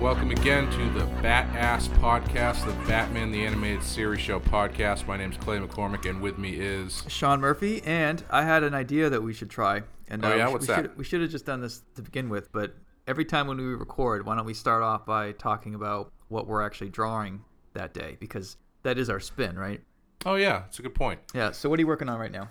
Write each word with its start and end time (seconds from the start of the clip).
welcome 0.00 0.30
again 0.30 0.70
to 0.70 0.90
the 0.98 1.04
Bat 1.22 1.54
Ass 1.56 1.88
Podcast, 1.88 2.64
the 2.64 2.72
Batman 2.88 3.30
the 3.30 3.44
Animated 3.44 3.82
Series 3.82 4.20
Show 4.20 4.40
podcast. 4.40 5.06
My 5.06 5.16
name's 5.16 5.36
Clay 5.36 5.58
McCormick, 5.58 6.08
and 6.08 6.20
with 6.20 6.38
me 6.38 6.50
is 6.54 7.04
Sean 7.08 7.40
Murphy, 7.40 7.82
and 7.84 8.22
I 8.30 8.44
had 8.44 8.62
an 8.62 8.74
idea 8.74 9.10
that 9.10 9.22
we 9.22 9.32
should 9.34 9.50
try. 9.50 9.82
And 10.08 10.24
Oh, 10.24 10.32
uh, 10.32 10.34
yeah? 10.36 10.46
we, 10.46 10.52
What's 10.52 10.68
we 10.68 10.74
that? 10.74 10.82
Should, 10.82 10.96
we 10.98 11.04
should 11.04 11.20
have 11.20 11.30
just 11.30 11.44
done 11.46 11.60
this 11.60 11.82
to 11.96 12.02
begin 12.02 12.28
with, 12.28 12.50
but 12.52 12.74
every 13.06 13.24
time 13.24 13.46
when 13.46 13.58
we 13.58 13.64
record, 13.64 14.24
why 14.26 14.36
don't 14.36 14.46
we 14.46 14.54
start 14.54 14.82
off 14.82 15.04
by 15.04 15.32
talking 15.32 15.74
about 15.74 16.12
what 16.28 16.46
we're 16.46 16.62
actually 16.62 16.90
drawing 16.90 17.44
that 17.74 17.92
day? 17.94 18.16
Because 18.20 18.56
that 18.82 18.98
is 18.98 19.10
our 19.10 19.20
spin, 19.20 19.58
right? 19.58 19.80
oh 20.26 20.34
yeah, 20.34 20.64
it's 20.68 20.78
a 20.78 20.82
good 20.82 20.94
point. 20.94 21.18
Yeah. 21.34 21.50
So 21.50 21.70
what 21.70 21.78
are 21.78 21.82
you 21.82 21.86
working 21.86 22.08
on 22.10 22.18
right 22.18 22.30
now? 22.32 22.50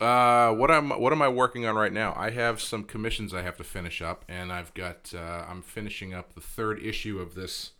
Uh, 0.00 0.52
what 0.52 0.70
am 0.70 0.90
what 0.90 1.12
am 1.12 1.22
I 1.22 1.28
working 1.28 1.64
on 1.66 1.74
right 1.74 1.92
now? 1.92 2.12
I 2.16 2.30
have 2.30 2.60
some 2.60 2.84
commissions 2.84 3.32
I 3.32 3.42
have 3.42 3.56
to 3.56 3.64
finish 3.64 4.02
up, 4.02 4.24
and 4.28 4.52
I've 4.52 4.74
got 4.74 5.12
uh, 5.14 5.44
I'm 5.48 5.62
finishing 5.62 6.12
up 6.12 6.34
the 6.34 6.40
third 6.40 6.82
issue 6.82 7.18
of 7.18 7.34
this 7.34 7.72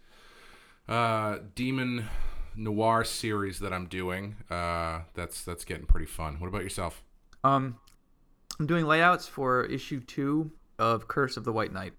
uh, 0.89 1.39
Demon 1.55 2.06
Noir 2.56 3.05
series 3.05 3.59
that 3.61 3.72
I'm 3.72 3.87
doing. 3.87 4.37
Uh, 4.50 5.00
that's 5.14 5.44
that's 5.44 5.64
getting 5.64 5.84
pretty 5.87 6.06
fun. 6.06 6.41
What 6.41 6.48
about 6.48 6.62
yourself? 6.62 7.03
Um, 7.44 7.77
I'm 8.59 8.67
doing 8.67 8.87
layouts 8.87 9.28
for 9.28 9.64
issue 9.67 10.00
two 10.00 10.53
of 10.78 11.09
Curse 11.09 11.37
of 11.37 11.44
the 11.44 11.53
White 11.53 11.72
Knight. 11.72 11.92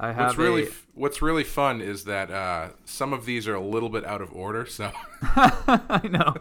I 0.00 0.12
have 0.12 0.28
What's 0.28 0.38
really 0.38 0.66
a- 0.66 0.70
what's 0.94 1.22
really 1.22 1.44
fun 1.44 1.80
is 1.80 2.04
that 2.04 2.30
uh, 2.32 2.70
some 2.84 3.12
of 3.12 3.26
these 3.26 3.46
are 3.46 3.54
a 3.54 3.60
little 3.64 3.90
bit 3.90 4.04
out 4.04 4.22
of 4.22 4.32
order, 4.34 4.66
so. 4.66 4.90
I 5.22 6.00
know. 6.10 6.34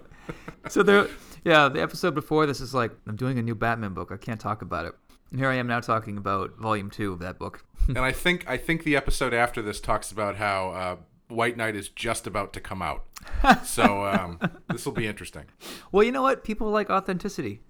So 0.70 0.82
there, 0.82 1.08
yeah, 1.44 1.70
the 1.70 1.82
episode 1.82 2.14
before 2.16 2.46
this 2.46 2.62
is 2.62 2.74
like 2.74 2.92
I'm 3.08 3.16
doing 3.16 3.38
a 3.40 3.42
new 3.42 3.56
Batman 3.56 3.94
book. 3.94 4.12
I 4.12 4.18
can't 4.18 4.40
talk 4.40 4.62
about 4.62 4.86
it. 4.86 4.94
And 5.32 5.40
here 5.40 5.50
I 5.50 5.56
am 5.56 5.68
now 5.68 5.80
talking 5.80 6.18
about 6.18 6.58
volume 6.58 6.90
two 6.90 7.14
of 7.14 7.20
that 7.20 7.38
book. 7.38 7.64
and 7.88 8.00
I 8.00 8.12
think 8.12 8.46
I 8.48 8.58
think 8.58 8.84
the 8.84 8.96
episode 8.96 9.34
after 9.34 9.62
this 9.62 9.80
talks 9.80 10.12
about 10.12 10.38
how 10.38 10.70
uh, 10.72 10.96
White 11.28 11.56
Knight 11.58 11.76
is 11.76 11.90
just 11.90 12.26
about 12.28 12.54
to 12.54 12.60
come 12.60 12.82
out. 12.82 13.06
So 13.66 14.06
um, 14.06 14.40
this 14.70 14.86
will 14.86 14.94
be 14.94 15.06
interesting. 15.06 15.46
Well, 15.92 16.04
you 16.04 16.12
know 16.12 16.22
what? 16.22 16.44
People 16.44 16.70
like 16.72 16.90
authenticity 16.90 17.62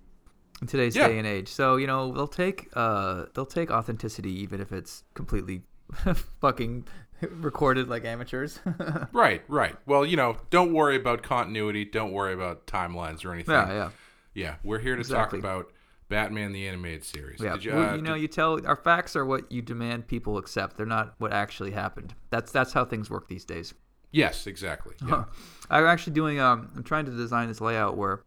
in 0.62 0.67
today's 0.67 0.95
Yeah. 0.95 1.08
day 1.08 1.17
and 1.17 1.25
age. 1.28 1.47
So 1.50 1.75
you 1.78 1.88
know 1.88 2.12
they'll 2.14 2.28
take 2.28 2.70
uh 2.75 3.25
they'll 3.34 3.45
take 3.45 3.72
authenticity 3.72 4.31
even 4.42 4.62
if 4.62 4.72
it's 4.72 5.03
completely 5.16 5.64
fucking 6.42 6.86
recorded 7.42 7.88
like 7.89 8.06
amateurs. 8.06 8.59
Right, 9.12 9.42
right. 9.48 9.75
Well, 9.86 10.06
you 10.06 10.16
know, 10.17 10.38
don't 10.50 10.73
worry 10.73 10.95
about 10.95 11.23
continuity. 11.23 11.86
Don't 11.86 12.12
worry 12.12 12.34
about 12.34 12.67
timelines 12.67 13.25
or 13.25 13.34
anything. 13.34 13.53
yeah, 13.56 13.72
yeah, 13.73 13.89
Yeah, 14.34 14.56
we're 14.64 14.80
here 14.80 14.95
to 14.95 15.02
Exactly. 15.02 15.42
talk 15.42 15.45
about 15.52 15.72
Batman 16.09 16.52
the 16.53 16.67
Animated 16.67 17.03
Series. 17.03 17.40
yeah. 17.42 17.56
You, 17.56 17.72
Well, 17.73 17.90
uh, 17.92 17.95
you 17.95 18.02
know, 18.02 18.14
did- 18.14 18.22
you 18.22 18.28
tell 18.28 18.66
our 18.66 18.75
facts 18.75 19.16
are 19.16 19.25
what 19.25 19.52
you 19.52 19.62
demand 19.62 20.08
people 20.08 20.38
accept. 20.38 20.78
They're 20.78 20.86
not 20.86 21.16
what 21.17 21.31
actually 21.34 21.72
happened. 21.72 22.14
That's 22.30 22.52
that's 22.52 22.73
how 22.73 22.86
things 22.86 23.09
work 23.09 23.28
these 23.28 23.45
days. 23.45 23.73
yes, 24.12 24.47
exactly. 24.47 24.95
Yeah. 25.08 25.25
I'm 25.70 25.86
actually 25.86 26.14
doing 26.14 26.40
um 26.40 26.72
I'm 26.75 26.84
trying 26.84 27.06
to 27.06 27.12
design 27.12 27.47
this 27.47 27.62
layout 27.62 27.96
where 27.97 28.24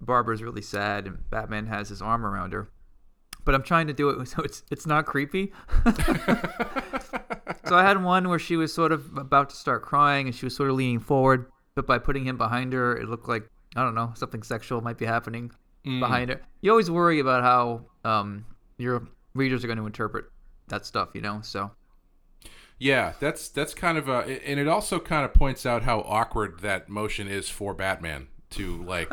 Barbara's 0.00 0.42
really 0.42 0.62
sad 0.62 1.06
and 1.06 1.28
Batman 1.30 1.66
has 1.66 1.88
his 1.90 2.00
arm 2.02 2.24
around 2.26 2.52
her. 2.52 2.68
But 3.44 3.54
I'm 3.54 3.62
trying 3.62 3.86
to 3.86 3.92
do 3.92 4.10
it 4.10 4.26
so 4.28 4.42
it's 4.42 4.62
it's 4.70 4.86
not 4.86 5.06
creepy. 5.06 5.52
so 7.66 7.76
I 7.76 7.82
had 7.82 8.02
one 8.02 8.28
where 8.28 8.38
she 8.38 8.56
was 8.56 8.72
sort 8.72 8.92
of 8.92 9.16
about 9.16 9.50
to 9.50 9.56
start 9.56 9.82
crying 9.82 10.26
and 10.26 10.34
she 10.34 10.46
was 10.46 10.54
sort 10.54 10.70
of 10.70 10.76
leaning 10.76 11.00
forward, 11.00 11.50
but 11.74 11.86
by 11.86 11.98
putting 11.98 12.24
him 12.26 12.36
behind 12.36 12.72
her, 12.72 12.96
it 12.96 13.08
looked 13.08 13.28
like 13.28 13.48
I 13.76 13.84
don't 13.84 13.94
know, 13.94 14.12
something 14.16 14.42
sexual 14.42 14.80
might 14.80 14.98
be 14.98 15.06
happening 15.06 15.52
behind 15.84 16.30
her. 16.30 16.40
You 16.60 16.70
always 16.70 16.90
worry 16.90 17.20
about 17.20 17.42
how 17.42 17.86
um 18.08 18.44
your 18.78 19.08
readers 19.34 19.64
are 19.64 19.66
going 19.66 19.78
to 19.78 19.86
interpret 19.86 20.26
that 20.68 20.86
stuff, 20.86 21.10
you 21.14 21.20
know? 21.20 21.40
So 21.42 21.70
Yeah, 22.78 23.12
that's 23.20 23.48
that's 23.48 23.74
kind 23.74 23.98
of 23.98 24.08
a, 24.08 24.22
and 24.46 24.58
it 24.58 24.68
also 24.68 24.98
kind 24.98 25.24
of 25.24 25.34
points 25.34 25.66
out 25.66 25.82
how 25.82 26.00
awkward 26.00 26.60
that 26.60 26.88
motion 26.88 27.28
is 27.28 27.48
for 27.48 27.74
Batman 27.74 28.28
to 28.50 28.82
like. 28.82 29.10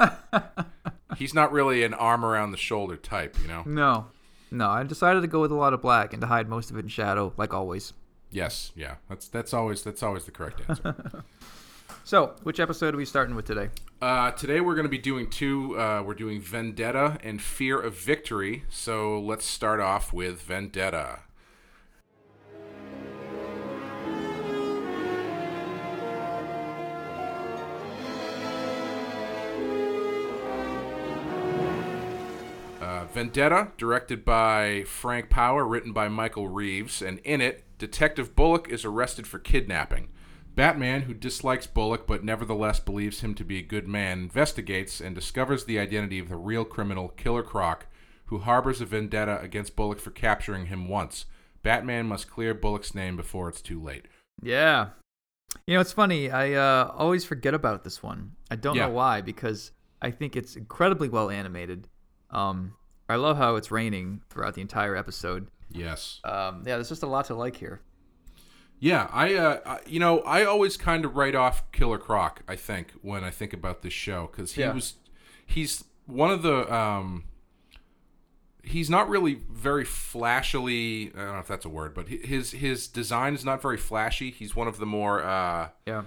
he's 1.18 1.34
not 1.34 1.52
really 1.52 1.84
an 1.84 1.94
arm 1.94 2.26
around 2.26 2.52
the 2.52 2.58
shoulder 2.58 2.96
type, 2.96 3.38
you 3.42 3.48
know. 3.48 3.64
no. 3.66 4.08
No, 4.52 4.70
I 4.70 4.84
decided 4.84 5.22
to 5.22 5.28
go 5.28 5.42
with 5.42 5.52
a 5.52 5.56
lot 5.56 5.74
of 5.74 5.82
black 5.82 6.14
and 6.14 6.22
to 6.22 6.28
hide 6.28 6.48
most 6.48 6.72
of 6.72 6.78
it 6.78 6.82
in 6.82 6.88
shadow, 6.88 7.34
like 7.38 7.54
always. 7.54 7.94
Yes, 8.32 8.72
yeah, 8.76 8.96
that's 9.10 9.28
that's 9.28 9.54
always 9.54 9.84
that's 9.84 10.04
always 10.04 10.26
the 10.26 10.32
correct 10.32 10.62
answer. 10.68 11.24
So, 12.04 12.36
which 12.44 12.62
episode 12.62 12.94
are 12.94 12.98
we 12.98 13.04
starting 13.04 13.36
with 13.36 13.44
today? 13.46 13.68
uh, 14.02 14.32
today 14.32 14.62
we're 14.62 14.76
going 14.76 14.86
to 14.86 14.90
be 14.90 14.98
doing 14.98 15.30
two. 15.30 15.78
Uh, 15.78 16.02
we're 16.06 16.14
doing 16.14 16.40
Vendetta 16.40 17.18
and 17.22 17.42
Fear 17.42 17.82
of 17.82 17.98
Victory. 17.98 18.64
So 18.70 19.20
let's 19.20 19.44
start 19.46 19.82
off 19.82 20.14
with 20.14 20.42
Vendetta. 20.42 21.20
Vendetta, 33.14 33.72
directed 33.78 34.24
by 34.24 34.84
Frank 34.86 35.30
Paur, 35.30 35.66
written 35.66 35.92
by 35.94 36.08
Michael 36.08 36.48
Reaves, 36.50 37.02
and 37.02 37.20
in 37.20 37.42
it, 37.42 37.64
Detective 37.78 38.36
Bullock 38.36 38.70
is 38.70 38.86
arrested 38.86 39.26
for 39.26 39.40
kidnapping. 39.40 40.10
Batman, 40.56 41.04
who 41.04 41.14
dislikes 41.14 41.68
Bullock 41.68 42.08
but 42.08 42.24
nevertheless 42.24 42.80
believes 42.80 43.22
him 43.22 43.36
to 43.36 43.44
be 43.44 43.60
a 43.60 43.64
good 43.64 43.88
man, 43.88 44.20
investigates 44.20 45.00
and 45.00 45.14
discovers 45.16 45.66
the 45.66 45.80
identity 45.80 46.20
of 46.20 46.30
the 46.30 46.36
real 46.36 46.66
criminal, 46.66 47.10
Killer 47.10 47.44
Croc, 47.44 47.86
who 48.26 48.40
harbors 48.40 48.82
a 48.82 48.86
vendetta 48.86 49.40
against 49.42 49.76
Bullock 49.76 50.00
for 50.00 50.12
capturing 50.12 50.66
him 50.68 50.88
once. 50.88 51.26
Batman 51.64 52.08
must 52.08 52.30
clear 52.30 52.54
Bullock's 52.54 52.96
name 52.96 53.16
before 53.16 53.50
it's 53.50 53.62
too 53.62 53.82
late. 53.82 54.06
Yeah. 54.42 54.90
You 55.66 55.76
know, 55.76 55.82
it's 55.82 55.92
funny. 55.94 56.30
I 56.30 56.54
uh, 56.54 56.92
always 56.96 57.24
forget 57.24 57.54
about 57.54 57.84
this 57.84 58.02
one. 58.04 58.34
I 58.52 58.56
don't 58.56 58.76
Yeah. 58.76 58.88
know 58.88 58.94
why, 58.94 59.22
because 59.22 59.72
I 60.02 60.12
think 60.12 60.36
it's 60.36 60.56
incredibly 60.56 61.10
well 61.10 61.30
animated. 61.30 61.88
Um, 62.32 62.74
I 63.10 63.16
love 63.16 63.38
how 63.38 63.56
it's 63.56 63.72
raining 63.72 64.22
throughout 64.30 64.54
the 64.56 64.62
entire 64.62 64.96
episode. 64.96 65.48
Yes. 65.72 66.20
Um, 66.24 66.64
yeah, 66.66 66.76
there's 66.76 66.90
just 66.90 67.04
a 67.04 67.08
lot 67.08 67.26
to 67.26 67.36
like 67.36 67.56
here. 67.56 67.82
Yeah, 68.80 69.08
I, 69.12 69.34
uh, 69.36 69.60
I 69.66 69.80
you 69.88 70.00
know, 70.00 70.20
I 70.22 70.44
always 70.46 70.78
kind 70.78 71.04
of 71.06 71.16
write 71.16 71.36
off 71.36 71.70
Killer 71.72 71.98
Croc. 71.98 72.42
I 72.48 72.56
think 72.56 72.94
when 73.02 73.24
I 73.24 73.32
think 73.32 73.54
about 73.54 73.82
this 73.82 73.94
show 73.94 74.28
because 74.32 74.54
he 74.54 74.62
Yeah. 74.62 74.74
was, 74.74 74.96
he's 75.46 75.84
one 76.06 76.30
of 76.32 76.42
the, 76.44 76.72
um, 76.74 77.24
he's 78.64 78.90
not 78.90 79.10
really 79.10 79.42
very 79.52 79.86
flashily. 79.86 81.12
I 81.16 81.20
don't 81.20 81.34
know 81.34 81.40
if 81.40 81.48
that's 81.48 81.66
a 81.66 81.70
word, 81.70 81.94
but 81.94 82.08
his 82.10 82.52
his 82.52 82.88
design 82.88 83.34
is 83.34 83.46
not 83.46 83.62
very 83.62 83.78
flashy. 83.78 84.30
He's 84.32 84.56
one 84.56 84.68
of 84.68 84.78
the 84.78 84.86
more 84.86 85.24
uh, 85.24 85.70
Yeah. 85.86 86.04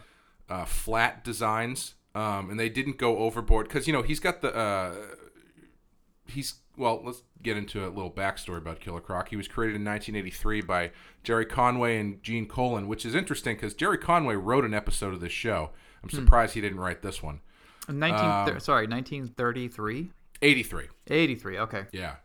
uh, 0.48 0.64
flat 0.64 1.24
designs, 1.24 1.94
um, 2.14 2.50
and 2.50 2.60
they 2.60 2.68
didn't 2.68 2.98
go 2.98 3.18
overboard 3.18 3.66
because 3.68 3.86
you 3.86 3.92
know 3.92 4.02
he's 4.02 4.20
got 4.20 4.42
the 4.42 4.54
uh, 4.54 4.94
he's 6.30 6.54
well. 6.76 7.02
Let's 7.04 7.22
get 7.42 7.56
into 7.56 7.86
a 7.86 7.88
little 7.90 8.10
backstory 8.10 8.58
about 8.58 8.80
Killer 8.80 9.00
Croc. 9.00 9.28
He 9.28 9.36
was 9.36 9.48
created 9.48 9.76
in 9.76 9.84
1983 9.84 10.60
by 10.62 10.90
Gerry 11.22 11.44
Conway 11.46 11.98
and 11.98 12.22
Gene 12.22 12.46
Colan, 12.46 12.88
which 12.88 13.04
is 13.04 13.14
interesting 13.14 13.56
because 13.56 13.74
Gerry 13.74 13.98
Conway 13.98 14.34
wrote 14.36 14.64
an 14.64 14.74
episode 14.74 15.14
of 15.14 15.20
this 15.20 15.32
show. 15.32 15.70
I'm 16.02 16.10
surprised 16.10 16.54
he 16.54 16.60
didn't 16.60 16.80
write 16.80 17.02
this 17.02 17.22
one. 17.22 17.40
19 17.88 18.14
Um, 18.54 18.60
sorry, 18.60 18.86
1933? 18.86 20.10
83. 20.42 20.84
83, 21.08 21.58
okay. 21.58 21.84
Yeah. 21.92 22.16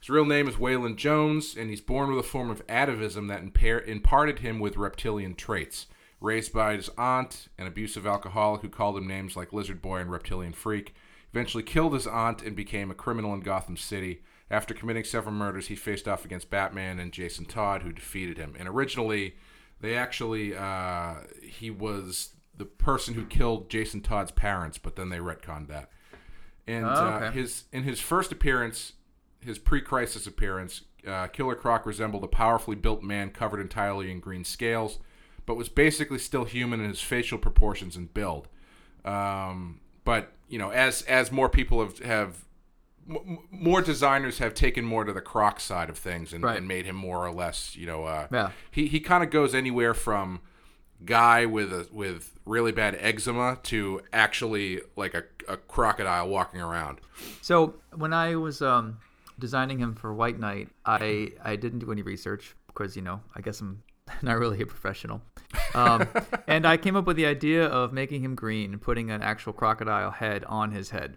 His 0.00 0.10
real 0.10 0.24
name 0.24 0.48
is 0.48 0.56
Waylon 0.56 0.96
Jones, 0.96 1.56
and 1.56 1.70
he's 1.70 1.80
born 1.80 2.10
with 2.10 2.18
a 2.24 2.28
form 2.28 2.50
of 2.50 2.66
atavism 2.66 3.28
that 3.28 3.40
impair- 3.42 3.82
imparted 3.82 4.40
him 4.40 4.58
with 4.58 4.76
reptilian 4.76 5.34
traits. 5.34 5.86
Raised 6.20 6.52
by 6.52 6.74
his 6.76 6.88
aunt, 6.98 7.48
an 7.58 7.66
abusive 7.66 8.06
alcoholic 8.06 8.62
who 8.62 8.68
called 8.68 8.96
him 8.96 9.06
names 9.06 9.36
like 9.36 9.52
Lizard 9.52 9.80
Boy 9.82 9.98
and 9.98 10.10
Reptilian 10.10 10.52
Freak, 10.52 10.94
eventually 11.32 11.62
killed 11.62 11.94
his 11.94 12.06
aunt 12.06 12.42
and 12.42 12.54
became 12.54 12.90
a 12.90 12.94
criminal 12.94 13.32
in 13.34 13.40
Gotham 13.40 13.76
City. 13.76 14.22
After 14.50 14.74
committing 14.74 15.04
several 15.04 15.34
murders, 15.34 15.68
he 15.68 15.74
faced 15.74 16.06
off 16.06 16.24
against 16.24 16.50
Batman 16.50 16.98
and 16.98 17.10
Jason 17.10 17.46
Todd, 17.46 17.82
who 17.82 17.92
defeated 17.92 18.36
him. 18.36 18.54
And 18.58 18.68
originally, 18.68 19.36
they 19.80 19.96
actually, 19.96 20.54
uh, 20.54 21.14
he 21.42 21.70
was 21.70 22.34
the 22.56 22.66
person 22.66 23.14
who 23.14 23.24
killed 23.24 23.70
Jason 23.70 24.02
Todd's 24.02 24.30
parents, 24.30 24.76
but 24.76 24.96
then 24.96 25.08
they 25.08 25.18
retconned 25.18 25.68
that. 25.68 25.90
And 26.66 26.84
Oh, 26.84 26.88
uh, 26.88 27.30
his 27.32 27.64
in 27.72 27.82
his 27.82 27.98
first 27.98 28.30
appearance, 28.30 28.92
his 29.40 29.58
pre-crisis 29.58 30.26
appearance, 30.26 30.82
uh, 31.06 31.26
Killer 31.28 31.56
Croc 31.56 31.86
resembled 31.86 32.22
a 32.22 32.28
powerfully 32.28 32.76
built 32.76 33.02
man 33.02 33.30
covered 33.30 33.60
entirely 33.60 34.10
in 34.10 34.20
green 34.20 34.44
scales, 34.44 34.98
but 35.46 35.56
was 35.56 35.68
basically 35.68 36.18
still 36.18 36.44
human 36.44 36.80
in 36.80 36.88
his 36.90 37.00
facial 37.00 37.38
proportions 37.38 37.96
and 37.96 38.12
build. 38.14 38.48
Um, 39.04 39.80
but 40.04 40.32
you 40.48 40.58
know, 40.58 40.70
as 40.70 41.02
as 41.02 41.30
more 41.32 41.48
people 41.48 41.80
have 41.82 41.98
have 42.00 42.44
m- 43.08 43.38
more 43.50 43.80
designers 43.82 44.38
have 44.38 44.54
taken 44.54 44.84
more 44.84 45.04
to 45.04 45.12
the 45.12 45.20
Croc 45.20 45.60
side 45.60 45.88
of 45.90 45.98
things 45.98 46.32
and, 46.32 46.44
Right. 46.44 46.56
and 46.58 46.68
made 46.68 46.84
him 46.86 46.96
more 46.96 47.26
or 47.26 47.32
less, 47.32 47.74
you 47.76 47.86
know, 47.86 48.04
uh, 48.04 48.26
Yeah. 48.32 48.50
he 48.70 48.86
he 48.86 49.00
kind 49.00 49.22
of 49.24 49.30
goes 49.30 49.54
anywhere 49.54 49.94
from 49.94 50.40
guy 51.04 51.44
with 51.46 51.72
a 51.72 51.88
with 51.92 52.38
really 52.44 52.70
bad 52.72 52.96
eczema 53.00 53.58
to 53.64 54.00
actually 54.12 54.80
like 54.96 55.14
a, 55.14 55.24
a 55.48 55.56
crocodile 55.56 56.28
walking 56.28 56.60
around. 56.60 57.00
So 57.40 57.74
when 57.94 58.12
I 58.12 58.36
was 58.36 58.62
um, 58.62 58.98
designing 59.38 59.78
him 59.80 59.94
for 59.94 60.12
White 60.14 60.38
Knight, 60.38 60.68
I 60.84 61.32
I 61.42 61.56
didn't 61.56 61.80
do 61.80 61.90
any 61.92 62.02
research 62.02 62.54
because 62.68 62.94
you 62.96 63.02
know 63.02 63.20
I 63.34 63.40
guess 63.40 63.60
I'm 63.60 63.82
not 64.22 64.38
really 64.38 64.60
a 64.62 64.66
professional, 64.66 65.22
um, 65.74 66.06
and 66.46 66.66
I 66.66 66.76
came 66.76 66.96
up 66.96 67.06
with 67.06 67.16
the 67.16 67.26
idea 67.26 67.66
of 67.66 67.92
making 67.92 68.24
him 68.24 68.34
green 68.34 68.72
and 68.72 68.80
putting 68.80 69.10
an 69.10 69.22
actual 69.22 69.52
crocodile 69.52 70.10
head 70.10 70.44
on 70.44 70.70
his 70.70 70.90
head, 70.90 71.16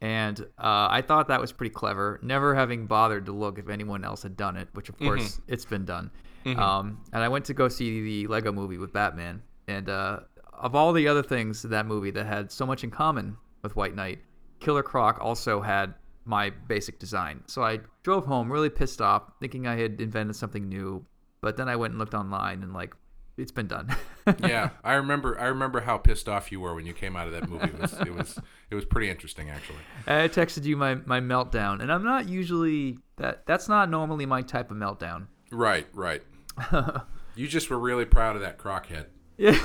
and 0.00 0.40
uh, 0.58 0.88
I 0.90 1.02
thought 1.06 1.28
that 1.28 1.40
was 1.40 1.52
pretty 1.52 1.74
clever. 1.74 2.18
Never 2.22 2.54
having 2.54 2.86
bothered 2.86 3.26
to 3.26 3.32
look 3.32 3.58
if 3.58 3.68
anyone 3.68 4.04
else 4.04 4.22
had 4.22 4.36
done 4.36 4.56
it, 4.56 4.68
which 4.72 4.88
of 4.88 4.98
course 4.98 5.40
it's 5.48 5.64
been 5.64 5.84
done. 5.84 6.10
Um, 6.58 7.00
and 7.12 7.22
I 7.22 7.28
went 7.28 7.44
to 7.46 7.54
go 7.54 7.68
see 7.68 8.02
the 8.02 8.26
Lego 8.26 8.50
Movie 8.52 8.78
with 8.78 8.92
Batman, 8.92 9.42
and 9.68 9.88
uh, 9.88 10.20
of 10.52 10.74
all 10.74 10.92
the 10.92 11.08
other 11.08 11.22
things 11.22 11.64
in 11.64 11.70
that 11.70 11.86
movie 11.86 12.10
that 12.10 12.26
had 12.26 12.50
so 12.50 12.66
much 12.66 12.84
in 12.84 12.90
common 12.90 13.36
with 13.62 13.76
White 13.76 13.94
Knight, 13.94 14.20
Killer 14.60 14.82
Croc 14.82 15.18
also 15.20 15.60
had 15.60 15.94
my 16.24 16.50
basic 16.50 16.98
design. 16.98 17.42
So 17.46 17.62
I 17.62 17.80
drove 18.02 18.26
home 18.26 18.50
really 18.50 18.70
pissed 18.70 19.00
off, 19.00 19.22
thinking 19.40 19.66
I 19.66 19.76
had 19.76 20.00
invented 20.00 20.36
something 20.36 20.68
new. 20.68 21.04
But 21.40 21.56
then 21.56 21.68
I 21.68 21.76
went 21.76 21.92
and 21.92 21.98
looked 21.98 22.14
online, 22.14 22.62
and 22.62 22.72
like, 22.72 22.94
it's 23.36 23.50
been 23.52 23.66
done. 23.66 23.94
yeah, 24.40 24.70
I 24.84 24.94
remember. 24.94 25.38
I 25.40 25.46
remember 25.46 25.80
how 25.80 25.98
pissed 25.98 26.28
off 26.28 26.52
you 26.52 26.60
were 26.60 26.74
when 26.74 26.86
you 26.86 26.92
came 26.92 27.16
out 27.16 27.26
of 27.26 27.32
that 27.32 27.48
movie. 27.48 27.64
It 27.66 27.78
was 27.80 27.92
it 27.94 28.14
was, 28.14 28.38
it 28.70 28.74
was 28.74 28.84
pretty 28.84 29.08
interesting, 29.10 29.50
actually. 29.50 29.78
I 30.06 30.28
texted 30.28 30.64
you 30.64 30.76
my, 30.76 30.96
my 31.06 31.20
meltdown, 31.20 31.80
and 31.80 31.90
I'm 31.92 32.04
not 32.04 32.28
usually 32.28 32.98
that. 33.16 33.46
That's 33.46 33.68
not 33.68 33.88
normally 33.90 34.26
my 34.26 34.42
type 34.42 34.70
of 34.70 34.76
meltdown. 34.76 35.26
Right, 35.50 35.86
right. 35.92 36.22
you 37.34 37.48
just 37.48 37.70
were 37.70 37.78
really 37.78 38.04
proud 38.04 38.36
of 38.36 38.42
that 38.42 38.58
croc 38.58 38.86
head. 38.86 39.06
Yeah. 39.38 39.58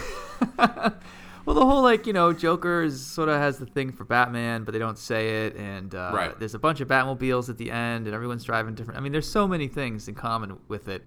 well, 0.58 1.56
the 1.56 1.66
whole 1.66 1.82
like 1.82 2.08
you 2.08 2.14
know 2.14 2.34
Joker 2.34 2.84
is 2.84 3.06
sort 3.06 3.30
of 3.30 3.36
has 3.38 3.58
the 3.58 3.66
thing 3.66 3.92
for 3.92 4.06
Batman, 4.06 4.64
but 4.64 4.72
they 4.72 4.80
don't 4.80 4.98
say 4.98 5.46
it, 5.46 5.56
and 5.56 5.94
uh, 5.94 6.12
Right. 6.14 6.40
there's 6.40 6.56
a 6.56 6.60
bunch 6.60 6.80
of 6.82 6.88
Batmobiles 6.88 7.50
at 7.50 7.58
the 7.58 7.70
end, 7.72 8.06
and 8.08 8.16
everyone's 8.16 8.44
driving 8.44 8.76
different. 8.76 8.98
I 8.98 9.02
mean, 9.02 9.12
there's 9.12 9.30
so 9.30 9.48
many 9.48 9.68
things 9.68 10.08
in 10.08 10.16
common 10.16 10.58
with 10.68 10.88
it. 10.88 11.06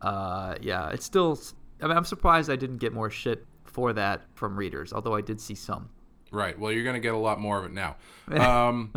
Uh, 0.00 0.54
yeah, 0.60 0.90
it's 0.90 1.04
still. 1.06 1.38
I 1.80 1.88
mean, 1.88 1.96
I'm 1.96 2.04
surprised 2.04 2.50
I 2.50 2.56
didn't 2.56 2.78
get 2.78 2.92
more 2.92 3.10
shit 3.10 3.46
for 3.64 3.92
that 3.92 4.22
from 4.34 4.56
readers, 4.56 4.92
although 4.92 5.14
I 5.14 5.20
did 5.20 5.40
see 5.40 5.54
some. 5.54 5.90
Right. 6.30 6.58
Well, 6.58 6.72
you're 6.72 6.84
gonna 6.84 7.00
get 7.00 7.14
a 7.14 7.18
lot 7.18 7.40
more 7.40 7.58
of 7.58 7.64
it 7.64 7.72
now. 7.72 7.96
Um, 8.32 8.92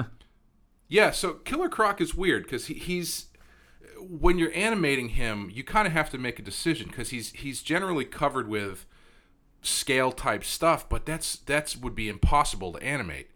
yeah. 0.87 1.11
So 1.11 1.33
Killer 1.33 1.69
Croc 1.69 1.99
is 1.99 2.15
weird 2.15 2.43
because 2.43 2.67
he, 2.67 2.75
he's 2.75 3.27
when 3.99 4.37
you're 4.37 4.53
animating 4.53 5.09
him, 5.09 5.49
you 5.53 5.63
kind 5.63 5.87
of 5.87 5.93
have 5.93 6.09
to 6.11 6.17
make 6.17 6.39
a 6.39 6.41
decision 6.41 6.87
because 6.87 7.09
he's 7.09 7.31
he's 7.31 7.61
generally 7.61 8.05
covered 8.05 8.47
with 8.47 8.85
scale 9.61 10.11
type 10.11 10.43
stuff, 10.43 10.87
but 10.87 11.05
that's 11.05 11.37
that's 11.37 11.75
would 11.75 11.95
be 11.95 12.09
impossible 12.09 12.73
to 12.73 12.83
animate. 12.83 13.29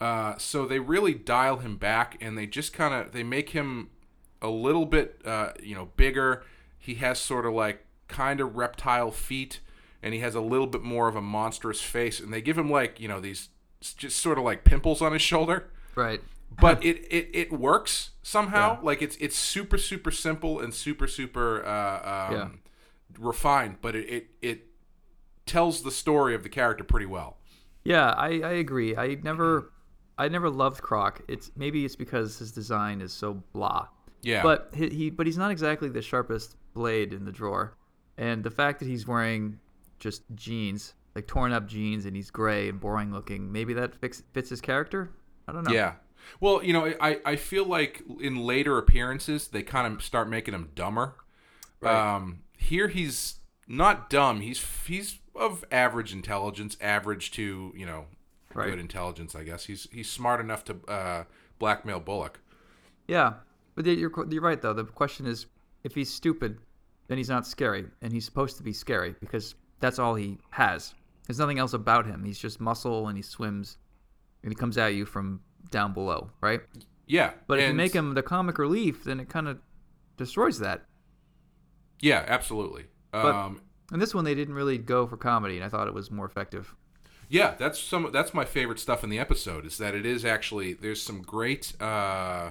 Uh, 0.00 0.38
so 0.38 0.64
they 0.64 0.78
really 0.78 1.12
dial 1.12 1.58
him 1.58 1.76
back, 1.76 2.16
and 2.20 2.36
they 2.36 2.46
just 2.46 2.72
kind 2.72 2.94
of 2.94 3.12
they 3.12 3.22
make 3.22 3.50
him 3.50 3.90
a 4.40 4.48
little 4.48 4.86
bit 4.86 5.20
uh, 5.24 5.50
you 5.62 5.74
know 5.74 5.90
bigger. 5.96 6.42
He 6.78 6.94
has 6.94 7.18
sort 7.18 7.44
of 7.44 7.52
like 7.52 7.84
kind 8.10 8.40
of 8.40 8.56
reptile 8.56 9.10
feet, 9.10 9.60
and 10.02 10.12
he 10.14 10.20
has 10.20 10.34
a 10.34 10.40
little 10.40 10.66
bit 10.66 10.82
more 10.82 11.08
of 11.08 11.16
a 11.16 11.22
monstrous 11.22 11.80
face, 11.80 12.20
and 12.20 12.32
they 12.32 12.40
give 12.42 12.58
him 12.58 12.70
like 12.70 13.00
you 13.00 13.08
know 13.08 13.20
these 13.20 13.48
just 13.80 14.18
sort 14.18 14.36
of 14.38 14.44
like 14.44 14.62
pimples 14.64 15.00
on 15.00 15.12
his 15.12 15.22
shoulder 15.22 15.70
Right. 15.94 16.20
but 16.60 16.84
it, 16.90 16.98
it 17.10 17.30
it 17.32 17.52
works 17.52 18.10
somehow. 18.22 18.74
Yeah. 18.74 18.80
Like 18.82 19.00
it's 19.02 19.16
it's 19.16 19.36
super 19.36 19.78
super 19.78 20.10
simple 20.10 20.60
and 20.60 20.74
super 20.74 21.06
super 21.06 21.64
uh, 21.64 22.28
um, 22.28 22.34
Yeah. 22.34 22.48
refined, 23.18 23.76
but 23.80 23.94
it, 23.96 24.06
it 24.08 24.26
it 24.42 24.66
tells 25.46 25.82
the 25.82 25.90
story 25.90 26.34
of 26.34 26.42
the 26.42 26.48
character 26.48 26.84
pretty 26.84 27.06
well. 27.06 27.36
Yeah, 27.82 28.10
I, 28.10 28.40
I 28.42 28.50
agree. 28.52 28.94
I 28.96 29.16
never 29.22 29.72
I 30.18 30.28
never 30.28 30.50
loved 30.50 30.82
Croc. 30.82 31.22
It's 31.28 31.50
maybe 31.56 31.84
it's 31.84 31.96
because 31.96 32.38
his 32.38 32.52
design 32.52 33.00
is 33.00 33.12
so 33.12 33.42
blah. 33.52 33.88
Yeah, 34.22 34.42
But 34.42 34.70
he, 34.74 34.90
he 34.90 35.10
but 35.10 35.24
he's 35.26 35.38
not 35.38 35.50
exactly 35.50 35.88
the 35.88 36.02
sharpest 36.02 36.56
blade 36.74 37.14
in 37.14 37.24
the 37.24 37.32
drawer. 37.32 37.74
And 38.20 38.44
the 38.44 38.50
fact 38.50 38.78
that 38.80 38.86
he's 38.86 39.06
wearing 39.08 39.58
just 39.98 40.22
jeans, 40.34 40.94
like 41.14 41.26
torn 41.26 41.52
up 41.52 41.66
jeans 41.66 42.04
and 42.04 42.14
he's 42.14 42.30
gray 42.30 42.68
and 42.68 42.78
boring 42.78 43.12
looking, 43.12 43.50
maybe 43.50 43.72
that 43.74 43.94
fix, 43.96 44.22
fits 44.32 44.50
his 44.50 44.60
character? 44.60 45.10
I 45.48 45.52
don't 45.52 45.64
know. 45.64 45.72
yeah. 45.72 45.94
Well, 46.38 46.62
you 46.62 46.72
know, 46.74 46.92
I 47.00 47.18
I 47.24 47.36
feel 47.36 47.64
like 47.64 48.02
in 48.20 48.36
later 48.36 48.76
appearances 48.78 49.48
they 49.48 49.62
kind 49.62 49.92
of 49.92 50.02
start 50.02 50.28
making 50.28 50.52
him 50.54 50.68
dumber. 50.74 51.14
Right. 51.80 52.14
Um, 52.16 52.42
here 52.58 52.88
he's 52.88 53.40
not 53.66 54.10
dumb. 54.10 54.42
He's 54.42 54.62
he's 54.86 55.18
of 55.34 55.64
average 55.72 56.12
intelligence, 56.12 56.76
average 56.80 57.30
to 57.32 57.72
you 57.74 57.86
know 57.86 58.04
Right. 58.52 58.68
good 58.68 58.80
intelligence, 58.80 59.34
I 59.34 59.44
guess. 59.44 59.64
He's 59.64 59.88
he's 59.92 60.10
smart 60.10 60.40
enough 60.40 60.62
to 60.64 60.76
uh, 60.88 61.24
blackmail 61.58 62.00
Bullock. 62.00 62.40
Yeah. 63.08 63.34
But 63.74 63.86
you're 63.86 64.10
you're 64.28 64.42
right 64.42 64.60
though. 64.60 64.74
The 64.74 64.84
question 64.84 65.24
is 65.26 65.46
if 65.84 65.94
he's 65.94 66.12
stupid, 66.12 66.58
then 67.10 67.18
he's 67.18 67.28
not 67.28 67.44
scary 67.44 67.86
and 68.02 68.12
he's 68.12 68.24
supposed 68.24 68.56
to 68.56 68.62
be 68.62 68.72
scary 68.72 69.16
because 69.20 69.56
that's 69.80 69.98
all 69.98 70.14
he 70.14 70.38
has. 70.50 70.94
There's 71.26 71.40
nothing 71.40 71.58
else 71.58 71.72
about 71.72 72.06
him. 72.06 72.22
He's 72.24 72.38
just 72.38 72.60
muscle 72.60 73.08
and 73.08 73.16
he 73.18 73.22
swims 73.22 73.78
and 74.44 74.52
he 74.52 74.54
comes 74.54 74.78
at 74.78 74.94
you 74.94 75.04
from 75.04 75.40
down 75.72 75.92
below, 75.92 76.30
right? 76.40 76.60
Yeah, 77.08 77.32
But 77.48 77.58
if 77.58 77.68
you 77.68 77.74
make 77.74 77.92
him 77.92 78.14
the 78.14 78.22
comic 78.22 78.58
relief, 78.58 79.02
then 79.02 79.18
it 79.18 79.28
kind 79.28 79.48
of 79.48 79.58
destroys 80.16 80.60
that. 80.60 80.84
Yeah, 82.00 82.24
absolutely. 82.28 82.84
Um, 83.12 83.60
And 83.90 84.00
this 84.00 84.14
one, 84.14 84.24
they 84.24 84.36
didn't 84.36 84.54
really 84.54 84.78
go 84.78 85.08
for 85.08 85.16
comedy, 85.16 85.56
and 85.56 85.64
I 85.64 85.68
thought 85.68 85.88
it 85.88 85.94
was 85.94 86.12
more 86.12 86.24
effective. 86.26 86.76
yeah, 87.28 87.54
that's 87.58 87.80
some. 87.80 88.10
That's 88.12 88.32
my 88.32 88.44
favorite 88.44 88.78
stuff 88.78 89.02
in 89.02 89.10
the 89.10 89.18
episode. 89.18 89.66
Is 89.66 89.78
that 89.78 89.96
it 89.96 90.06
is 90.06 90.24
actually 90.24 90.74
there's 90.74 91.02
some 91.02 91.20
great. 91.22 91.72
Uh, 91.80 92.50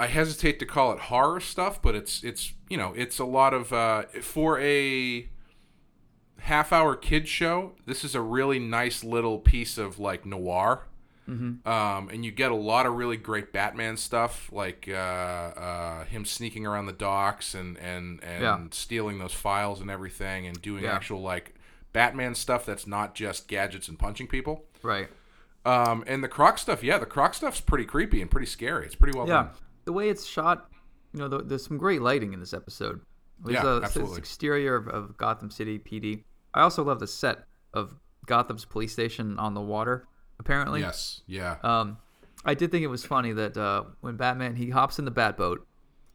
I 0.00 0.06
hesitate 0.06 0.58
to 0.60 0.66
call 0.66 0.92
it 0.92 0.98
horror 0.98 1.40
stuff, 1.40 1.80
but 1.82 1.94
it's 1.94 2.24
it's 2.24 2.52
you 2.68 2.76
know 2.76 2.92
it's 2.96 3.18
a 3.18 3.24
lot 3.24 3.52
of 3.54 3.72
uh, 3.72 4.02
for 4.22 4.58
a 4.60 5.28
half 6.40 6.72
hour 6.72 6.96
kid 6.96 7.28
show. 7.28 7.72
This 7.86 8.04
is 8.04 8.14
a 8.14 8.20
really 8.20 8.58
nice 8.58 9.04
little 9.04 9.38
piece 9.38 9.78
of 9.78 9.98
like 9.98 10.24
noir. 10.26 10.86
Um, 11.28 12.08
and 12.12 12.24
you 12.24 12.32
get 12.32 12.50
a 12.50 12.56
lot 12.56 12.86
of 12.86 12.94
really 12.94 13.16
great 13.16 13.52
Batman 13.52 13.96
stuff, 13.96 14.48
like 14.50 14.88
uh, 14.88 14.94
uh, 14.96 16.04
him 16.06 16.24
sneaking 16.24 16.66
around 16.66 16.86
the 16.86 16.92
docks 16.92 17.54
and 17.54 17.78
and 17.78 18.20
and 18.24 18.42
Yeah. 18.42 18.58
stealing 18.72 19.20
those 19.20 19.32
files 19.32 19.80
and 19.80 19.88
everything, 19.92 20.48
and 20.48 20.60
doing 20.60 20.82
Yeah. 20.82 20.92
actual 20.96 21.20
like 21.22 21.54
Batman 21.92 22.34
stuff 22.34 22.66
that's 22.66 22.84
not 22.84 23.14
just 23.14 23.46
gadgets 23.46 23.86
and 23.86 23.96
punching 23.96 24.26
people. 24.26 24.64
Right. 24.82 25.08
Um, 25.64 26.02
and 26.08 26.24
the 26.24 26.28
Croc 26.28 26.58
stuff, 26.58 26.82
yeah, 26.82 26.98
the 26.98 27.06
Croc 27.06 27.34
stuff's 27.34 27.60
pretty 27.60 27.84
creepy 27.84 28.20
and 28.20 28.28
pretty 28.28 28.46
scary. 28.48 28.86
It's 28.86 28.96
pretty 28.96 29.16
well 29.16 29.28
Yeah. 29.28 29.34
done. 29.34 29.50
The 29.84 29.92
way 29.92 30.08
it's 30.10 30.24
shot, 30.26 30.68
you 31.12 31.20
know, 31.20 31.28
th 31.28 31.42
there's 31.46 31.64
some 31.66 31.78
great 31.78 32.02
lighting 32.02 32.32
in 32.32 32.40
this 32.40 32.52
episode. 32.54 33.00
There's 33.44 33.54
Yeah, 33.62 33.76
a, 33.76 33.80
this 33.80 33.84
absolutely. 33.84 34.18
exterior 34.18 34.74
of, 34.76 34.88
of 34.88 35.16
Gotham 35.16 35.50
City 35.50 35.78
PD. 35.78 36.24
I 36.54 36.60
also 36.62 36.82
love 36.84 37.00
the 37.00 37.06
set 37.06 37.44
of 37.74 37.94
Gotham's 38.26 38.64
police 38.64 38.92
station 38.92 39.38
on 39.38 39.54
the 39.54 39.60
water. 39.60 40.06
Apparently, 40.38 40.80
Yes, 40.80 41.22
yeah, 41.26 41.56
Um, 41.62 41.98
I 42.44 42.54
did 42.54 42.70
think 42.70 42.82
it 42.84 42.88
was 42.88 43.04
funny 43.04 43.32
that 43.32 43.56
uh, 43.56 43.84
when 44.00 44.16
Batman 44.16 44.56
he 44.56 44.70
hops 44.70 44.98
in 44.98 45.04
the 45.04 45.10
Batboat, 45.10 45.58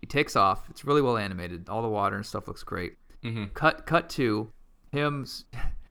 he 0.02 0.08
takes 0.08 0.36
off. 0.36 0.68
It's 0.70 0.84
really 0.84 1.02
well 1.02 1.18
animated. 1.18 1.70
All 1.70 1.82
the 1.84 1.88
water 1.90 2.16
and 2.16 2.26
stuff 2.26 2.48
looks 2.48 2.64
great. 2.64 2.94
Mhm. 3.24 3.54
Cut 3.54 3.86
cut 3.86 4.10
to 4.12 4.52
him 4.92 5.26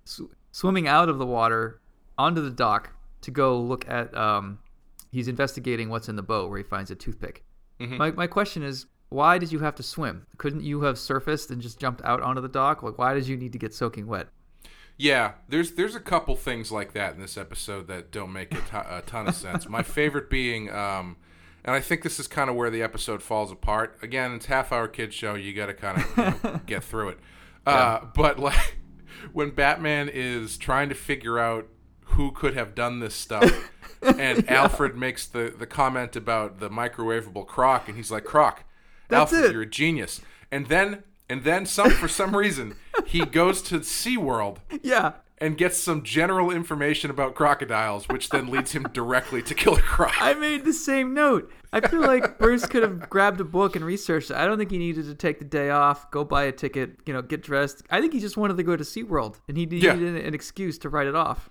sw- 0.04 0.23
swimming 0.52 0.87
out 0.88 1.09
of 1.09 1.19
the 1.19 1.26
water 1.26 1.81
onto 2.19 2.40
the 2.43 2.50
dock 2.50 2.90
to 3.23 3.31
go 3.31 3.61
look 3.61 3.88
at. 3.88 4.14
Um, 4.16 4.59
he's 5.12 5.28
investigating 5.28 5.88
what's 5.88 6.09
in 6.09 6.16
the 6.16 6.23
boat 6.23 6.49
where 6.50 6.59
he 6.59 6.64
finds 6.64 6.90
a 6.90 6.95
toothpick. 6.97 7.45
Mhm. 7.81 7.97
My 7.99 8.11
my 8.12 8.26
question 8.26 8.62
is. 8.62 8.87
Why 9.11 9.38
did 9.38 9.52
you 9.52 9.61
have 9.61 9.76
to 9.76 9.83
swim? 9.85 10.26
Couldn't 10.38 10.62
you 10.64 10.81
have 10.83 10.99
surfaced 10.99 11.49
and 11.52 11.62
just 11.62 11.78
jumped 11.78 12.02
out 12.04 12.21
onto 12.21 12.40
the 12.43 12.49
dock? 12.49 12.83
Like, 12.83 12.99
why 12.99 13.14
did 13.14 13.28
you 13.28 13.37
need 13.37 13.52
to 13.52 13.59
get 13.59 13.73
soaking 13.73 14.09
wet? 14.09 14.26
yeah. 14.97 15.33
There's 15.49 15.73
there's 15.73 15.95
a 15.95 16.00
couple 16.00 16.35
things 16.35 16.73
like 16.73 16.95
that 16.95 17.14
in 17.14 17.21
this 17.21 17.37
episode 17.37 17.87
that 17.87 18.11
don't 18.11 18.33
make 18.33 18.52
a 18.73 19.02
ton 19.07 19.28
of 19.28 19.35
sense. 19.37 19.69
My 19.69 19.83
favorite 19.85 20.28
being, 20.31 20.69
um, 20.73 21.16
and 21.64 21.76
I 21.76 21.81
think 21.81 22.02
this 22.02 22.19
is 22.19 22.26
kind 22.26 22.50
of 22.50 22.57
where 22.57 22.71
the 22.71 22.83
episode 22.83 23.23
falls 23.23 23.52
apart. 23.52 23.99
Again, 24.02 24.33
it's 24.33 24.47
half 24.47 24.73
hour 24.73 24.88
kid 24.88 25.14
show. 25.14 25.35
You 25.35 25.52
got 25.52 25.66
to 25.66 25.75
kind 25.75 25.99
of 25.99 26.16
you 26.16 26.50
know, 26.50 26.61
get 26.66 26.83
through 26.83 27.11
it. 27.11 27.19
Uh, 27.66 28.00
But 28.16 28.40
like 28.40 28.78
when 29.33 29.50
Batman 29.50 30.09
is 30.12 30.59
trying 30.59 30.88
to 30.88 30.95
figure 30.97 31.38
out 31.38 31.69
who 32.14 32.30
could 32.33 32.54
have 32.54 32.75
done 32.75 33.00
this 33.00 33.14
stuff, 33.14 33.71
and 34.02 34.49
Alfred 34.50 34.97
makes 34.97 35.26
the 35.26 35.54
the 35.56 35.66
comment 35.66 36.16
about 36.16 36.61
the 36.61 36.68
microwavable 36.71 37.47
croc, 37.47 37.88
and 37.88 37.97
he's 37.97 38.11
like, 38.11 38.25
"Croc, 38.25 38.64
That's 39.09 39.33
Alfred, 39.33 39.50
it. 39.50 39.52
you're 39.52 39.62
a 39.62 39.66
genius." 39.66 40.21
And 40.50 40.66
then 40.66 41.02
and 41.28 41.44
then 41.44 41.66
some 41.66 41.90
for 41.90 42.09
some 42.09 42.37
reason 42.44 42.76
he 43.06 43.25
goes 43.25 43.62
to 43.62 43.80
SeaWorld 43.80 44.59
Yeah, 44.83 45.12
and 45.38 45.56
gets 45.59 45.78
some 45.78 46.02
general 46.02 46.50
information 46.50 47.11
about 47.11 47.35
crocodiles, 47.35 48.09
which 48.09 48.28
then 48.28 48.47
leads 48.49 48.73
him 48.73 48.85
directly 48.92 49.42
to 49.42 49.54
Killer 49.54 49.80
Croc. 49.80 50.14
I 50.21 50.35
made 50.35 50.64
the 50.64 50.73
same 50.73 51.14
note. 51.14 51.50
I 51.73 51.80
feel 51.80 52.02
like 52.02 52.38
Bruce 52.38 52.66
could 52.66 52.83
have 52.85 53.11
grabbed 53.11 53.40
a 53.40 53.44
book 53.44 53.75
and 53.75 53.85
researched. 53.85 54.30
it. 54.30 54.37
I 54.37 54.47
don't 54.47 54.59
think 54.59 54.71
he 54.71 54.78
needed 54.78 55.06
to 55.06 55.14
take 55.16 55.40
the 55.40 55.44
day 55.44 55.71
off, 55.71 56.09
go 56.12 56.23
buy 56.23 56.44
a 56.44 56.52
ticket, 56.52 56.99
you 57.04 57.12
know, 57.12 57.21
get 57.21 57.42
dressed. 57.42 57.83
I 57.90 58.00
think 58.00 58.12
he 58.12 58.21
just 58.21 58.37
wanted 58.37 58.56
to 58.59 58.62
go 58.62 58.76
to 58.76 58.85
SeaWorld 58.85 59.40
and 59.49 59.56
he 59.56 59.66
needed 59.66 59.83
Yeah. 59.83 59.92
an, 59.94 60.16
an 60.16 60.35
excuse 60.35 60.78
to 60.78 60.88
write 60.88 61.09
it 61.09 61.16
off. 61.16 61.50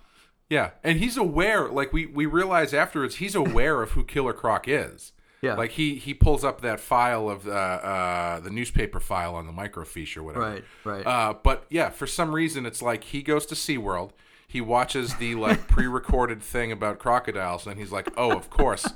Yeah, 0.50 0.70
and 0.82 0.98
he's 0.98 1.16
aware. 1.16 1.68
Like 1.68 1.92
we 1.92 2.06
we 2.06 2.26
realize 2.26 2.74
afterwards, 2.74 3.16
he's 3.16 3.34
aware 3.34 3.82
of 3.82 3.92
who 3.92 4.04
Killer 4.04 4.32
Croc 4.32 4.68
is. 4.68 5.12
Yeah. 5.44 5.54
Like 5.54 5.72
he 5.72 5.96
he 5.96 6.14
pulls 6.14 6.42
up 6.42 6.62
that 6.62 6.80
file 6.80 7.28
of 7.28 7.46
uh, 7.46 7.50
uh, 7.50 8.40
the 8.40 8.50
newspaper 8.50 8.98
file 8.98 9.34
on 9.34 9.46
the 9.46 9.52
microfiche 9.52 10.16
or 10.16 10.22
whatever. 10.22 10.50
Right, 10.50 10.64
right. 10.84 11.06
Uh, 11.06 11.34
but 11.42 11.66
yeah, 11.68 11.90
for 11.90 12.06
some 12.06 12.34
reason, 12.34 12.64
it's 12.64 12.80
like 12.80 13.04
he 13.04 13.22
goes 13.22 13.44
to 13.46 13.54
SeaWorld. 13.54 14.12
He 14.46 14.60
watches 14.60 15.16
the 15.16 15.34
like 15.34 15.68
pre-recorded 15.68 16.42
thing 16.42 16.72
about 16.72 16.98
crocodiles, 16.98 17.66
and 17.66 17.78
he's 17.78 17.92
like, 17.92 18.08
"Oh, 18.16 18.32
of 18.32 18.48
course, 18.48 18.86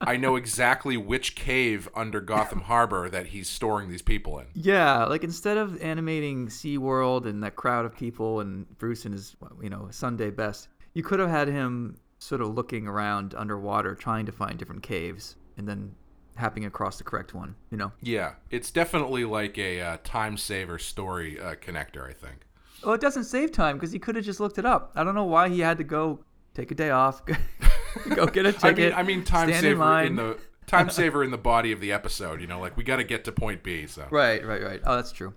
I 0.00 0.16
know 0.16 0.36
exactly 0.36 0.96
which 0.96 1.34
cave 1.34 1.88
under 1.94 2.20
Gotham 2.20 2.62
Harbor 2.62 3.10
that 3.10 3.26
he's 3.26 3.48
storing 3.50 3.90
these 3.90 4.00
people 4.02 4.38
in." 4.38 4.46
Yeah, 4.54 5.04
like 5.04 5.24
instead 5.24 5.58
of 5.58 5.78
animating 5.82 6.46
SeaWorld 6.46 7.26
and 7.26 7.42
that 7.42 7.56
crowd 7.56 7.84
of 7.84 7.94
people 7.94 8.40
and 8.40 8.66
Bruce 8.78 9.04
and 9.04 9.12
his, 9.12 9.36
you 9.60 9.68
know, 9.68 9.88
Sunday 9.90 10.30
best, 10.30 10.68
you 10.98 11.04
could 11.04 11.20
have 11.20 11.30
had 11.30 11.46
him 11.46 11.96
sort 12.18 12.40
of 12.40 12.48
looking 12.48 12.88
around 12.88 13.32
underwater 13.36 13.94
trying 13.94 14.26
to 14.26 14.32
find 14.32 14.58
different 14.58 14.82
caves 14.82 15.36
and 15.56 15.68
then 15.68 15.94
happening 16.34 16.64
across 16.64 16.98
the 16.98 17.04
correct 17.04 17.34
one, 17.34 17.54
you 17.70 17.76
know? 17.76 17.92
Yeah, 18.02 18.32
it's 18.50 18.72
definitely 18.72 19.24
like 19.24 19.56
a 19.58 19.80
uh, 19.80 19.96
time 20.02 20.36
saver 20.36 20.76
story 20.76 21.38
uh, 21.40 21.54
connector. 21.54 22.04
I 22.08 22.12
think. 22.12 22.38
Well, 22.84 22.94
it 22.94 23.00
doesn't 23.00 23.24
save 23.24 23.52
time 23.52 23.76
because 23.76 23.92
he 23.92 24.00
could 24.00 24.16
have 24.16 24.24
just 24.24 24.40
looked 24.40 24.58
it 24.58 24.66
up. 24.66 24.90
I 24.96 25.04
don't 25.04 25.14
know 25.14 25.22
why 25.24 25.48
he 25.48 25.60
had 25.60 25.78
to 25.78 25.84
go 25.84 26.18
take 26.52 26.72
a 26.72 26.74
day 26.74 26.90
off, 26.90 27.22
go 28.16 28.26
get 28.26 28.44
a 28.46 28.48
I 28.48 28.52
ticket. 28.52 28.76
mean, 28.76 28.92
I 28.94 29.02
mean, 29.04 29.22
time 29.22 29.48
in 29.50 29.60
saver 29.60 29.78
line. 29.78 30.06
in, 30.08 30.16
the 30.16 30.36
time 30.66 30.90
saver 30.90 31.22
in 31.22 31.30
the 31.30 31.38
body 31.38 31.70
of 31.70 31.78
the 31.80 31.92
episode. 31.92 32.40
You 32.40 32.48
know, 32.48 32.58
like 32.58 32.76
we 32.76 32.82
got 32.82 32.96
to 32.96 33.04
get 33.04 33.22
to 33.26 33.32
point 33.32 33.62
B. 33.62 33.86
So 33.86 34.08
Right, 34.10 34.44
right, 34.44 34.62
right. 34.64 34.80
Oh, 34.84 34.96
that's 34.96 35.12
true. 35.12 35.34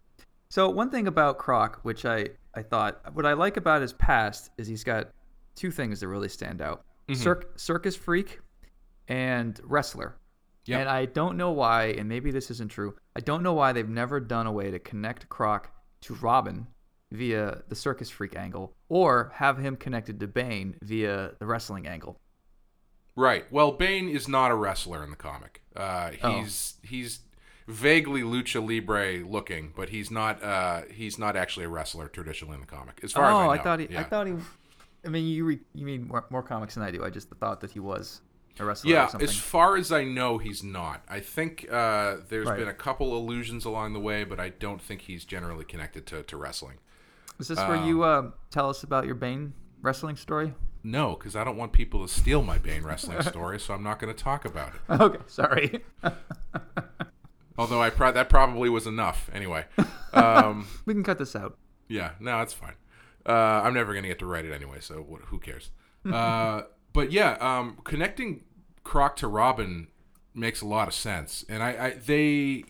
So 0.49 0.69
one 0.69 0.89
thing 0.89 1.05
about 1.07 1.37
Croc, 1.37 1.81
which 1.83 2.03
I 2.03 2.29
I 2.55 2.63
thought 2.63 3.13
what 3.13 3.27
I 3.27 3.33
like 3.33 3.57
about 3.57 3.83
his 3.83 3.93
past 3.93 4.49
is 4.57 4.67
he's 4.67 4.83
got 4.83 5.09
two 5.55 5.71
things 5.71 5.99
that 5.99 6.07
really 6.07 6.29
stand 6.29 6.61
out: 6.61 6.85
Mm-hmm. 7.07 7.21
Circ- 7.21 7.59
circus 7.59 7.95
freak 7.95 8.39
and 9.07 9.59
wrestler. 9.63 10.15
Yep. 10.65 10.79
And 10.81 10.89
I 10.89 11.05
don't 11.05 11.37
know 11.37 11.51
why, 11.51 11.85
and 11.85 12.07
maybe 12.07 12.29
this 12.31 12.51
isn't 12.51 12.69
true. 12.69 12.95
I 13.15 13.19
don't 13.19 13.41
know 13.41 13.53
why 13.53 13.71
they've 13.73 13.89
never 13.89 14.19
done 14.19 14.45
a 14.45 14.51
way 14.51 14.69
to 14.69 14.77
connect 14.79 15.27
Croc 15.27 15.71
to 16.01 16.13
Robin 16.15 16.67
via 17.11 17.63
the 17.67 17.75
circus 17.75 18.09
freak 18.11 18.35
angle, 18.35 18.73
or 18.87 19.31
have 19.35 19.57
him 19.57 19.75
connected 19.75 20.19
to 20.19 20.27
Bane 20.27 20.75
via 20.83 21.31
the 21.39 21.45
wrestling 21.47 21.87
angle. 21.87 22.19
right. 23.15 23.51
Well, 23.51 23.71
Bane 23.73 24.07
is 24.07 24.27
not 24.27 24.51
a 24.51 24.55
wrestler 24.55 25.03
in 25.03 25.09
the 25.09 25.15
comic. 25.15 25.61
Uh, 25.75 26.11
Oh. 26.23 26.41
he's 26.41 26.75
he's 26.83 27.19
vaguely 27.67 28.21
lucha 28.21 28.65
libre 28.65 29.25
looking, 29.27 29.73
but 29.75 29.89
he's 29.89 30.11
not 30.11 30.41
uh, 30.43 30.83
he's 30.91 31.17
not 31.17 31.35
actually 31.35 31.65
a 31.65 31.69
wrestler 31.69 32.07
traditionally 32.07 32.53
in 32.55 32.61
the 32.61 32.67
comic. 32.67 32.99
As 33.03 33.11
far 33.13 33.25
as 33.25 33.33
oh, 33.33 33.37
I 33.39 33.45
know. 33.45 33.51
I 33.51 33.57
thought 33.57 33.79
he. 33.79 33.97
I 33.97 34.03
thought 34.03 34.27
he. 34.27 34.33
I 35.05 35.09
mean, 35.09 35.25
you 35.27 35.45
re, 35.45 35.59
you 35.73 35.85
mean 35.85 36.07
more, 36.07 36.25
more 36.29 36.43
comics 36.43 36.75
than 36.75 36.83
I 36.83 36.91
do. 36.91 37.03
I 37.03 37.09
just 37.09 37.29
thought 37.29 37.61
that 37.61 37.71
he 37.71 37.79
was 37.79 38.21
a 38.59 38.65
wrestler 38.65 38.91
or 38.91 38.93
Yeah, 38.93 39.07
something. 39.07 39.27
as 39.27 39.35
far 39.35 39.77
as 39.77 39.91
I 39.91 40.03
know, 40.03 40.37
he's 40.37 40.63
not. 40.63 41.01
I 41.09 41.19
think 41.19 41.67
uh, 41.71 42.17
there's 42.29 42.47
Right. 42.47 42.59
been 42.59 42.67
a 42.67 42.73
couple 42.73 43.17
allusions 43.17 43.65
along 43.65 43.93
the 43.93 43.99
way, 43.99 44.23
but 44.23 44.39
I 44.39 44.49
don't 44.49 44.81
think 44.81 45.01
he's 45.01 45.25
generally 45.25 45.65
connected 45.65 46.05
to, 46.07 46.23
to 46.23 46.37
wrestling. 46.37 46.77
Is 47.39 47.47
this 47.47 47.57
where 47.57 47.83
you 47.83 48.03
uh, 48.03 48.31
tell 48.51 48.69
us 48.69 48.83
about 48.83 49.05
your 49.07 49.15
Bane 49.15 49.53
wrestling 49.81 50.15
story? 50.15 50.53
No, 50.83 51.15
because 51.15 51.35
I 51.35 51.43
don't 51.43 51.57
want 51.57 51.73
people 51.73 52.05
to 52.05 52.11
steal 52.13 52.43
my 52.43 52.57
Bane 52.59 52.83
wrestling 52.83 53.21
story, 53.23 53.59
so 53.59 53.73
I'm 53.73 53.83
not 53.83 53.99
going 53.99 54.13
to 54.13 54.23
talk 54.23 54.45
about 54.45 54.73
it. 54.75 54.81
Okay, 55.01 55.19
sorry. 55.27 55.83
Although 57.57 57.81
I 57.81 57.89
pro- 57.89 58.11
that 58.11 58.29
probably 58.29 58.69
was 58.69 58.87
enough. 58.87 59.29
Anyway, 59.33 59.65
um, 60.13 60.67
we 60.85 60.93
can 60.93 61.03
cut 61.03 61.17
this 61.17 61.35
out. 61.35 61.57
yeah, 61.87 62.11
no, 62.19 62.37
that's 62.39 62.53
fine. 62.53 62.73
Uh, 63.25 63.61
I'm 63.63 63.73
never 63.73 63.93
going 63.93 64.03
to 64.03 64.09
get 64.09 64.19
to 64.19 64.25
write 64.25 64.45
it 64.45 64.53
anyway, 64.53 64.77
so 64.79 64.95
what, 64.95 65.21
who 65.23 65.39
cares? 65.39 65.69
uh, 66.11 66.63
but 66.93 67.11
yeah, 67.11 67.37
um, 67.39 67.77
connecting 67.83 68.43
Croc 68.83 69.15
to 69.17 69.27
Robin 69.27 69.87
makes 70.33 70.61
a 70.61 70.65
lot 70.65 70.87
of 70.87 70.93
sense, 70.93 71.45
and 71.49 71.61
I, 71.61 71.69
I 71.69 71.89
they 71.91 72.63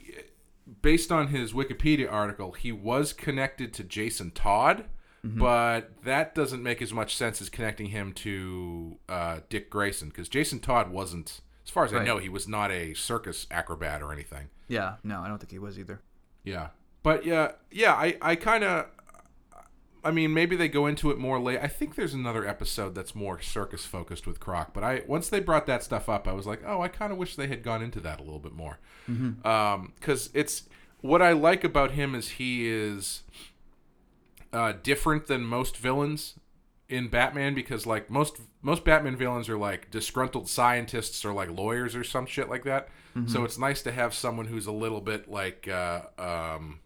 based 0.82 1.12
on 1.12 1.28
his 1.28 1.54
Wikipedia 1.54 2.12
article, 2.12 2.54
he 2.54 2.72
was 2.72 3.14
connected 3.14 3.74
to 3.74 3.84
Jason 3.84 4.32
Todd. 4.32 4.86
Mm-hmm. 5.26 5.40
But 5.40 6.04
that 6.04 6.34
doesn't 6.34 6.64
make 6.64 6.82
as 6.82 6.92
much 6.92 7.16
sense 7.16 7.42
as 7.42 7.50
connecting 7.50 7.88
him 7.88 8.12
to 8.14 8.98
uh, 9.08 9.40
Dick 9.50 9.70
Grayson 9.70 10.10
because 10.10 10.28
Jason 10.28 10.60
Todd 10.60 10.90
wasn't, 10.90 11.42
as 11.64 11.70
far 11.70 11.86
as 11.86 11.94
I 11.94 12.04
know, 12.04 12.18
he 12.18 12.30
was 12.30 12.48
not 12.48 12.72
a 12.72 12.96
circus 12.96 13.46
acrobat 13.52 14.02
or 14.02 14.12
anything. 14.12 14.50
Yeah, 14.68 14.96
no, 15.04 15.20
I 15.20 15.28
don't 15.28 15.38
think 15.38 15.52
he 15.52 15.60
was 15.60 15.78
either. 15.78 16.02
Yeah, 16.44 16.70
but 17.04 17.24
yeah, 17.24 17.52
yeah. 17.70 17.94
I, 17.94 18.18
I 18.20 18.36
kind 18.36 18.64
of, 18.64 18.88
I 20.04 20.12
mean, 20.12 20.34
maybe 20.34 20.56
they 20.56 20.68
go 20.68 20.88
into 20.88 21.12
it 21.12 21.18
more 21.20 21.40
late. 21.40 21.60
I 21.62 21.68
think 21.68 21.96
there's 21.96 22.14
another 22.14 22.48
episode 22.48 22.96
that's 22.96 23.14
more 23.14 23.40
circus 23.40 23.86
focused 23.86 24.26
with 24.26 24.40
Croc. 24.40 24.74
But 24.74 24.84
I 24.84 25.04
once 25.08 25.30
they 25.30 25.40
brought 25.40 25.68
that 25.68 25.84
stuff 25.84 26.10
up, 26.10 26.28
I 26.28 26.34
was 26.34 26.48
like, 26.48 26.62
oh, 26.66 26.82
I 26.82 26.88
kind 26.88 27.12
of 27.12 27.18
wish 27.18 27.36
they 27.36 27.48
had 27.48 27.64
gone 27.64 27.82
into 27.84 28.00
that 28.02 28.20
a 28.20 28.24
little 28.24 28.40
bit 28.40 28.54
more. 28.54 28.80
Because 30.00 30.30
it's 30.34 30.64
what 31.02 31.22
I 31.22 31.34
like 31.34 31.64
about 31.64 31.92
him 31.92 32.16
is 32.16 32.30
he 32.30 32.68
is 32.68 33.24
uh, 34.54 34.74
different 34.84 35.28
than 35.28 35.44
most 35.44 35.78
villains 35.78 36.36
in 36.90 37.08
Batman 37.08 37.54
because 37.56 37.86
like 37.86 38.10
most 38.10 38.42
most 38.62 38.84
Batman 38.84 39.16
villains 39.16 39.48
are 39.50 39.58
like 39.58 39.90
disgruntled 39.92 40.50
scientists 40.50 41.24
or 41.24 41.32
like 41.34 41.50
lawyers 41.50 41.96
or 41.96 42.04
some 42.04 42.26
shit 42.26 42.50
like 42.50 42.64
that. 42.66 42.90
So 43.28 43.44
it's 43.44 43.58
nice 43.58 43.82
to 43.84 43.92
have 43.92 44.14
someone 44.14 44.46
who's 44.46 44.68
a 44.68 44.72
little 44.72 45.02
bit 45.02 45.30
like 45.30 45.68
uh, 45.68 46.02
um, 46.18 46.80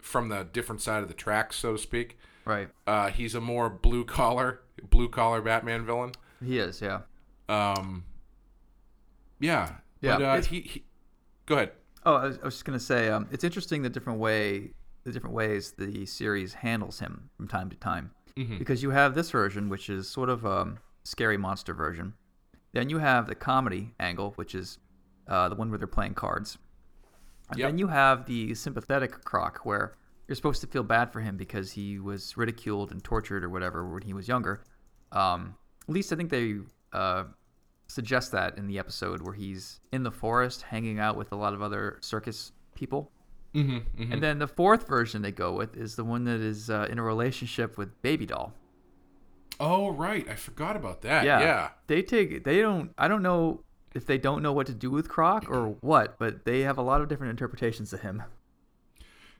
from 0.00 0.28
the 0.28 0.44
different 0.52 0.80
side 0.82 1.02
of 1.02 1.08
the 1.08 1.14
tracks, 1.14 1.56
so 1.56 1.72
to 1.72 1.78
speak. 1.78 2.18
Right. 2.44 2.68
Uh, 2.86 3.08
he's 3.10 3.34
a 3.34 3.40
more 3.40 3.70
blue 3.70 4.04
collar 4.04 4.60
blue 4.90 5.08
collar 5.08 5.40
Batman 5.40 5.84
villain. 5.86 6.12
He 6.44 6.58
is, 6.58 6.80
yeah. 6.82 7.00
Um, 7.48 8.04
yeah, 9.40 9.76
Yeah, 10.00 10.18
But, 10.18 10.22
uh, 10.24 10.42
he, 10.42 10.60
he 10.60 10.84
go 11.46 11.56
ahead. 11.56 11.72
Oh, 12.06 12.14
I 12.16 12.24
was, 12.26 12.38
I 12.40 12.44
was 12.44 12.54
just 12.54 12.64
gonna 12.64 12.78
say, 12.80 13.08
um, 13.08 13.28
it's 13.30 13.44
interesting 13.44 13.82
the 13.82 13.88
different 13.90 14.18
way, 14.18 14.72
the 15.04 15.12
different 15.12 15.34
ways 15.34 15.72
the 15.72 16.04
series 16.06 16.54
handles 16.54 17.00
him 17.00 17.30
from 17.36 17.48
time 17.48 17.70
to 17.70 17.76
time, 17.76 18.10
Mm-hmm. 18.36 18.58
because 18.58 18.82
you 18.82 18.90
have 18.90 19.14
this 19.14 19.30
version, 19.30 19.68
which 19.68 19.88
is 19.88 20.08
sort 20.08 20.28
of 20.28 20.44
um, 20.44 20.78
scary 21.04 21.36
monster 21.36 21.72
version. 21.72 22.14
Then 22.72 22.90
you 22.90 22.98
have 22.98 23.26
the 23.26 23.34
comedy 23.36 23.94
angle, 24.00 24.32
which 24.32 24.54
is 24.54 24.78
uh, 25.28 25.48
the 25.48 25.54
one 25.54 25.70
where 25.70 25.78
they're 25.78 25.86
playing 25.86 26.14
cards. 26.14 26.58
And 27.50 27.58
Yep. 27.60 27.68
then 27.68 27.78
you 27.78 27.86
have 27.88 28.26
the 28.26 28.54
sympathetic 28.54 29.24
Croc, 29.24 29.60
where 29.64 29.92
you're 30.26 30.36
supposed 30.36 30.60
to 30.62 30.66
feel 30.66 30.82
bad 30.82 31.12
for 31.12 31.20
him 31.20 31.36
because 31.36 31.72
he 31.72 31.98
was 31.98 32.36
ridiculed 32.36 32.90
and 32.90 33.02
tortured 33.02 33.44
or 33.44 33.48
whatever 33.50 33.86
when 33.88 34.02
he 34.02 34.12
was 34.12 34.28
younger. 34.28 34.62
Um, 35.12 35.56
at 35.88 35.94
least 35.94 36.12
I 36.12 36.16
think 36.16 36.30
they 36.30 36.56
uh, 36.92 37.24
suggest 37.88 38.32
that 38.32 38.56
in 38.56 38.66
the 38.66 38.78
episode 38.78 39.22
where 39.22 39.34
he's 39.34 39.80
in 39.92 40.02
the 40.02 40.10
forest 40.10 40.62
hanging 40.62 40.98
out 40.98 41.16
with 41.16 41.32
a 41.32 41.36
lot 41.36 41.52
of 41.52 41.62
other 41.62 41.98
circus 42.00 42.52
people. 42.74 43.10
Mm-hmm, 43.54 44.12
And 44.12 44.22
then 44.22 44.38
the 44.38 44.48
fourth 44.48 44.88
version 44.88 45.22
they 45.22 45.30
go 45.30 45.52
with 45.52 45.76
is 45.76 45.94
the 45.94 46.02
one 46.04 46.24
that 46.24 46.40
is 46.40 46.70
uh, 46.70 46.88
in 46.90 46.98
a 46.98 47.02
relationship 47.02 47.78
with 47.78 48.00
Baby 48.02 48.26
Doll. 48.26 48.52
Oh 49.60 49.90
right, 49.90 50.28
I 50.28 50.34
forgot 50.34 50.74
about 50.74 51.02
that. 51.02 51.24
Yeah, 51.24 51.38
They 51.86 52.02
take 52.02 52.42
they 52.42 52.60
don't 52.60 52.90
I 52.98 53.06
don't 53.06 53.22
know 53.22 53.62
if 53.94 54.06
they 54.06 54.18
don't 54.18 54.42
know 54.42 54.52
what 54.52 54.66
to 54.66 54.74
do 54.74 54.90
with 54.90 55.08
Croc 55.08 55.48
or 55.48 55.76
what, 55.80 56.18
but 56.18 56.44
they 56.44 56.62
have 56.62 56.78
a 56.78 56.82
lot 56.82 57.00
of 57.00 57.08
different 57.08 57.30
interpretations 57.30 57.92
of 57.92 58.00
him. 58.00 58.24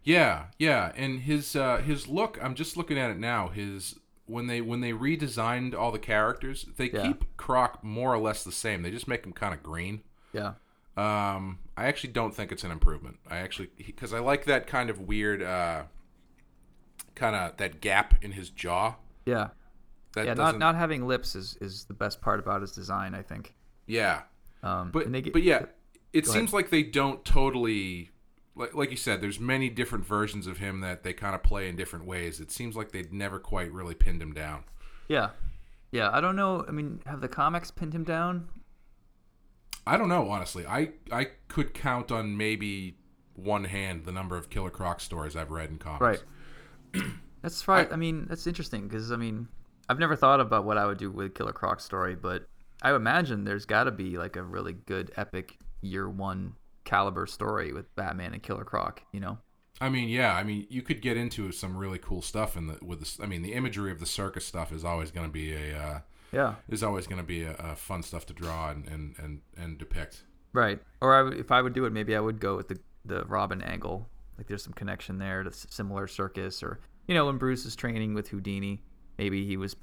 Yeah, 0.05 0.47
yeah, 0.59 0.93
and 0.97 1.21
his 1.21 1.57
uh, 1.57 1.79
his 1.79 2.07
look. 2.09 2.39
I'm 2.43 2.55
just 2.55 2.77
looking 2.77 2.99
at 2.99 3.11
it 3.11 3.19
now. 3.19 3.49
His 3.49 3.99
when 4.27 4.47
they 4.47 4.61
when 4.61 4.81
they 4.81 4.93
redesigned 4.93 5.75
all 5.75 5.91
the 5.93 5.99
characters, 5.99 6.67
they 6.77 6.91
Yeah. 6.91 7.07
keep 7.09 7.25
Croc 7.37 7.83
more 7.83 8.13
or 8.15 8.19
less 8.19 8.45
the 8.45 8.53
same. 8.53 8.83
They 8.83 8.91
just 8.91 9.09
make 9.09 9.25
him 9.25 9.33
kind 9.33 9.55
of 9.55 9.63
green. 9.63 10.03
Yeah. 10.33 10.55
Um, 10.97 11.59
I 11.77 11.87
actually 11.87 12.13
don't 12.13 12.35
think 12.35 12.53
it's 12.53 12.65
an 12.65 12.71
improvement. 12.71 13.19
I 13.29 13.39
actually 13.39 13.71
because 13.79 14.13
I 14.13 14.19
like 14.21 14.45
that 14.45 14.67
kind 14.67 14.91
of 14.91 15.01
weird, 15.01 15.43
uh, 15.43 15.85
kind 17.15 17.35
of 17.35 17.57
that 17.57 17.81
gap 17.81 18.23
in 18.23 18.33
his 18.33 18.51
jaw. 18.51 18.97
Yeah. 19.27 19.49
That 20.15 20.27
yeah, 20.27 20.35
not 20.35 20.45
doesn't. 20.45 20.59
not 20.61 20.75
having 20.77 21.07
lips 21.09 21.35
is, 21.35 21.57
is 21.61 21.85
the 21.87 21.95
best 21.95 22.21
part 22.21 22.39
about 22.39 22.61
his 22.61 22.71
design, 22.73 23.15
I 23.15 23.23
think. 23.23 23.55
yeah, 23.87 24.23
Um, 24.63 24.91
but 24.93 25.11
get- 25.11 25.33
but 25.33 25.43
yeah, 25.43 25.65
it 26.13 26.27
seems 26.27 26.53
like 26.53 26.71
they 26.71 26.85
don't 26.85 27.25
totally. 27.25 28.11
Like, 28.57 28.75
like 28.75 28.91
you 28.91 28.97
said, 28.97 29.21
there's 29.21 29.41
many 29.41 29.69
different 29.69 30.07
versions 30.07 30.47
of 30.47 30.59
him 30.59 30.81
that 30.81 31.03
they 31.03 31.13
kind 31.13 31.35
of 31.35 31.43
play 31.43 31.69
in 31.69 31.77
different 31.77 32.07
ways. 32.07 32.41
It 32.41 32.51
seems 32.53 32.77
like 32.77 32.93
they'd 32.93 33.13
never 33.13 33.39
quite 33.39 33.73
really 33.73 33.95
pinned 33.95 34.23
him 34.23 34.33
down. 34.33 34.65
yeah, 35.09 35.31
yeah. 35.91 36.11
I 36.13 36.21
don't 36.21 36.37
know. 36.37 36.65
I 36.67 36.71
mean, 36.71 37.01
have 37.07 37.21
the 37.21 37.29
comics 37.29 37.71
pinned 37.71 37.95
him 37.95 38.05
down? 38.05 38.49
I 39.87 39.97
don't 39.97 40.09
know, 40.09 40.31
honestly. 40.31 40.67
I 40.67 40.91
I 41.13 41.29
could 41.49 41.75
count 41.75 42.11
on 42.11 42.37
maybe 42.37 42.97
one 43.35 43.65
hand 43.65 44.05
the 44.05 44.13
number 44.13 44.37
of 44.37 44.51
Killer 44.51 44.71
Croc 44.71 45.01
stories 45.01 45.37
I've 45.37 45.51
read 45.51 45.71
in 45.71 45.79
comics. 45.79 46.23
Right. 46.95 47.05
That's 47.43 47.67
right. 47.69 47.93
I, 47.93 47.97
mean, 47.97 48.25
that's 48.27 48.47
interesting 48.47 48.89
because 48.89 49.13
I 49.13 49.17
mean, 49.17 49.49
I've 49.91 49.99
never 49.99 50.17
thought 50.17 50.41
about 50.41 50.65
what 50.65 50.79
I 50.79 50.87
would 50.87 50.97
do 50.97 51.11
with 51.11 51.35
Killer 51.35 51.53
Croc 51.53 51.79
story, 51.79 52.15
but 52.15 52.47
I 52.81 52.95
imagine 52.95 53.45
there's 53.45 53.67
got 53.67 53.85
to 53.85 53.91
be 53.91 54.17
like 54.17 54.37
a 54.37 54.43
really 54.43 54.73
good 54.73 55.13
epic 55.19 55.59
year 55.83 56.09
one 56.09 56.55
caliber 56.85 57.27
story 57.27 57.73
with 57.73 57.95
Batman 57.97 58.33
and 58.35 58.43
Killer 58.43 58.65
Croc. 58.65 59.03
You 59.13 59.21
know? 59.21 59.39
I 59.81 59.89
mean, 59.89 60.09
yeah. 60.09 60.35
I 60.35 60.45
mean, 60.45 60.67
you 60.71 60.83
could 60.83 61.03
get 61.03 61.17
into 61.17 61.51
some 61.53 61.77
really 61.77 61.99
cool 61.99 62.23
stuff 62.23 62.57
in 62.57 62.67
the 62.69 62.79
with 62.83 63.01
the. 63.01 63.23
I 63.23 63.27
mean, 63.27 63.43
the 63.43 63.55
imagery 63.55 63.91
of 63.91 63.99
the 64.01 64.07
circus 64.07 64.47
stuff 64.47 64.73
is 64.73 64.85
always 64.85 65.11
going 65.11 65.27
to 65.27 65.33
be 65.33 65.53
a. 65.53 65.77
Uh, 65.79 65.99
Yeah. 66.33 66.55
is 66.69 66.83
always 66.83 67.07
going 67.07 67.21
to 67.21 67.27
be 67.27 67.43
a, 67.45 67.55
a 67.55 67.77
fun 67.77 68.03
stuff 68.03 68.27
to 68.27 68.33
draw 68.35 68.71
and 68.71 68.87
and 68.89 69.15
and, 69.19 69.41
and 69.57 69.79
depict. 69.79 70.23
Right. 70.53 70.81
Or 71.01 71.15
I 71.15 71.23
would, 71.23 71.35
if 71.39 71.51
I 71.51 71.61
would 71.61 71.73
do 71.75 71.85
it, 71.87 71.93
maybe 71.93 72.15
I 72.15 72.21
would 72.21 72.39
go 72.41 72.57
with 72.57 72.69
the 72.69 72.79
the 73.05 73.25
Robin 73.27 73.61
angle. 73.63 74.09
Like 74.39 74.47
there's 74.49 74.63
some 74.65 74.73
connection 74.73 75.19
there 75.19 75.43
to 75.43 75.53
similar 75.53 76.07
circus, 76.09 76.63
or 76.63 76.81
you 77.09 77.15
know, 77.15 77.27
when 77.27 77.39
Bruce 77.39 77.65
is 77.67 77.77
training 77.77 78.15
with 78.15 78.29
Houdini, 78.29 78.83
maybe 79.19 79.45
he 79.47 79.57
was 79.57 79.77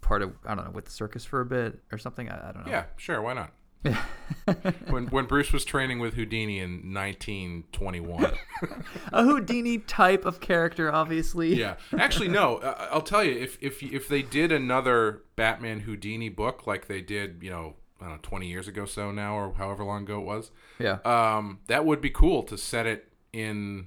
part 0.00 0.22
of 0.22 0.32
I 0.46 0.54
don't 0.54 0.64
know 0.64 0.70
with 0.70 0.84
the 0.86 0.90
circus 0.92 1.24
for 1.24 1.40
a 1.40 1.46
bit 1.46 1.78
or 1.92 1.98
something. 1.98 2.28
I, 2.28 2.48
I 2.50 2.52
don't 2.52 2.64
know. 2.66 2.72
Yeah, 2.72 2.84
sure. 2.96 3.20
Why 3.22 3.32
not? 3.34 3.52
when 4.88 5.06
when 5.06 5.26
Bruce 5.26 5.52
was 5.52 5.64
training 5.64 5.98
with 6.00 6.14
Houdini 6.14 6.58
in 6.58 6.92
1921. 6.92 8.32
a 9.12 9.22
Houdini 9.24 9.78
type 9.78 10.24
of 10.24 10.40
character, 10.40 10.92
obviously. 10.92 11.54
yeah, 11.54 11.76
actually, 11.96 12.28
no. 12.28 12.58
I- 12.58 12.88
I'll 12.90 13.02
tell 13.02 13.22
you 13.24 13.32
if 13.38 13.56
if 13.60 13.82
if 13.82 14.08
they 14.08 14.22
did 14.22 14.52
another 14.52 15.22
Batman 15.36 15.80
Houdini 15.80 16.28
book 16.28 16.66
like 16.66 16.86
they 16.88 17.00
did, 17.00 17.38
you 17.42 17.50
know, 17.50 17.74
I 18.00 18.04
don't 18.04 18.12
know, 18.14 18.18
20 18.22 18.46
years 18.48 18.68
ago, 18.68 18.84
so 18.84 19.10
now 19.12 19.34
or 19.36 19.54
however 19.54 19.84
long 19.84 20.02
ago 20.02 20.20
it 20.20 20.24
was, 20.24 20.50
Yeah. 20.78 20.98
um, 21.04 21.60
that 21.68 21.84
would 21.84 22.00
be 22.00 22.10
cool 22.10 22.42
to 22.44 22.56
set 22.58 22.86
it 22.86 23.12
in 23.32 23.86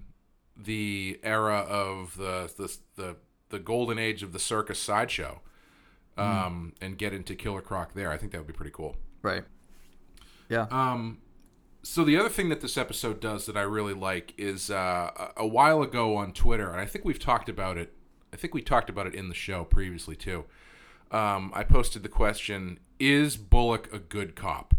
the 0.55 1.19
era 1.23 1.57
of 1.67 2.15
the 2.17 2.51
the 2.57 2.77
the, 3.01 3.15
the 3.49 3.59
golden 3.59 3.97
age 3.99 4.23
of 4.23 4.31
the 4.33 4.39
circus 4.39 4.79
sideshow, 4.79 5.41
um, 6.17 6.73
and 6.81 6.97
get 6.97 7.13
into 7.13 7.35
Killer 7.35 7.61
Croc 7.61 7.93
there. 7.93 8.09
I 8.11 8.17
think 8.17 8.31
that 8.31 8.37
would 8.39 8.47
be 8.47 8.53
pretty 8.53 8.71
cool. 8.73 8.95
Right. 9.21 9.43
Yeah. 10.51 10.67
Um, 10.69 11.19
so 11.83 12.03
the 12.03 12.17
other 12.17 12.29
thing 12.29 12.49
that 12.49 12.61
this 12.61 12.77
episode 12.77 13.19
does 13.19 13.45
that 13.47 13.57
I 13.57 13.61
really 13.61 13.93
like 13.93 14.33
is 14.37 14.69
uh, 14.69 15.31
a 15.37 15.47
while 15.47 15.81
ago 15.81 16.15
on 16.17 16.33
Twitter, 16.33 16.69
and 16.69 16.79
I 16.79 16.85
think 16.85 17.05
we've 17.05 17.17
talked 17.19 17.49
about 17.49 17.77
it. 17.77 17.93
I 18.33 18.35
think 18.37 18.53
we 18.53 18.61
talked 18.61 18.89
about 18.89 19.07
it 19.07 19.15
in 19.15 19.29
the 19.29 19.33
show 19.35 19.63
previously 19.63 20.15
too. 20.15 20.45
Um, 21.09 21.51
I 21.55 21.63
posted 21.63 22.03
the 22.03 22.09
question: 22.09 22.79
Is 22.99 23.35
Bullock 23.37 23.91
a 23.93 23.99
good 23.99 24.35
cop? 24.35 24.73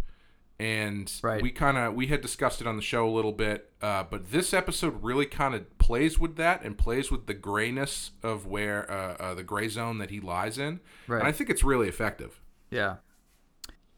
And 0.61 1.13
Right. 1.25 1.43
we 1.43 1.51
kind 1.51 1.77
of 1.77 1.95
we 1.95 2.07
had 2.07 2.21
discussed 2.21 2.61
it 2.61 2.69
on 2.69 2.77
the 2.77 2.83
show 2.83 3.09
a 3.09 3.11
little 3.11 3.33
bit, 3.33 3.73
uh, 3.83 4.05
but 4.05 4.31
this 4.31 4.55
episode 4.55 5.03
really 5.03 5.27
kind 5.27 5.55
of 5.57 5.77
plays 5.79 6.21
with 6.21 6.37
that 6.37 6.63
and 6.63 6.79
plays 6.79 7.11
with 7.11 7.27
the 7.27 7.35
grayness 7.35 8.13
of 8.23 8.47
where 8.47 8.89
uh, 8.89 9.15
uh, 9.19 9.35
the 9.35 9.43
gray 9.43 9.69
zone 9.69 9.99
that 9.99 10.11
he 10.11 10.21
lies 10.21 10.59
in, 10.59 10.79
Right. 11.09 11.19
and 11.19 11.27
I 11.27 11.33
think 11.33 11.51
it's 11.51 11.65
really 11.65 11.89
effective. 11.89 12.41
Yeah. 12.71 12.97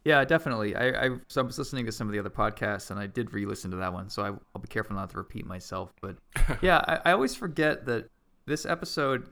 Yeah, 0.04 0.22
definitely. 0.24 0.76
I, 0.76 1.06
I 1.06 1.10
so 1.28 1.40
I 1.40 1.44
was 1.44 1.58
listening 1.58 1.86
to 1.86 1.92
some 1.92 2.06
of 2.06 2.12
the 2.12 2.18
other 2.18 2.30
podcasts 2.30 2.90
and 2.90 3.00
I 3.00 3.06
did 3.06 3.32
re-listen 3.32 3.70
to 3.70 3.78
that 3.78 3.92
one, 3.92 4.10
so 4.10 4.22
I, 4.22 4.26
I'll 4.28 4.60
be 4.60 4.68
careful 4.68 4.94
not 4.94 5.08
to 5.10 5.16
repeat 5.16 5.46
myself. 5.46 5.94
But 6.02 6.16
yeah, 6.62 6.82
I, 6.86 7.10
I 7.10 7.12
always 7.12 7.34
forget 7.34 7.86
that 7.86 8.10
this 8.46 8.66
episode, 8.66 9.28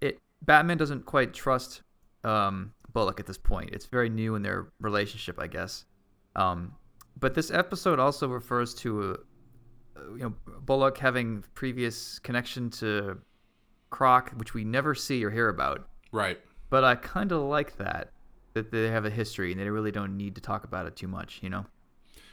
it 0.00 0.18
Batman 0.42 0.76
doesn't 0.76 1.06
quite 1.06 1.32
trust 1.32 1.82
um, 2.24 2.72
Bullock 2.92 3.20
at 3.20 3.26
this 3.26 3.38
point. 3.38 3.70
It's 3.72 3.86
very 3.86 4.08
new 4.08 4.34
in 4.34 4.42
their 4.42 4.68
relationship, 4.80 5.38
I 5.40 5.46
guess. 5.46 5.84
Um, 6.34 6.74
but 7.18 7.34
this 7.34 7.50
episode 7.52 8.00
also 8.00 8.26
refers 8.28 8.74
to, 8.76 9.18
uh, 9.96 10.12
you 10.14 10.18
know, 10.18 10.34
Bullock 10.62 10.98
having 10.98 11.44
previous 11.54 12.18
connection 12.18 12.70
to 12.70 13.18
Croc, 13.90 14.32
which 14.32 14.52
we 14.52 14.64
never 14.64 14.94
see 14.94 15.24
or 15.24 15.30
hear 15.30 15.48
about 15.48 15.88
Right. 16.12 16.40
but 16.70 16.82
I 16.82 16.96
kind 16.96 17.30
of 17.32 17.42
like 17.42 17.76
that 17.76 18.10
that 18.56 18.70
they 18.72 18.88
have 18.88 19.04
a 19.04 19.10
history 19.10 19.52
and 19.52 19.60
they 19.60 19.70
really 19.70 19.92
don't 19.92 20.16
need 20.16 20.34
to 20.34 20.40
talk 20.40 20.64
about 20.64 20.86
it 20.86 20.96
too 20.96 21.06
much, 21.08 21.38
you 21.42 21.48
know. 21.48 21.66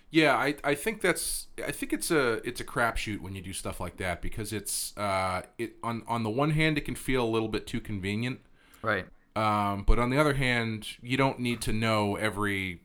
Yeah, 0.10 0.36
I, 0.36 0.56
I 0.64 0.76
think 0.76 1.02
that's 1.02 1.48
I 1.66 1.72
think 1.72 1.92
it's 1.94 2.12
a 2.12 2.34
it's 2.48 2.62
a 2.62 2.64
crapshoot 2.64 3.20
when 3.22 3.34
you 3.36 3.42
do 3.42 3.52
stuff 3.54 3.80
like 3.80 3.98
that 3.98 4.22
because 4.22 4.54
it's 4.54 4.96
uh 4.98 5.42
it 5.58 5.74
on 5.84 6.04
on 6.08 6.22
the 6.24 6.30
one 6.30 6.52
hand 6.52 6.78
it 6.78 6.82
can 6.86 6.96
feel 6.96 7.24
a 7.24 7.30
little 7.30 7.48
bit 7.48 7.66
too 7.66 7.82
convenient, 7.82 8.40
Right. 8.84 9.06
um, 9.36 9.84
but 9.84 9.98
on 9.98 10.12
the 10.12 10.20
other 10.20 10.34
hand 10.36 10.88
you 11.02 11.18
don't 11.18 11.40
need 11.40 11.62
to 11.62 11.74
know 11.74 12.16
every 12.16 12.82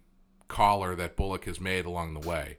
collar 0.48 0.94
that 0.94 1.16
Bullock 1.16 1.44
has 1.44 1.60
made 1.60 1.84
along 1.84 2.14
the 2.14 2.26
way. 2.26 2.56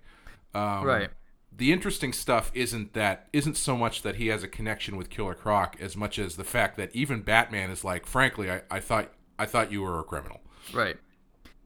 Um, 0.53 0.83
Right. 0.83 1.09
The 1.51 1.73
interesting 1.73 2.13
stuff 2.13 2.51
isn't 2.53 2.93
that 2.93 3.27
isn't 3.33 3.57
so 3.57 3.75
much 3.75 4.03
that 4.03 4.15
he 4.17 4.27
has 4.27 4.43
a 4.43 4.47
connection 4.47 4.97
with 4.97 5.09
Killer 5.09 5.33
Croc 5.33 5.75
as 5.81 5.97
much 5.97 6.19
as 6.19 6.35
the 6.35 6.43
fact 6.43 6.77
that 6.77 6.95
even 6.95 7.21
Batman 7.21 7.71
is 7.71 7.83
like, 7.83 8.05
frankly, 8.05 8.51
I, 8.51 8.61
I 8.69 8.79
thought 8.79 9.11
I 9.39 9.45
thought 9.47 9.71
you 9.71 9.81
were 9.81 9.99
a 9.99 10.03
criminal. 10.03 10.41
Right. 10.73 10.97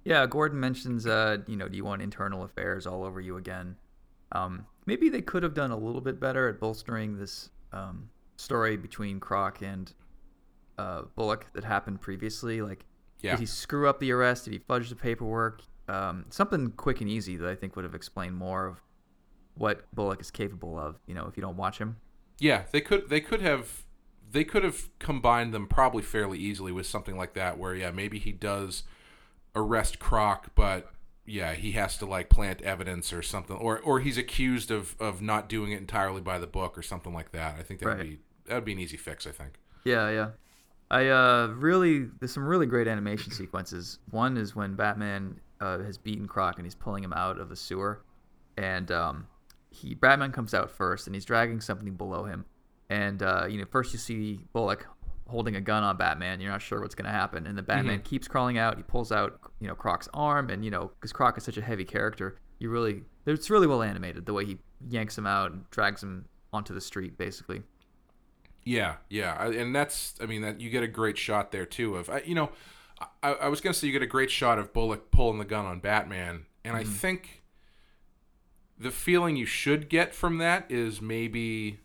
Yeah, 0.06 0.26
Gordon 0.28 0.60
mentions 0.60 1.06
uh, 1.08 1.38
you 1.48 1.56
know, 1.56 1.68
do 1.70 1.78
you 1.78 1.86
want 1.86 2.02
internal 2.02 2.44
affairs 2.44 2.86
all 2.88 3.04
over 3.04 3.22
you 3.22 3.38
again? 3.38 3.76
Um, 4.34 4.66
maybe 4.86 5.10
they 5.10 5.22
could 5.22 5.44
have 5.44 5.54
done 5.54 5.72
a 5.72 5.78
little 5.78 6.02
bit 6.02 6.20
better 6.20 6.50
at 6.50 6.60
bolstering 6.60 7.18
this 7.18 7.50
um, 7.72 8.10
story 8.36 8.76
between 8.78 9.20
Croc 9.20 9.62
and 9.62 9.94
uh, 10.78 11.04
Bullock 11.16 11.48
that 11.54 11.64
happened 11.64 12.02
previously. 12.02 12.62
Like, 12.62 12.86
Yeah. 13.22 13.32
did 13.32 13.40
he 13.42 13.46
screw 13.46 13.88
up 13.88 14.00
the 14.00 14.12
arrest? 14.12 14.46
Did 14.46 14.54
he 14.54 14.60
fudge 14.60 14.90
the 14.90 14.96
paperwork? 14.96 15.62
Um, 15.88 16.26
something 16.30 16.72
quick 16.72 17.02
and 17.02 17.10
easy 17.10 17.38
that 17.38 17.48
I 17.50 17.56
think 17.56 17.76
would 17.76 17.86
have 17.86 17.96
explained 17.96 18.36
more 18.36 18.66
of 18.66 18.82
what 19.56 19.86
Bullock 19.94 20.20
is 20.22 20.32
capable 20.32 20.78
of. 20.80 21.00
You 21.06 21.14
know, 21.14 21.28
if 21.28 21.38
you 21.38 21.42
don't 21.42 21.58
watch 21.58 21.78
him. 21.78 21.98
Yeah, 22.40 22.64
they 22.72 22.82
could 22.82 23.10
they 23.10 23.22
could 23.22 23.42
have 23.42 23.83
they 24.34 24.44
could 24.44 24.64
have 24.64 24.90
combined 25.00 25.54
them 25.54 25.68
probably 25.68 26.04
fairly 26.04 26.38
easily 26.40 26.72
with 26.72 26.86
something 26.86 27.16
like 27.16 27.34
that 27.36 27.58
where 27.58 27.74
yeah, 27.76 27.92
maybe 27.92 28.20
he 28.20 28.32
does 28.34 28.84
arrest 29.56 30.00
Croc, 30.00 30.50
but 30.56 30.92
yeah, 31.26 31.54
he 31.54 31.72
has 31.74 31.98
to 32.00 32.06
like 32.06 32.30
plant 32.30 32.62
evidence 32.62 33.14
or 33.14 33.22
something 33.22 33.56
or 33.56 33.80
or 33.80 34.00
he's 34.02 34.18
accused 34.18 34.72
of 34.72 34.96
of 35.00 35.22
not 35.22 35.48
doing 35.48 35.72
it 35.72 35.78
entirely 35.78 36.22
by 36.22 36.38
the 36.40 36.48
book 36.48 36.78
or 36.78 36.82
something 36.82 37.14
like 37.14 37.32
that. 37.32 37.56
I 37.58 37.64
think 37.64 37.80
that 37.80 37.90
would 37.90 37.98
Right. 37.98 38.10
be 38.10 38.20
that 38.48 38.56
would 38.56 38.66
be 38.66 38.74
an 38.74 38.80
easy 38.80 38.98
fix, 38.98 39.26
I 39.26 39.32
think. 39.32 39.54
Yeah, 39.86 40.10
yeah. 40.10 40.30
I 40.92 41.08
uh 41.08 41.48
really 41.58 42.10
there's 42.20 42.34
some 42.34 42.46
really 42.46 42.66
great 42.66 42.88
animation 42.88 43.32
sequences. 43.42 44.00
One 44.12 44.38
is 44.38 44.56
when 44.56 44.76
Batman 44.76 45.40
uh, 45.62 45.80
has 45.80 45.98
beaten 45.98 46.28
Croc 46.28 46.58
and 46.58 46.66
he's 46.66 46.76
pulling 46.76 47.04
him 47.04 47.14
out 47.14 47.40
of 47.40 47.48
the 47.48 47.56
sewer, 47.56 48.04
and 48.58 48.92
um, 48.92 49.28
he 49.72 49.94
Batman 49.96 50.32
comes 50.34 50.54
out 50.54 50.70
first 50.70 51.08
and 51.08 51.16
he's 51.16 51.24
dragging 51.26 51.62
something 51.62 51.94
below 51.96 52.26
him, 52.26 52.46
and 52.90 53.22
uh, 53.22 53.46
you 53.50 53.58
know 53.58 53.66
first 53.72 53.94
you 53.94 54.00
see 54.00 54.40
Bullock 54.54 54.88
holding 55.28 55.56
a 55.56 55.62
gun 55.62 55.84
on 55.84 55.98
Batman. 55.98 56.40
You're 56.40 56.52
not 56.52 56.62
sure 56.62 56.82
what's 56.82 56.96
gonna 56.96 57.12
happen, 57.12 57.48
and 57.48 57.58
the 57.58 57.64
Batman 57.64 58.02
keeps 58.02 58.28
crawling 58.28 58.58
out. 58.58 58.78
He 58.78 58.84
pulls 58.84 59.12
out 59.12 59.40
you 59.60 59.68
know 59.68 59.76
Croc's 59.76 60.10
arm, 60.14 60.50
and 60.50 60.64
you 60.64 60.72
know 60.72 60.92
because 61.00 61.12
Croc 61.12 61.38
is 61.38 61.44
such 61.44 61.58
a 61.58 61.62
heavy 61.62 61.86
character, 61.86 62.38
you 62.60 62.70
really 62.70 63.04
it's 63.26 63.50
really 63.50 63.68
well 63.68 63.82
animated 63.82 64.26
the 64.26 64.34
way 64.34 64.46
he 64.46 64.58
yanks 64.90 65.18
him 65.18 65.26
out 65.26 65.52
and 65.52 65.70
drags 65.70 66.04
him 66.04 66.26
onto 66.52 66.74
the 66.74 66.82
street 66.82 67.18
basically. 67.18 67.64
Yeah, 68.66 68.96
yeah, 69.10 69.46
and 69.46 69.76
that's 69.76 70.16
I 70.22 70.26
mean 70.26 70.42
that 70.42 70.62
you 70.62 70.70
get 70.70 70.84
a 70.84 70.88
great 70.88 71.18
shot 71.18 71.52
there 71.52 71.66
too 71.66 71.96
of 71.96 72.10
you 72.26 72.36
know 72.36 72.52
I, 73.22 73.34
I 73.34 73.48
was 73.48 73.62
gonna 73.62 73.74
say 73.74 73.88
you 73.88 73.94
get 73.94 74.02
a 74.02 74.08
great 74.08 74.32
shot 74.32 74.60
of 74.60 74.74
Bullock 74.74 75.12
pulling 75.12 75.40
the 75.40 75.46
gun 75.46 75.66
on 75.66 75.80
Batman, 75.80 76.46
and 76.64 76.76
I 76.76 76.84
think 76.84 77.44
the 78.78 78.92
feeling 78.92 79.36
you 79.36 79.46
should 79.46 79.90
get 79.90 80.14
from 80.14 80.38
that 80.40 80.66
is 80.70 81.02
maybe 81.02 81.80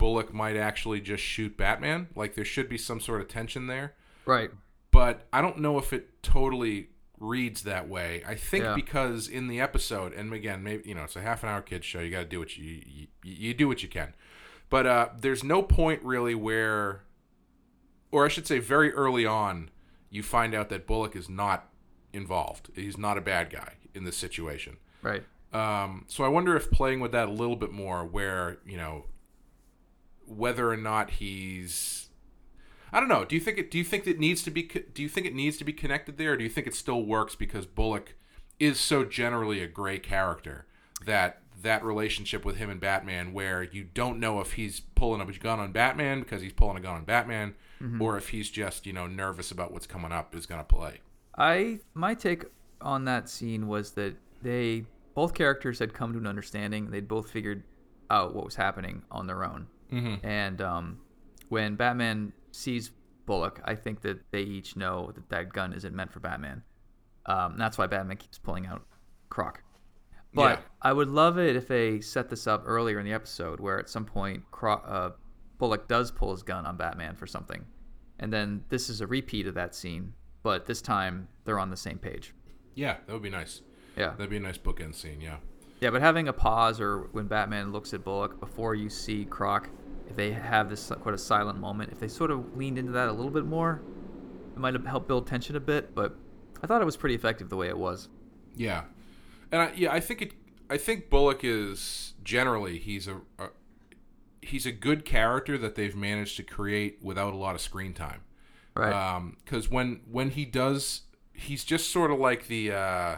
Bullock 0.00 0.32
might 0.34 0.56
actually 0.56 1.00
just 1.00 1.22
shoot 1.22 1.56
Batman. 1.56 2.08
Like 2.16 2.34
there 2.34 2.44
should 2.44 2.68
be 2.68 2.78
some 2.78 2.98
sort 3.00 3.20
of 3.20 3.28
tension 3.28 3.66
there, 3.68 3.94
Right. 4.24 4.50
but 4.90 5.28
I 5.32 5.40
don't 5.42 5.58
know 5.58 5.78
if 5.78 5.92
it 5.92 6.22
totally 6.22 6.88
reads 7.18 7.64
that 7.64 7.86
way. 7.86 8.22
I 8.26 8.34
think 8.34 8.64
Yeah. 8.64 8.74
because 8.74 9.28
in 9.28 9.46
the 9.46 9.60
episode, 9.60 10.14
and 10.14 10.32
again, 10.32 10.62
maybe 10.62 10.88
you 10.88 10.94
know, 10.94 11.04
it's 11.04 11.16
a 11.16 11.20
half 11.20 11.42
an 11.44 11.50
hour 11.50 11.60
kids 11.60 11.84
show. 11.84 12.00
You 12.00 12.10
got 12.10 12.20
to 12.20 12.24
do 12.24 12.38
what 12.40 12.56
you, 12.56 12.82
you 12.86 13.06
you 13.22 13.52
do 13.54 13.68
what 13.68 13.82
you 13.82 13.88
can, 13.90 14.14
but 14.70 14.86
uh, 14.86 15.08
there's 15.18 15.44
no 15.44 15.62
point 15.62 16.02
really 16.02 16.34
where, 16.34 17.02
or 18.10 18.24
I 18.24 18.28
should 18.28 18.46
say, 18.46 18.58
very 18.58 18.92
early 18.94 19.26
on, 19.26 19.68
you 20.08 20.22
find 20.22 20.54
out 20.54 20.70
that 20.70 20.86
Bullock 20.86 21.14
is 21.14 21.28
not 21.28 21.68
involved. 22.14 22.70
He's 22.74 22.96
not 22.98 23.18
a 23.18 23.20
bad 23.20 23.50
guy 23.50 23.74
in 23.94 24.04
this 24.04 24.16
situation. 24.16 24.78
Right. 25.02 25.22
Um, 25.52 26.04
so 26.08 26.24
I 26.24 26.28
wonder 26.28 26.56
if 26.56 26.70
playing 26.70 27.00
with 27.00 27.12
that 27.12 27.28
a 27.28 27.32
little 27.32 27.56
bit 27.56 27.70
more, 27.72 28.04
where 28.04 28.58
you 28.64 28.76
know, 28.78 29.04
whether 30.30 30.70
or 30.70 30.76
not 30.76 31.10
he's, 31.10 32.08
I 32.92 33.00
don't 33.00 33.08
know. 33.08 33.24
Do 33.24 33.34
you 33.34 33.40
think 33.40 33.58
it? 33.58 33.70
Do 33.70 33.78
you 33.78 33.84
think 33.84 34.06
it 34.06 34.18
needs 34.18 34.42
to 34.42 34.50
be? 34.50 34.62
Do 34.62 35.02
you 35.02 35.08
think 35.08 35.26
it 35.26 35.34
needs 35.34 35.56
to 35.58 35.64
be 35.64 35.72
connected 35.72 36.18
there, 36.18 36.32
or 36.32 36.36
do 36.36 36.44
you 36.44 36.50
think 36.50 36.66
it 36.66 36.74
still 36.74 37.02
works 37.02 37.34
because 37.34 37.66
Bullock 37.66 38.14
is 38.58 38.78
so 38.78 39.04
generally 39.04 39.62
a 39.62 39.66
gray 39.66 39.98
character 39.98 40.66
that 41.06 41.40
that 41.62 41.84
relationship 41.84 42.44
with 42.44 42.56
him 42.56 42.70
and 42.70 42.80
Batman, 42.80 43.32
where 43.32 43.62
you 43.62 43.84
don't 43.84 44.18
know 44.18 44.40
if 44.40 44.52
he's 44.52 44.80
pulling 44.80 45.20
a 45.20 45.32
gun 45.32 45.60
on 45.60 45.72
Batman 45.72 46.20
because 46.20 46.42
he's 46.42 46.52
pulling 46.52 46.76
a 46.76 46.80
gun 46.80 46.96
on 46.96 47.04
Batman, 47.04 47.54
mm-hmm. 47.82 48.00
or 48.00 48.16
if 48.16 48.30
he's 48.30 48.50
just 48.50 48.86
you 48.86 48.92
know 48.92 49.06
nervous 49.06 49.50
about 49.50 49.72
what's 49.72 49.86
coming 49.86 50.12
up 50.12 50.34
is 50.34 50.46
going 50.46 50.60
to 50.60 50.64
play. 50.64 51.00
I 51.36 51.80
my 51.94 52.14
take 52.14 52.44
on 52.80 53.04
that 53.04 53.28
scene 53.28 53.68
was 53.68 53.92
that 53.92 54.16
they 54.42 54.84
both 55.14 55.34
characters 55.34 55.78
had 55.78 55.94
come 55.94 56.12
to 56.12 56.18
an 56.18 56.26
understanding. 56.26 56.90
They'd 56.90 57.08
both 57.08 57.30
figured 57.30 57.62
out 58.10 58.34
what 58.34 58.44
was 58.44 58.56
happening 58.56 59.02
on 59.10 59.26
their 59.26 59.44
own. 59.44 59.68
Mm-hmm. 59.92 60.26
And 60.26 60.60
um, 60.60 60.98
when 61.48 61.76
Batman 61.76 62.32
sees 62.52 62.90
Bullock, 63.26 63.60
I 63.64 63.74
think 63.74 64.00
that 64.02 64.18
they 64.32 64.42
each 64.42 64.76
know 64.76 65.12
that 65.14 65.28
that 65.30 65.52
gun 65.52 65.72
isn't 65.72 65.94
meant 65.94 66.12
for 66.12 66.20
Batman. 66.20 66.62
Um, 67.26 67.56
that's 67.58 67.78
why 67.78 67.86
Batman 67.86 68.16
keeps 68.16 68.38
pulling 68.38 68.66
out 68.66 68.84
Croc. 69.28 69.62
But 70.34 70.58
Yeah. 70.60 70.64
I 70.82 70.92
would 70.92 71.08
love 71.08 71.38
it 71.38 71.56
if 71.56 71.68
they 71.68 72.00
set 72.00 72.28
this 72.30 72.46
up 72.46 72.62
earlier 72.66 72.98
in 72.98 73.04
the 73.04 73.12
episode, 73.12 73.60
where 73.60 73.78
at 73.78 73.88
some 73.88 74.04
point 74.04 74.42
Cro- 74.50 74.74
uh, 74.86 75.10
Bullock 75.58 75.88
does 75.88 76.10
pull 76.10 76.32
his 76.32 76.42
gun 76.42 76.66
on 76.66 76.76
Batman 76.76 77.16
for 77.16 77.26
something, 77.26 77.64
and 78.18 78.32
then 78.32 78.64
this 78.68 78.88
is 78.88 79.00
a 79.00 79.06
repeat 79.06 79.46
of 79.46 79.54
that 79.54 79.74
scene, 79.74 80.14
but 80.42 80.66
this 80.66 80.80
time 80.80 81.28
they're 81.44 81.58
on 81.58 81.68
the 81.70 81.76
same 81.76 81.98
page. 81.98 82.32
Yeah, 82.74 82.96
that 83.06 83.12
would 83.12 83.22
be 83.22 83.30
nice. 83.30 83.60
Yeah, 83.96 84.10
That'd 84.10 84.30
be 84.30 84.36
a 84.38 84.40
nice 84.40 84.56
bookend 84.56 84.94
scene. 84.94 85.20
Yeah. 85.20 85.36
yeah, 85.80 85.90
but 85.90 86.00
having 86.00 86.28
a 86.28 86.32
pause 86.32 86.80
or 86.80 87.08
when 87.12 87.26
Batman 87.26 87.72
looks 87.72 87.92
at 87.92 88.04
Bullock 88.04 88.38
before 88.40 88.74
you 88.74 88.88
see 88.88 89.24
Croc, 89.26 89.68
if 90.10 90.16
they 90.16 90.32
have 90.32 90.68
this 90.68 90.92
quite 91.00 91.14
a 91.14 91.18
silent 91.18 91.58
moment, 91.58 91.92
if 91.92 91.98
they 92.00 92.08
sort 92.08 92.30
of 92.30 92.56
leaned 92.56 92.78
into 92.78 92.92
that 92.92 93.08
a 93.08 93.12
little 93.12 93.30
bit 93.30 93.44
more, 93.46 93.80
it 94.54 94.58
might 94.58 94.74
have 94.74 94.84
helped 94.84 95.08
build 95.08 95.26
tension 95.26 95.56
a 95.56 95.60
bit. 95.60 95.94
But 95.94 96.16
I 96.62 96.66
thought 96.66 96.82
it 96.82 96.84
was 96.84 96.96
pretty 96.96 97.14
effective 97.14 97.48
the 97.48 97.56
way 97.56 97.68
it 97.68 97.78
was. 97.78 98.08
Yeah, 98.56 98.82
and 99.52 99.62
I, 99.62 99.72
yeah, 99.74 99.92
I 99.92 100.00
think 100.00 100.20
it. 100.20 100.32
I 100.68 100.76
think 100.76 101.10
Bullock 101.10 101.40
is 101.42 102.14
generally 102.22 102.78
he's 102.78 103.08
a, 103.08 103.20
a 103.38 103.48
he's 104.42 104.66
a 104.66 104.72
good 104.72 105.04
character 105.04 105.56
that 105.58 105.76
they've 105.76 105.96
managed 105.96 106.36
to 106.36 106.42
create 106.42 106.98
without 107.02 107.32
a 107.32 107.36
lot 107.36 107.54
of 107.54 107.60
screen 107.60 107.94
time. 107.94 108.22
Right. 108.74 109.22
Because 109.44 109.70
when 109.70 110.00
when 110.10 110.30
he 110.30 110.44
does, 110.44 111.02
he's 111.32 111.64
just 111.64 111.90
sort 111.90 112.10
of 112.10 112.18
like 112.18 112.48
the. 112.48 112.72
Uh, 112.72 113.16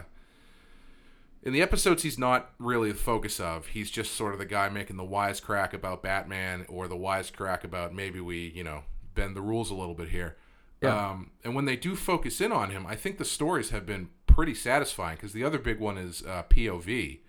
in 1.43 1.53
the 1.53 1.61
episodes, 1.61 2.03
he's 2.03 2.17
not 2.17 2.51
really 2.57 2.91
the 2.91 2.97
focus 2.97 3.39
of. 3.39 3.67
He's 3.67 3.91
just 3.91 4.15
sort 4.15 4.33
of 4.33 4.39
the 4.39 4.45
guy 4.45 4.69
making 4.69 4.95
the 4.95 5.03
wisecrack 5.03 5.73
about 5.73 6.01
Batman 6.01 6.65
or 6.69 6.87
the 6.87 6.95
wisecrack 6.95 7.63
about 7.63 7.93
maybe 7.93 8.19
we, 8.21 8.51
you 8.55 8.63
know, 8.63 8.83
bend 9.13 9.35
the 9.35 9.41
rules 9.41 9.69
a 9.69 9.75
little 9.75 9.93
bit 9.93 10.09
here. 10.09 10.37
Yeah. 10.81 11.09
Um, 11.09 11.31
and 11.43 11.53
when 11.53 11.65
they 11.65 11.75
do 11.75 11.95
focus 11.95 12.41
in 12.41 12.51
on 12.51 12.71
him, 12.71 12.85
I 12.85 12.95
think 12.95 13.17
the 13.17 13.25
stories 13.25 13.69
have 13.71 13.85
been 13.85 14.09
pretty 14.25 14.53
satisfying 14.53 15.15
because 15.15 15.33
the 15.33 15.43
other 15.43 15.59
big 15.59 15.79
one 15.79 15.97
is 15.97 16.23
uh, 16.25 16.43
POV, 16.49 17.19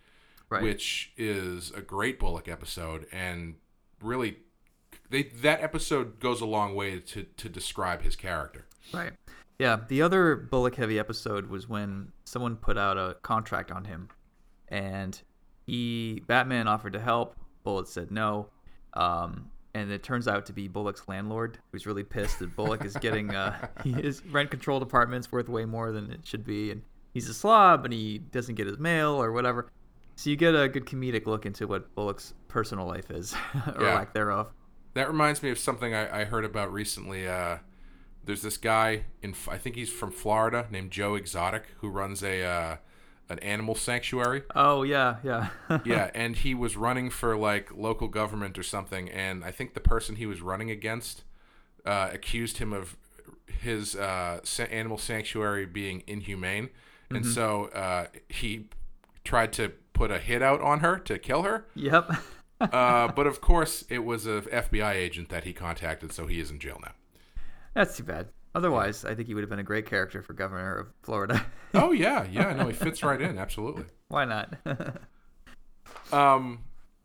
right. 0.49 0.63
which 0.63 1.13
is 1.17 1.73
a 1.73 1.81
great 1.81 2.19
Bullock 2.19 2.49
episode 2.49 3.07
and 3.13 3.57
really 4.03 4.39
they 5.11 5.23
that 5.23 5.63
episode 5.63 6.21
goes 6.21 6.41
a 6.41 6.47
long 6.47 6.75
way 6.75 6.99
to 6.99 7.25
to 7.37 7.49
describe 7.49 8.03
his 8.03 8.17
character. 8.17 8.67
Right. 8.93 9.13
Yeah. 9.59 9.81
The 9.89 10.03
other 10.03 10.37
Bullock 10.37 10.75
heavy 10.77 10.99
episode 10.99 11.47
was 11.49 11.69
when 11.69 12.13
someone 12.25 12.57
put 12.57 12.77
out 12.79 12.97
a 12.99 13.17
contract 13.23 13.71
on 13.71 13.85
him, 13.85 14.09
and 14.69 15.21
he 15.67 16.23
Batman 16.27 16.69
offered 16.69 16.93
to 16.95 17.01
help. 17.01 17.37
Bullock 17.63 17.87
said 17.89 18.11
no. 18.11 18.49
Um, 18.95 19.51
and 19.75 19.91
it 19.91 20.03
turns 20.05 20.29
out 20.29 20.47
to 20.47 20.53
be 20.53 20.69
Bullock's 20.69 21.09
landlord, 21.09 21.59
who's 21.73 21.85
really 21.87 22.05
pissed 22.05 22.39
that 22.39 22.55
Bullock 22.55 22.85
is 22.85 22.95
getting 22.97 23.35
uh, 23.35 23.67
his 23.85 24.25
rent 24.27 24.51
controlled 24.51 24.83
apartment's 24.83 25.33
worth 25.33 25.49
way 25.49 25.65
more 25.65 25.91
than 25.91 26.11
it 26.13 26.21
should 26.25 26.45
be, 26.45 26.71
and 26.71 26.83
he's 27.13 27.29
a 27.29 27.35
slob 27.35 27.85
and 27.85 27.93
he 27.93 28.19
doesn't 28.19 28.55
get 28.55 28.67
his 28.69 28.79
mail 28.79 29.11
or 29.21 29.33
whatever. 29.33 29.69
So 30.17 30.31
you 30.31 30.37
get 30.37 30.55
a 30.55 30.69
good 30.69 30.87
comedic 30.87 31.27
look 31.27 31.45
into 31.45 31.67
what 31.67 31.93
Bullock's 31.97 32.35
personal 32.47 32.87
life 32.87 33.11
is, 33.11 33.35
or 33.77 33.83
Yeah. 33.83 33.95
lack 33.97 34.13
thereof. 34.15 34.53
That 34.95 35.09
reminds 35.09 35.43
me 35.43 35.51
of 35.51 35.59
something 35.59 35.93
I, 35.93 36.21
I 36.21 36.25
heard 36.25 36.45
about 36.45 36.73
recently. 36.73 37.27
Uh, 37.27 37.59
there's 38.25 38.43
this 38.43 38.57
guy 38.57 39.05
in 39.23 39.35
I 39.49 39.59
think 39.59 39.77
he's 39.77 39.91
from 39.91 40.11
Florida 40.11 40.67
named 40.71 40.91
Joe 40.91 41.15
Exotic 41.15 41.65
who 41.79 41.89
runs 41.89 42.23
a 42.23 42.43
uh, 42.43 42.77
an 43.29 43.39
animal 43.41 43.75
sanctuary. 43.75 44.43
Oh 44.55 44.83
yeah, 44.83 45.17
yeah. 45.23 45.49
yeah, 45.85 46.11
and 46.15 46.37
he 46.37 46.55
was 46.55 46.77
running 46.77 47.11
for 47.11 47.37
like 47.37 47.75
local 47.75 48.09
government 48.09 48.59
or 48.59 48.63
something, 48.63 49.09
and 49.11 49.45
I 49.45 49.51
think 49.51 49.75
the 49.75 49.81
person 49.81 50.17
he 50.17 50.27
was 50.27 50.41
running 50.41 50.71
against 50.71 51.25
uh, 51.85 52.11
accused 52.13 52.59
him 52.59 52.73
of 52.73 52.97
his 53.47 53.97
uh, 53.97 54.41
animal 54.71 54.99
sanctuary 54.99 55.67
being 55.67 56.03
inhumane, 56.07 56.71
and 57.11 57.25
so 57.25 57.67
uh, 57.67 58.07
he 58.29 58.69
tried 59.25 59.53
to 59.55 59.73
put 59.93 60.11
a 60.11 60.19
hit 60.19 60.43
out 60.43 60.61
on 60.61 60.81
her 60.81 60.99
to 60.99 61.19
kill 61.19 61.43
her. 61.43 61.67
yep. 61.75 62.11
Uh, 62.61 63.09
but 63.09 63.27
of 63.27 63.43
course, 63.43 63.85
it 63.91 64.05
was 64.05 64.27
a 64.27 64.41
FBI 64.41 64.95
agent 64.95 65.29
that 65.29 65.45
he 65.45 65.53
contacted, 65.53 66.13
so 66.13 66.27
he 66.27 66.41
is 66.41 66.51
in 66.51 66.59
jail 66.59 66.79
now. 66.83 66.93
That's 67.75 67.97
too 67.97 68.05
bad. 68.05 68.29
Otherwise, 68.55 69.05
I 69.05 69.15
think 69.15 69.27
he 69.27 69.35
would 69.35 69.43
have 69.43 69.51
been 69.51 69.59
a 69.59 69.65
great 69.65 69.87
character 69.87 70.23
for 70.23 70.33
governor 70.33 70.77
of 70.77 70.87
Florida. 71.03 71.45
Oh 71.77 71.91
yeah, 71.91 72.25
yeah, 72.31 72.53
no, 72.53 72.69
he 72.69 72.73
fits 72.73 73.03
right 73.03 73.21
in, 73.21 73.37
absolutely. 73.37 73.85
Why 74.09 74.25
not? 74.25 74.55
Um, 76.13 76.65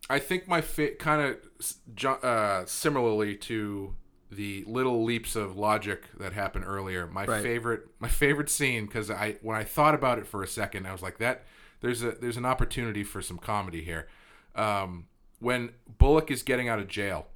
I 0.10 0.20
think 0.20 0.48
my 0.48 0.62
fit 0.62 1.00
kind 1.00 1.36
of 2.02 2.24
uh, 2.24 2.66
similarly 2.66 3.36
to 3.38 3.96
the 4.32 4.64
little 4.68 5.04
leaps 5.04 5.36
of 5.36 5.58
logic 5.58 6.04
that 6.20 6.34
happened 6.34 6.66
earlier. 6.68 7.08
My 7.08 7.26
Right. 7.26 7.42
favorite, 7.42 7.88
my 8.00 8.08
favorite 8.08 8.50
scene 8.50 8.86
because 8.86 9.10
I 9.10 9.38
when 9.42 9.58
I 9.58 9.64
thought 9.64 9.96
about 9.96 10.20
it 10.20 10.28
for 10.28 10.44
a 10.44 10.48
second, 10.48 10.86
I 10.86 10.92
was 10.92 11.02
like 11.02 11.18
that. 11.20 11.46
There's 11.82 12.04
a 12.04 12.12
there's 12.12 12.38
an 12.38 12.46
opportunity 12.46 13.04
for 13.04 13.22
some 13.22 13.38
comedy 13.38 13.84
here. 13.84 14.08
Um, 14.56 15.08
when 15.40 15.72
Bullock 15.98 16.30
is 16.30 16.44
getting 16.44 16.68
out 16.70 16.80
of 16.80 16.88
jail, 16.88 17.28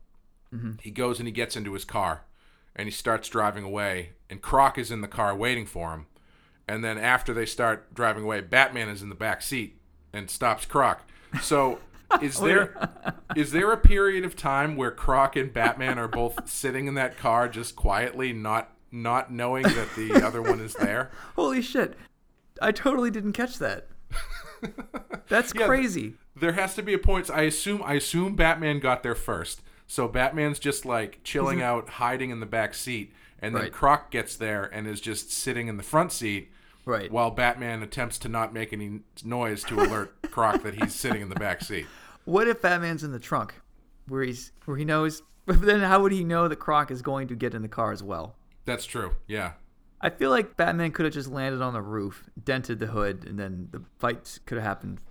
he 0.82 0.92
goes 0.92 1.18
and 1.20 1.28
he 1.28 1.32
gets 1.32 1.56
into 1.56 1.74
his 1.74 1.84
car, 1.84 2.26
and 2.76 2.88
he 2.88 2.92
starts 2.92 3.30
driving 3.30 3.64
away, 3.64 4.12
and 4.30 4.42
Croc 4.42 4.78
is 4.78 4.92
in 4.92 5.02
the 5.02 5.08
car 5.08 5.36
waiting 5.36 5.66
for 5.66 5.94
him. 5.94 6.08
And 6.68 6.84
then 6.84 6.98
after 6.98 7.34
they 7.34 7.46
start 7.46 7.94
driving 7.94 8.24
away, 8.24 8.42
Batman 8.42 8.90
is 8.90 9.02
in 9.02 9.10
the 9.10 9.16
back 9.16 9.42
seat 9.42 9.80
and 10.14 10.30
stops 10.30 10.66
Croc. 10.66 11.08
So 11.42 11.80
is 12.22 12.40
there 12.40 12.90
is 13.36 13.52
there 13.52 13.72
a 13.72 13.78
period 13.78 14.24
of 14.24 14.36
time 14.36 14.76
where 14.76 14.92
Croc 14.92 15.36
and 15.36 15.54
Batman 15.54 16.00
are 16.00 16.08
both 16.08 16.40
sitting 16.50 16.88
in 16.88 16.94
that 16.96 17.18
car 17.18 17.50
just 17.50 17.76
quietly, 17.76 18.32
not 18.34 18.70
not 18.92 19.32
knowing 19.32 19.64
that 19.64 19.90
the 19.96 20.14
other 20.26 20.42
one 20.42 20.60
is 20.60 20.74
there? 20.76 21.12
Holy 21.36 21.62
shit! 21.62 21.96
I 22.62 22.72
totally 22.72 23.12
didn't 23.12 23.34
catch 23.34 23.58
that. 23.60 23.88
That's 25.28 25.54
Yeah, 25.54 25.66
crazy. 25.66 26.14
There 26.36 26.54
has 26.54 26.76
to 26.76 26.82
be 26.84 26.94
a 26.94 27.00
point. 27.00 27.30
I 27.30 27.42
assume 27.42 27.82
I 27.84 27.94
assume 27.94 28.36
Batman 28.36 28.80
got 28.80 29.04
there 29.04 29.16
first. 29.16 29.62
So 29.94 30.08
Batman's 30.08 30.58
just 30.58 30.88
like 30.88 31.20
chilling 31.24 31.60
mm-hmm. 31.60 31.68
out, 31.68 31.88
hiding 31.88 32.32
in 32.32 32.40
the 32.40 32.48
back 32.48 32.74
seat, 32.74 33.14
and 33.40 33.54
then 33.54 33.62
Right. 33.62 33.72
Croc 33.72 34.10
gets 34.10 34.36
there 34.36 34.64
and 34.64 34.88
is 34.88 35.00
just 35.00 35.32
sitting 35.32 35.68
in 35.68 35.78
the 35.78 35.84
front 35.84 36.12
seat 36.12 36.52
Right. 36.84 37.12
while 37.12 37.30
Batman 37.30 37.84
attempts 37.84 38.18
to 38.20 38.28
not 38.28 38.56
make 38.56 38.74
any 38.74 39.02
noise 39.24 39.64
to 39.66 39.80
alert 39.80 40.16
Croc 40.32 40.64
that 40.64 40.74
he's 40.74 40.96
sitting 40.96 41.22
in 41.22 41.30
the 41.30 41.36
back 41.36 41.62
seat. 41.62 41.86
What 42.26 42.48
if 42.48 42.60
Batman's 42.60 43.04
in 43.04 43.12
the 43.12 43.20
trunk, 43.20 43.54
where 44.08 44.24
he's 44.24 44.52
where 44.66 44.78
he 44.78 44.84
knows? 44.84 45.22
But 45.46 45.62
then 45.66 45.82
how 45.82 46.02
would 46.02 46.12
he 46.12 46.24
know 46.24 46.48
that 46.48 46.56
Croc 46.56 46.90
is 46.90 47.04
going 47.04 47.28
to 47.28 47.36
get 47.36 47.54
in 47.54 47.62
the 47.62 47.68
car 47.68 47.92
as 47.92 48.02
well? 48.02 48.36
That's 48.66 48.86
true. 48.86 49.12
Yeah. 49.28 49.52
I 50.02 50.10
feel 50.10 50.32
like 50.32 50.58
Batman 50.58 50.92
could 50.92 51.06
have 51.06 51.14
just 51.14 51.30
landed 51.30 51.62
on 51.62 51.74
the 51.74 51.84
roof, 51.84 52.32
dented 52.44 52.80
the 52.80 52.88
hood, 52.88 53.26
and 53.28 53.38
then 53.38 53.68
the 53.70 53.84
fight 54.00 54.40
could 54.48 54.56
have 54.56 54.66
happened. 54.66 55.02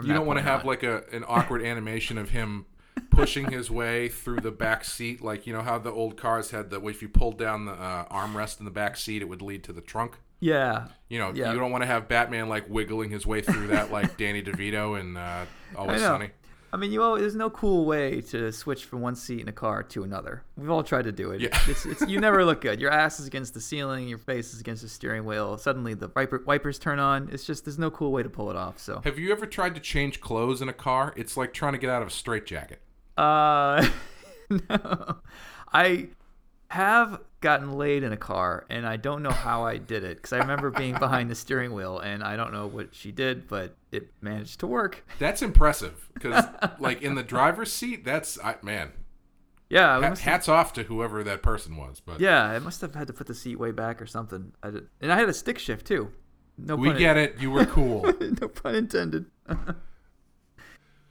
You 0.00 0.12
don't 0.12 0.26
want 0.26 0.38
to 0.38 0.44
have 0.44 0.60
on. 0.60 0.66
like 0.68 0.84
a 0.84 1.02
an 1.10 1.24
awkward 1.28 1.60
animation 1.60 2.18
of 2.18 2.30
him 2.30 2.66
pushing 3.10 3.50
his 3.50 3.70
way 3.70 4.08
through 4.08 4.40
the 4.40 4.50
back 4.50 4.84
seat, 4.84 5.22
like 5.22 5.46
you 5.46 5.52
know 5.52 5.62
how 5.62 5.78
the 5.78 5.90
old 5.90 6.16
cars 6.16 6.50
had 6.50 6.70
the 6.70 6.80
if 6.86 7.02
you 7.02 7.08
pulled 7.08 7.38
down 7.38 7.64
the 7.66 7.72
uh, 7.72 8.04
armrest 8.08 8.58
in 8.58 8.64
the 8.64 8.70
back 8.70 8.96
seat, 8.96 9.22
it 9.22 9.28
would 9.28 9.42
lead 9.42 9.64
to 9.64 9.72
the 9.72 9.80
trunk. 9.80 10.18
yeah. 10.40 10.88
You 11.08 11.18
know, 11.18 11.32
Yeah. 11.34 11.52
you 11.52 11.58
don't 11.58 11.70
want 11.70 11.82
to 11.82 11.86
have 11.86 12.06
Batman 12.08 12.48
like 12.48 12.68
wiggling 12.68 13.10
his 13.10 13.26
way 13.26 13.40
through 13.40 13.68
that 13.68 13.90
like 13.90 14.16
Danny 14.18 14.42
DeVito 14.42 14.98
and 15.00 15.16
uh, 15.16 15.46
Always 15.76 16.02
I. 16.02 16.06
Sunny. 16.06 16.30
I 16.70 16.76
mean, 16.76 16.92
you 16.92 17.02
always, 17.02 17.22
there's 17.22 17.34
no 17.34 17.48
cool 17.48 17.86
way 17.86 18.20
to 18.20 18.52
switch 18.52 18.84
from 18.84 19.00
one 19.00 19.14
seat 19.16 19.40
in 19.40 19.48
a 19.48 19.52
car 19.52 19.82
to 19.84 20.02
another. 20.04 20.42
We've 20.54 20.68
all 20.68 20.82
tried 20.82 21.04
to 21.06 21.12
do 21.12 21.30
it. 21.30 21.40
Yeah. 21.40 21.58
It's, 21.66 21.86
it's, 21.86 22.02
you 22.02 22.20
never 22.20 22.44
look 22.44 22.60
good. 22.60 22.78
Your 22.78 22.90
ass 22.90 23.18
is 23.20 23.26
against 23.26 23.54
the 23.54 23.60
ceiling, 23.62 24.06
your 24.06 24.18
face 24.18 24.52
is 24.52 24.60
against 24.60 24.82
the 24.82 24.88
steering 24.90 25.24
wheel. 25.24 25.56
Suddenly 25.56 25.94
the 25.94 26.10
wiper, 26.14 26.42
wipers 26.44 26.78
turn 26.78 26.98
on. 26.98 27.30
It's 27.32 27.44
just 27.44 27.64
there's 27.64 27.78
no 27.78 27.90
cool 27.90 28.12
way 28.12 28.22
to 28.22 28.28
pull 28.28 28.50
it 28.50 28.56
off. 28.56 28.78
So, 28.78 29.00
Have 29.04 29.18
you 29.18 29.32
ever 29.32 29.46
tried 29.46 29.74
to 29.76 29.80
change 29.80 30.20
clothes 30.20 30.60
in 30.60 30.68
a 30.68 30.74
car? 30.74 31.14
It's 31.16 31.38
like 31.38 31.54
trying 31.54 31.72
to 31.72 31.78
get 31.78 31.88
out 31.88 32.02
of 32.02 32.08
a 32.08 32.10
straitjacket. 32.10 32.80
Uh, 33.18 33.86
no, 34.70 35.16
I 35.72 36.08
have 36.70 37.20
gotten 37.40 37.72
laid 37.72 38.02
in 38.02 38.12
a 38.12 38.16
car, 38.16 38.66
and 38.68 38.86
I 38.86 38.96
don't 38.96 39.22
know 39.22 39.30
how 39.30 39.64
I 39.64 39.78
did 39.78 40.04
it 40.04 40.16
because 40.16 40.32
I 40.32 40.38
remember 40.38 40.70
being 40.70 40.94
behind 40.98 41.30
the 41.30 41.34
steering 41.34 41.72
wheel, 41.72 41.98
and 41.98 42.22
I 42.22 42.36
don't 42.36 42.52
know 42.52 42.66
what 42.66 42.94
she 42.94 43.12
did, 43.12 43.48
but 43.48 43.76
it 43.92 44.08
managed 44.20 44.60
to 44.60 44.66
work. 44.66 45.04
That's 45.18 45.42
impressive 45.42 46.08
because, 46.14 46.44
like, 46.78 47.02
in 47.02 47.14
the 47.14 47.22
driver's 47.22 47.72
seat, 47.72 48.04
that's 48.04 48.38
I, 48.42 48.56
man. 48.62 48.92
Yeah, 49.70 49.98
we 49.98 50.04
ha- 50.04 50.10
must 50.10 50.22
have- 50.22 50.32
hats 50.32 50.48
off 50.48 50.72
to 50.74 50.84
whoever 50.84 51.22
that 51.24 51.42
person 51.42 51.76
was. 51.76 52.00
But 52.00 52.20
Yeah, 52.20 52.42
I 52.42 52.58
must 52.58 52.80
have 52.80 52.94
had 52.94 53.06
to 53.08 53.12
put 53.12 53.26
the 53.26 53.34
seat 53.34 53.56
way 53.56 53.70
back 53.70 54.00
or 54.00 54.06
something. 54.06 54.52
I 54.62 54.70
did, 54.70 54.86
and 55.00 55.12
I 55.12 55.16
had 55.18 55.28
a 55.28 55.34
stick 55.34 55.58
shift 55.58 55.86
too. 55.86 56.10
No 56.56 56.74
we 56.74 56.92
get 56.94 57.16
it. 57.16 57.36
You 57.38 57.50
were 57.50 57.66
cool. 57.66 58.02
no 58.40 58.48
pun 58.48 58.74
intended. 58.74 59.26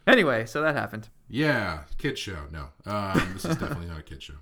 Anyway, 0.07 0.45
so 0.45 0.61
that 0.61 0.75
happened. 0.75 1.09
yeah, 1.29 1.81
kid 1.97 2.17
show. 2.17 2.47
No, 2.51 2.69
um, 2.85 3.31
this 3.33 3.45
is 3.45 3.55
definitely 3.57 3.87
not 3.87 3.99
a 3.99 4.03
kid 4.03 4.23
show. 4.23 4.35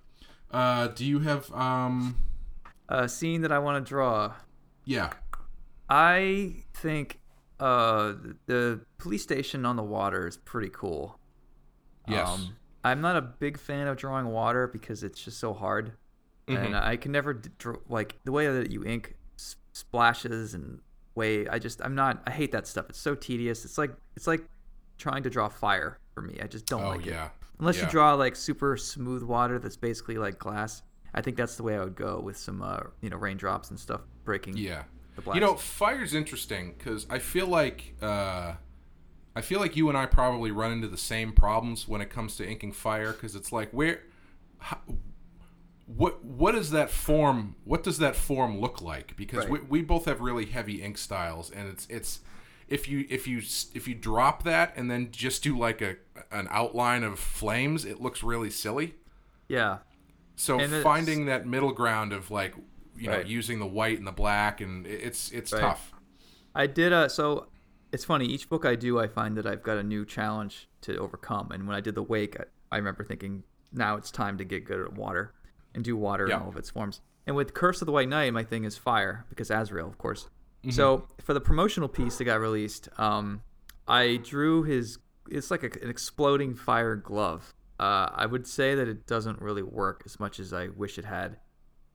Uh, 0.52 0.88
do 0.88 1.06
you 1.06 1.20
have 1.20 1.52
um? 1.54 2.18
A 2.88 3.10
scene 3.10 3.42
that 3.42 3.52
I 3.52 3.60
want 3.60 3.84
to 3.84 3.90
draw. 3.90 4.34
Yeah, 4.86 5.12
I 5.90 6.64
think 6.74 7.20
uh, 7.60 8.14
the 8.46 8.82
police 8.98 9.24
station 9.24 9.66
on 9.66 9.76
the 9.76 9.84
water 9.84 10.28
is 10.28 10.38
pretty 10.38 10.70
cool. 10.70 11.20
yes, 12.08 12.28
Um, 12.28 12.56
I'm 12.84 13.02
not 13.02 13.16
a 13.16 13.22
big 13.22 13.58
fan 13.58 13.88
of 13.88 13.98
drawing 13.98 14.28
water 14.28 14.68
because 14.68 15.04
it's 15.04 15.24
just 15.24 15.40
so 15.40 15.54
hard. 15.54 15.94
Mm-hmm. 16.48 16.64
and 16.64 16.76
I 16.78 16.96
can 16.96 17.12
never 17.12 17.34
d- 17.34 17.50
dr- 17.58 17.80
like 17.90 18.20
the 18.24 18.32
way 18.32 18.46
that 18.46 18.70
you 18.70 18.86
ink 18.86 19.16
splashes 19.74 20.54
and 20.54 20.80
way. 21.16 21.48
I 21.48 21.58
just 21.58 21.82
I'm 21.84 21.96
not. 21.96 22.22
I 22.28 22.32
hate 22.32 22.52
that 22.52 22.68
stuff. 22.68 22.86
It's 22.90 23.00
so 23.00 23.16
tedious. 23.16 23.66
It's 23.66 23.80
like 23.80 23.92
it's 24.16 24.28
like 24.28 24.48
trying 24.98 25.24
to 25.24 25.30
draw 25.30 25.48
fire 25.50 26.00
for 26.14 26.22
me. 26.22 26.40
I 26.42 26.48
just 26.48 26.66
don't 26.68 26.84
Oh 26.84 26.90
like 26.90 27.06
it. 27.06 27.12
yeah. 27.12 27.30
Unless 27.60 27.78
Yeah. 27.78 27.86
you 27.86 27.92
draw 27.92 28.14
like 28.14 28.36
super 28.36 28.78
smooth 28.78 29.24
water 29.24 29.60
that's 29.60 29.78
basically 29.78 30.18
like 30.18 30.38
glass. 30.40 30.84
I 31.14 31.22
think 31.22 31.38
that's 31.38 31.56
the 31.56 31.64
way 31.64 31.76
I 31.78 31.84
would 31.84 31.96
go 31.96 32.20
with 32.20 32.38
some 32.38 32.62
uh, 32.62 32.80
you 33.02 33.10
know 33.10 33.18
raindrops 33.18 33.70
and 33.70 33.80
stuff 33.80 34.02
breaking. 34.24 34.58
Yeah. 34.58 34.84
The 35.16 35.34
You 35.34 35.40
know, 35.40 35.56
fire's 35.56 36.14
interesting 36.14 36.76
because 36.78 37.08
I 37.10 37.20
feel 37.20 37.48
like 37.48 37.96
uh, 38.02 38.56
I 39.36 39.42
feel 39.42 39.60
like 39.62 39.76
you 39.78 39.88
and 39.88 39.98
I 39.98 40.06
probably 40.08 40.52
run 40.52 40.74
into 40.74 40.90
the 40.90 40.98
same 40.98 41.32
problems 41.32 41.88
when 41.88 42.02
it 42.02 42.10
comes 42.10 42.36
to 42.38 42.46
inking 42.48 42.74
fire 42.74 43.14
because 43.14 43.34
it's 43.36 43.54
like 43.54 43.72
where, 43.72 44.02
how, 44.58 44.80
what 45.86 46.24
what 46.26 46.54
does 46.54 46.72
that 46.72 46.90
form? 46.90 47.56
What 47.64 47.84
does 47.84 48.00
that 48.00 48.16
form 48.16 48.60
look 48.60 48.82
like? 48.82 49.16
Because 49.16 49.48
we, 49.48 49.60
we 49.60 49.82
both 49.82 50.06
have 50.06 50.20
really 50.20 50.46
heavy 50.48 50.82
ink 50.82 50.98
styles, 50.98 51.50
and 51.52 51.70
it's 51.70 51.86
it's 51.90 52.20
if 52.68 52.88
you 52.88 53.06
if 53.10 53.28
you 53.28 53.40
if 53.74 53.88
you 53.88 53.96
drop 53.96 54.44
that 54.44 54.74
and 54.76 54.90
then 54.90 55.10
just 55.12 55.44
do 55.44 55.58
like 55.58 55.82
a 55.82 55.98
an 56.32 56.48
outline 56.50 57.04
of 57.04 57.20
flames, 57.20 57.86
it 57.86 58.02
looks 58.02 58.24
really 58.24 58.50
silly. 58.50 58.96
Yeah. 59.48 59.80
So 60.36 60.60
And 60.60 60.84
finding 60.84 61.26
that 61.26 61.46
middle 61.46 61.72
ground 61.72 62.12
of 62.14 62.32
like 62.32 62.56
you 62.98 63.10
know 63.10 63.20
using 63.20 63.60
the 63.60 63.66
white 63.68 63.98
and 63.98 64.08
the 64.08 64.12
black 64.12 64.62
and 64.62 64.86
it's 64.88 65.32
it's 65.32 65.54
Right. 65.54 65.60
tough. 65.62 65.94
I 66.54 66.68
did 66.68 66.92
uh 66.94 67.08
so 67.10 67.48
it's 67.92 68.04
funny, 68.04 68.26
each 68.26 68.50
book 68.50 68.66
I 68.66 68.76
do 68.76 69.00
I 69.00 69.08
find 69.08 69.38
that 69.38 69.46
I've 69.46 69.64
got 69.64 69.78
a 69.78 69.84
new 69.84 70.06
challenge 70.06 70.68
to 70.82 70.98
overcome. 70.98 71.52
And 71.52 71.68
when 71.68 71.76
I 71.76 71.82
did 71.82 71.96
the 71.96 72.04
wake, 72.04 72.38
I, 72.40 72.44
I 72.72 72.78
remember 72.78 73.04
thinking, 73.04 73.44
now 73.72 73.96
it's 73.96 74.12
time 74.12 74.38
to 74.40 74.44
get 74.44 74.66
good 74.66 74.82
at 74.82 74.94
water 74.94 75.34
and 75.74 75.84
do 75.84 75.96
water 75.96 76.28
Yeah. 76.28 76.38
in 76.38 76.42
all 76.44 76.50
of 76.50 76.58
its 76.58 76.70
forms. 76.72 77.00
And 77.28 77.36
with 77.36 77.54
Curse 77.54 77.82
of 77.82 77.86
the 77.86 77.92
White 77.92 78.10
Knight, 78.10 78.34
my 78.34 78.44
thing 78.44 78.66
is 78.66 78.78
fire, 78.78 79.26
because 79.30 79.50
Azrael, 79.50 79.88
of 79.88 79.98
course. 79.98 80.30
Mm-hmm. 80.66 80.76
So 80.76 81.08
for 81.22 81.34
the 81.34 81.42
promotional 81.42 81.90
piece 81.90 82.18
that 82.18 82.26
got 82.26 82.40
released, 82.40 82.90
um, 82.98 83.42
I 83.88 84.18
drew 84.24 84.64
his 84.64 84.98
it's 85.30 85.50
like 85.50 85.64
a, 85.64 85.84
an 85.84 85.90
exploding 85.90 86.54
fire 86.56 86.96
glove. 86.96 87.54
Uh, 87.80 88.10
I 88.14 88.26
would 88.26 88.48
say 88.48 88.76
that 88.76 88.88
it 88.88 89.06
doesn't 89.08 89.42
really 89.42 89.64
work 89.64 90.04
as 90.06 90.20
much 90.20 90.40
as 90.40 90.54
I 90.54 90.68
wish 90.68 90.98
it 90.98 91.06
had. 91.06 91.38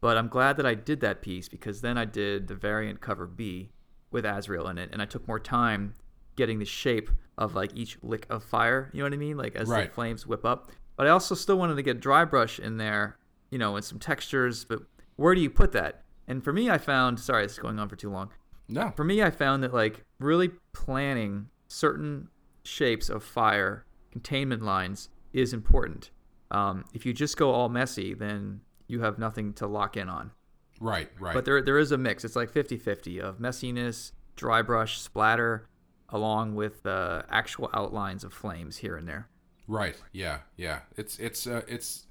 But 0.01 0.17
I'm 0.17 0.29
glad 0.29 0.57
that 0.57 0.67
I 0.67 0.75
did 0.75 1.01
that 1.01 1.21
piece 1.23 1.49
because 1.49 1.81
then 1.81 1.99
I 1.99 2.07
did 2.07 2.49
the 2.49 2.55
variant 2.55 3.01
cover 3.01 3.27
B 3.27 3.71
with 4.11 4.25
Azrael 4.25 4.67
in 4.69 4.79
it, 4.79 4.91
and 4.93 5.01
I 5.01 5.05
took 5.05 5.29
more 5.29 5.39
time 5.39 5.95
getting 6.37 6.59
the 6.59 6.65
shape 6.65 7.11
of 7.39 7.55
like 7.55 7.71
each 7.75 7.99
lick 8.03 8.27
of 8.31 8.43
fire. 8.43 8.91
You 8.93 9.01
know 9.01 9.07
what 9.07 9.13
I 9.13 9.19
mean? 9.19 9.37
Like 9.37 9.57
as 9.57 9.69
Right. 9.69 9.89
the 9.89 9.95
flames 9.95 10.27
whip 10.27 10.45
up. 10.45 10.73
But 10.97 11.07
I 11.07 11.11
also 11.11 11.35
still 11.35 11.59
wanted 11.59 11.77
to 11.77 11.83
get 11.83 12.01
dry 12.01 12.25
brush 12.25 12.59
in 12.59 12.77
there, 12.77 13.19
you 13.51 13.59
know, 13.59 13.77
and 13.77 13.85
some 13.85 13.99
textures. 13.99 14.65
But 14.65 14.81
where 15.17 15.35
do 15.35 15.41
you 15.41 15.51
put 15.51 15.73
that? 15.73 16.03
And 16.27 16.43
for 16.43 16.53
me, 16.53 16.71
I 16.71 16.79
found 16.79 17.21
sorry, 17.21 17.45
it's 17.45 17.59
going 17.59 17.79
on 17.79 17.89
for 17.89 17.97
too 17.97 18.11
long. 18.11 18.31
No. 18.71 18.93
For 18.97 19.05
me, 19.05 19.23
I 19.23 19.31
found 19.31 19.63
that 19.63 19.75
like 19.75 20.05
really 20.19 20.51
planning 20.73 21.49
certain 21.69 22.29
shapes 22.65 23.09
of 23.09 23.23
fire 23.23 23.85
containment 24.13 24.63
lines 24.63 25.09
is 25.33 25.53
important. 25.53 26.11
Um, 26.51 26.85
if 26.95 27.05
you 27.05 27.13
just 27.13 27.37
go 27.37 27.51
all 27.51 27.69
messy, 27.69 28.15
then 28.15 28.61
you 28.87 29.01
have 29.03 29.19
nothing 29.19 29.53
to 29.55 29.67
lock 29.67 29.97
in 29.97 30.09
on. 30.09 30.33
Right, 30.81 31.11
right. 31.19 31.35
But 31.35 31.45
there 31.45 31.61
there 31.63 31.79
is 31.79 31.93
a 31.93 31.99
mix. 31.99 32.25
It's 32.25 32.37
like 32.37 32.51
50-50 32.51 33.21
of 33.21 33.39
messiness, 33.39 34.13
dry 34.37 34.63
brush, 34.63 34.99
splatter, 34.99 35.69
along 36.09 36.55
with 36.55 36.85
uh, 36.87 37.23
actual 37.31 37.71
outlines 37.75 38.25
of 38.25 38.33
flames 38.33 38.79
here 38.79 38.97
and 38.97 39.07
there. 39.07 39.29
right. 39.69 39.97
Yeah, 40.13 40.39
yeah. 40.57 40.81
It's 40.97 41.19
it's 41.19 41.47
uh, 41.47 41.63
it's 41.69 42.07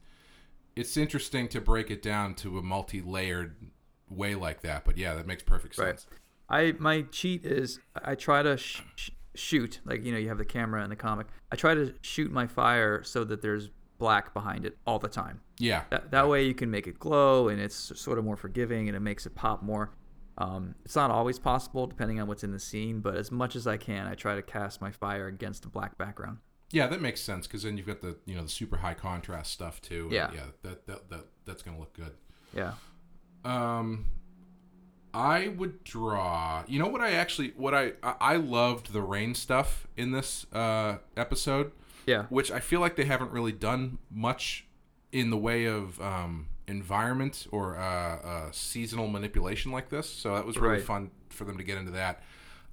it's 0.75 0.95
interesting 0.97 1.47
to 1.49 1.59
break 1.59 1.89
it 1.91 2.01
down 2.01 2.35
to 2.35 2.57
a 2.57 2.61
multi-layered 2.61 3.55
way 4.09 4.35
like 4.35 4.61
that, 4.61 4.85
but 4.85 4.97
yeah, 4.97 5.13
that 5.15 5.27
makes 5.27 5.43
perfect 5.43 5.75
sense. 5.75 6.07
I 6.49 6.73
my 6.79 7.03
cheat 7.03 7.45
is 7.45 7.79
I 8.03 8.15
try 8.15 8.41
to 8.43 8.57
sh- 8.57 8.81
sh- 8.95 9.09
shoot 9.35 9.79
like 9.85 10.03
you 10.03 10.11
know 10.11 10.17
you 10.17 10.29
have 10.29 10.37
the 10.37 10.45
camera 10.45 10.83
in 10.83 10.89
the 10.89 10.95
comic. 10.95 11.27
I 11.51 11.55
try 11.55 11.73
to 11.73 11.93
shoot 12.01 12.31
my 12.31 12.47
fire 12.47 13.03
so 13.03 13.23
that 13.25 13.41
there's 13.41 13.69
black 13.99 14.33
behind 14.33 14.65
it 14.65 14.77
all 14.87 14.97
the 14.97 15.09
time. 15.09 15.41
Yeah. 15.59 15.83
That, 15.91 16.11
that 16.11 16.27
way 16.27 16.45
you 16.45 16.55
can 16.55 16.71
make 16.71 16.87
it 16.87 16.97
glow 16.97 17.49
and 17.49 17.61
it's 17.61 17.91
sort 17.99 18.17
of 18.17 18.25
more 18.25 18.37
forgiving 18.37 18.87
and 18.87 18.95
it 18.95 19.01
makes 19.01 19.25
it 19.25 19.35
pop 19.35 19.61
more. 19.61 19.91
Um, 20.37 20.73
it's 20.85 20.95
not 20.95 21.11
always 21.11 21.37
possible 21.37 21.85
depending 21.85 22.19
on 22.19 22.27
what's 22.27 22.45
in 22.45 22.51
the 22.51 22.59
scene, 22.59 23.01
but 23.01 23.15
as 23.17 23.29
much 23.29 23.57
as 23.57 23.67
I 23.67 23.75
can, 23.75 24.07
I 24.07 24.15
try 24.15 24.35
to 24.35 24.41
cast 24.41 24.81
my 24.81 24.89
fire 24.89 25.27
against 25.27 25.65
a 25.65 25.67
black 25.67 25.97
background. 25.97 26.37
Yeah, 26.71 26.87
that 26.87 27.01
makes 27.01 27.19
sense 27.19 27.45
because 27.45 27.63
then 27.63 27.77
you've 27.77 27.87
got 27.87 28.01
the 28.01 28.15
you 28.25 28.35
know 28.35 28.43
the 28.43 28.49
super 28.49 28.77
high 28.77 28.93
contrast 28.93 29.51
stuff 29.51 29.81
too. 29.81 30.07
Yeah. 30.11 30.31
yeah. 30.33 30.43
That 30.61 30.85
that, 30.87 31.09
that 31.09 31.25
that's 31.45 31.61
gonna 31.63 31.79
look 31.79 31.93
good. 31.93 32.13
Yeah. 32.55 32.73
Um, 33.43 34.05
I 35.13 35.47
would 35.49 35.83
draw. 35.83 36.63
You 36.67 36.79
know 36.79 36.87
what 36.87 37.01
I 37.01 37.11
actually 37.11 37.53
what 37.57 37.73
I 37.73 37.93
I 38.03 38.35
loved 38.35 38.93
the 38.93 39.01
rain 39.01 39.33
stuff 39.35 39.87
in 39.97 40.11
this 40.11 40.45
uh 40.53 40.97
episode, 41.17 41.71
Yeah. 42.05 42.25
which 42.29 42.51
I 42.51 42.59
feel 42.59 42.79
like 42.79 42.95
they 42.95 43.05
haven't 43.05 43.31
really 43.31 43.51
done 43.51 43.97
much 44.11 44.65
in 45.11 45.29
the 45.31 45.37
way 45.37 45.65
of 45.65 45.99
um 46.01 46.47
environment 46.67 47.47
or 47.51 47.77
uh, 47.77 47.81
uh 47.81 48.51
seasonal 48.51 49.07
manipulation 49.07 49.71
like 49.71 49.89
this. 49.89 50.07
So 50.09 50.35
that 50.35 50.45
was 50.45 50.57
really 50.57 50.75
Right. 50.77 50.83
fun 50.83 51.11
for 51.29 51.43
them 51.45 51.57
to 51.57 51.63
get 51.63 51.77
into 51.77 51.91
that. 51.91 52.21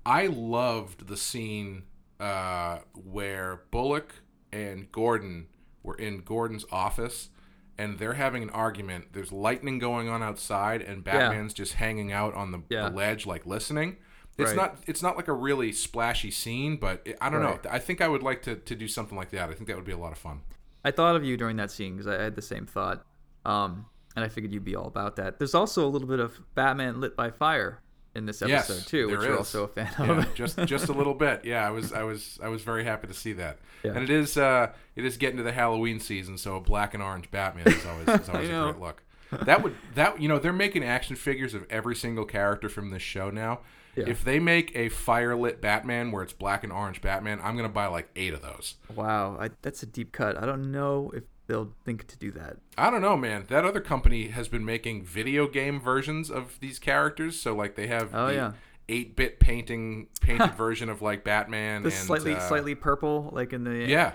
I 0.05 0.27
loved 0.27 1.07
the 1.09 1.17
scene 1.17 1.85
uh 2.21 2.79
where 2.95 3.63
Bullock 3.71 4.15
and 4.53 4.91
Gordon 4.93 5.49
were 5.83 5.95
in 5.97 6.19
Gordon's 6.23 6.65
office 6.71 7.31
and 7.79 7.99
they're 7.99 8.15
having 8.15 8.43
an 8.43 8.51
argument. 8.51 9.07
There's 9.13 9.33
lightning 9.33 9.79
going 9.79 10.09
on 10.09 10.23
outside, 10.23 10.83
and 10.83 11.03
Batman's 11.05 11.53
just 11.55 11.75
hanging 11.75 12.13
out 12.13 12.35
on 12.35 12.53
the, 12.53 12.63
Yeah. 12.69 12.89
the 12.89 12.95
ledge, 12.97 13.27
like 13.27 13.45
listening. 13.47 13.97
It's 14.39 14.51
Right. 14.51 14.57
not. 14.57 14.77
It's 14.87 15.03
not 15.03 15.17
like 15.17 15.29
a 15.29 15.33
really 15.33 15.73
splashy 15.73 16.31
scene, 16.31 16.77
but 16.77 17.01
it, 17.07 17.17
I 17.21 17.31
don't 17.31 17.43
Right. 17.43 17.65
know. 17.65 17.71
I 17.71 17.79
think 17.79 18.01
I 18.01 18.09
would 18.09 18.23
like 18.23 18.43
to, 18.43 18.57
to 18.57 18.75
do 18.75 18.87
something 18.89 19.17
like 19.17 19.31
that. 19.31 19.49
I 19.49 19.55
think 19.55 19.67
that 19.69 19.77
would 19.77 19.87
be 19.87 19.93
a 19.93 19.99
lot 19.99 20.13
of 20.13 20.19
fun. 20.19 20.43
I 20.85 20.91
thought 20.91 21.17
of 21.17 21.25
you 21.25 21.37
during 21.37 21.57
that 21.57 21.71
scene 21.71 21.97
because 21.97 22.07
I 22.07 22.23
had 22.23 22.35
the 22.37 22.43
same 22.43 22.67
thought. 22.67 23.05
Um, 23.45 23.87
and 24.15 24.25
I 24.25 24.29
figured 24.29 24.53
you'd 24.53 24.65
be 24.65 24.77
all 24.77 24.87
about 24.87 25.17
that. 25.17 25.39
There's 25.39 25.55
also 25.55 25.87
a 25.87 25.89
little 25.91 26.09
bit 26.09 26.21
of 26.21 26.41
Batman 26.55 27.01
lit 27.01 27.17
by 27.17 27.31
fire 27.31 27.81
in 28.17 28.27
this 28.27 28.43
episode 28.43 28.75
Yes, 28.75 28.85
too, 28.87 29.07
which 29.09 29.21
you're 29.21 29.33
is. 29.33 29.39
also 29.39 29.65
a 29.65 29.69
fan 29.69 29.91
Yeah, 29.99 30.19
of. 30.21 30.35
just 30.35 30.59
just 30.65 30.89
a 30.89 30.93
little 30.93 31.15
bit. 31.27 31.45
Yeah, 31.45 31.67
I 31.67 31.71
was 31.71 31.93
I 31.93 32.03
was 32.03 32.39
I 32.43 32.49
was 32.49 32.63
very 32.63 32.85
happy 32.85 33.07
to 33.09 33.15
see 33.15 33.35
that. 33.35 33.59
Yeah. 33.85 33.93
And 33.93 34.03
it 34.03 34.11
is 34.11 34.37
uh 34.37 34.73
it 34.97 35.05
is 35.05 35.17
getting 35.17 35.37
to 35.37 35.43
the 35.43 35.53
Halloween 35.53 36.01
season, 36.01 36.39
so 36.39 36.57
a 36.57 36.61
black 36.61 36.95
and 36.95 37.03
orange 37.03 37.31
Batman 37.31 37.69
is 37.69 37.85
always 37.87 38.09
is 38.23 38.29
always 38.29 38.49
a 38.49 38.53
know. 38.53 38.73
great 38.73 38.81
look. 38.83 39.03
That 39.45 39.63
would 39.63 39.75
that 39.95 40.21
you 40.21 40.29
know 40.29 40.39
they're 40.39 40.53
making 40.53 40.85
action 40.85 41.17
figures 41.17 41.53
of 41.55 41.67
every 41.71 41.95
single 41.97 42.25
character 42.25 42.69
from 42.69 42.91
this 42.91 43.03
show 43.03 43.31
now. 43.31 43.61
Yeah. 43.97 44.05
If 44.09 44.25
they 44.25 44.39
make 44.39 44.73
a 44.77 44.91
firelit 44.91 45.63
Batman 45.63 46.13
where 46.13 46.23
it's 46.23 46.35
black 46.35 46.65
and 46.65 46.73
orange 46.73 47.01
Batman, 47.01 47.41
I'm 47.43 47.57
gonna 47.57 47.69
buy 47.71 47.87
like 47.87 48.09
eight 48.15 48.35
of 48.35 48.43
those. 48.43 48.75
wow, 48.95 49.39
I, 49.41 49.51
that's 49.63 49.83
a 49.83 49.87
deep 49.87 50.13
cut. 50.13 50.37
I 50.41 50.45
don't 50.47 50.71
know 50.71 51.11
if 51.15 51.25
they'll 51.47 51.73
think 51.85 52.07
to 52.09 52.19
do 52.19 52.31
that. 52.33 52.57
I 52.77 52.91
don't 52.91 53.03
know, 53.03 53.17
man. 53.17 53.45
That 53.49 53.65
other 53.65 53.81
company 53.81 54.29
has 54.29 54.49
been 54.49 54.65
making 54.65 55.05
video 55.05 55.47
game 55.49 55.81
versions 55.81 56.31
of 56.31 56.59
these 56.61 56.79
characters, 56.79 57.39
so 57.41 57.55
like 57.55 57.75
they 57.77 57.87
have 57.87 58.15
Oh, 58.15 58.27
the 58.29 58.35
yeah. 58.35 58.53
8-bit 58.89 59.41
painting 59.41 60.07
painted 60.21 60.55
version 60.57 60.89
of 60.89 61.03
like 61.03 61.25
Batman 61.25 61.83
The 61.83 61.89
and 61.89 61.97
slightly 61.99 62.35
uh, 62.35 62.41
slightly 62.41 62.75
purple, 62.75 63.31
like 63.33 63.53
in 63.53 63.65
the 63.65 63.87
Yeah. 63.89 64.15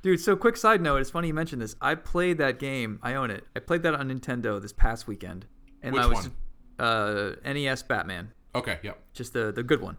Dude, 0.00 0.20
so 0.20 0.36
quick 0.36 0.56
side 0.56 0.80
note, 0.80 0.98
it's 1.00 1.10
funny 1.10 1.28
you 1.28 1.34
mentioned 1.34 1.60
this. 1.60 1.74
I 1.80 1.96
played 1.96 2.38
that 2.38 2.58
game. 2.60 3.00
I 3.02 3.14
own 3.14 3.30
it. 3.32 3.44
I 3.56 3.58
played 3.60 3.82
that 3.82 3.94
on 3.94 4.08
Nintendo 4.08 4.62
this 4.62 4.72
past 4.72 5.06
weekend. 5.08 5.46
And 5.82 5.92
Which 5.94 6.02
I 6.02 6.06
was 6.06 6.28
one? 6.78 6.86
uh 6.86 7.34
NES 7.44 7.82
Batman, 7.82 8.32
Okay, 8.54 8.78
yep. 8.82 8.98
just 9.12 9.32
the 9.32 9.52
the 9.52 9.62
good 9.62 9.80
one. 9.80 9.96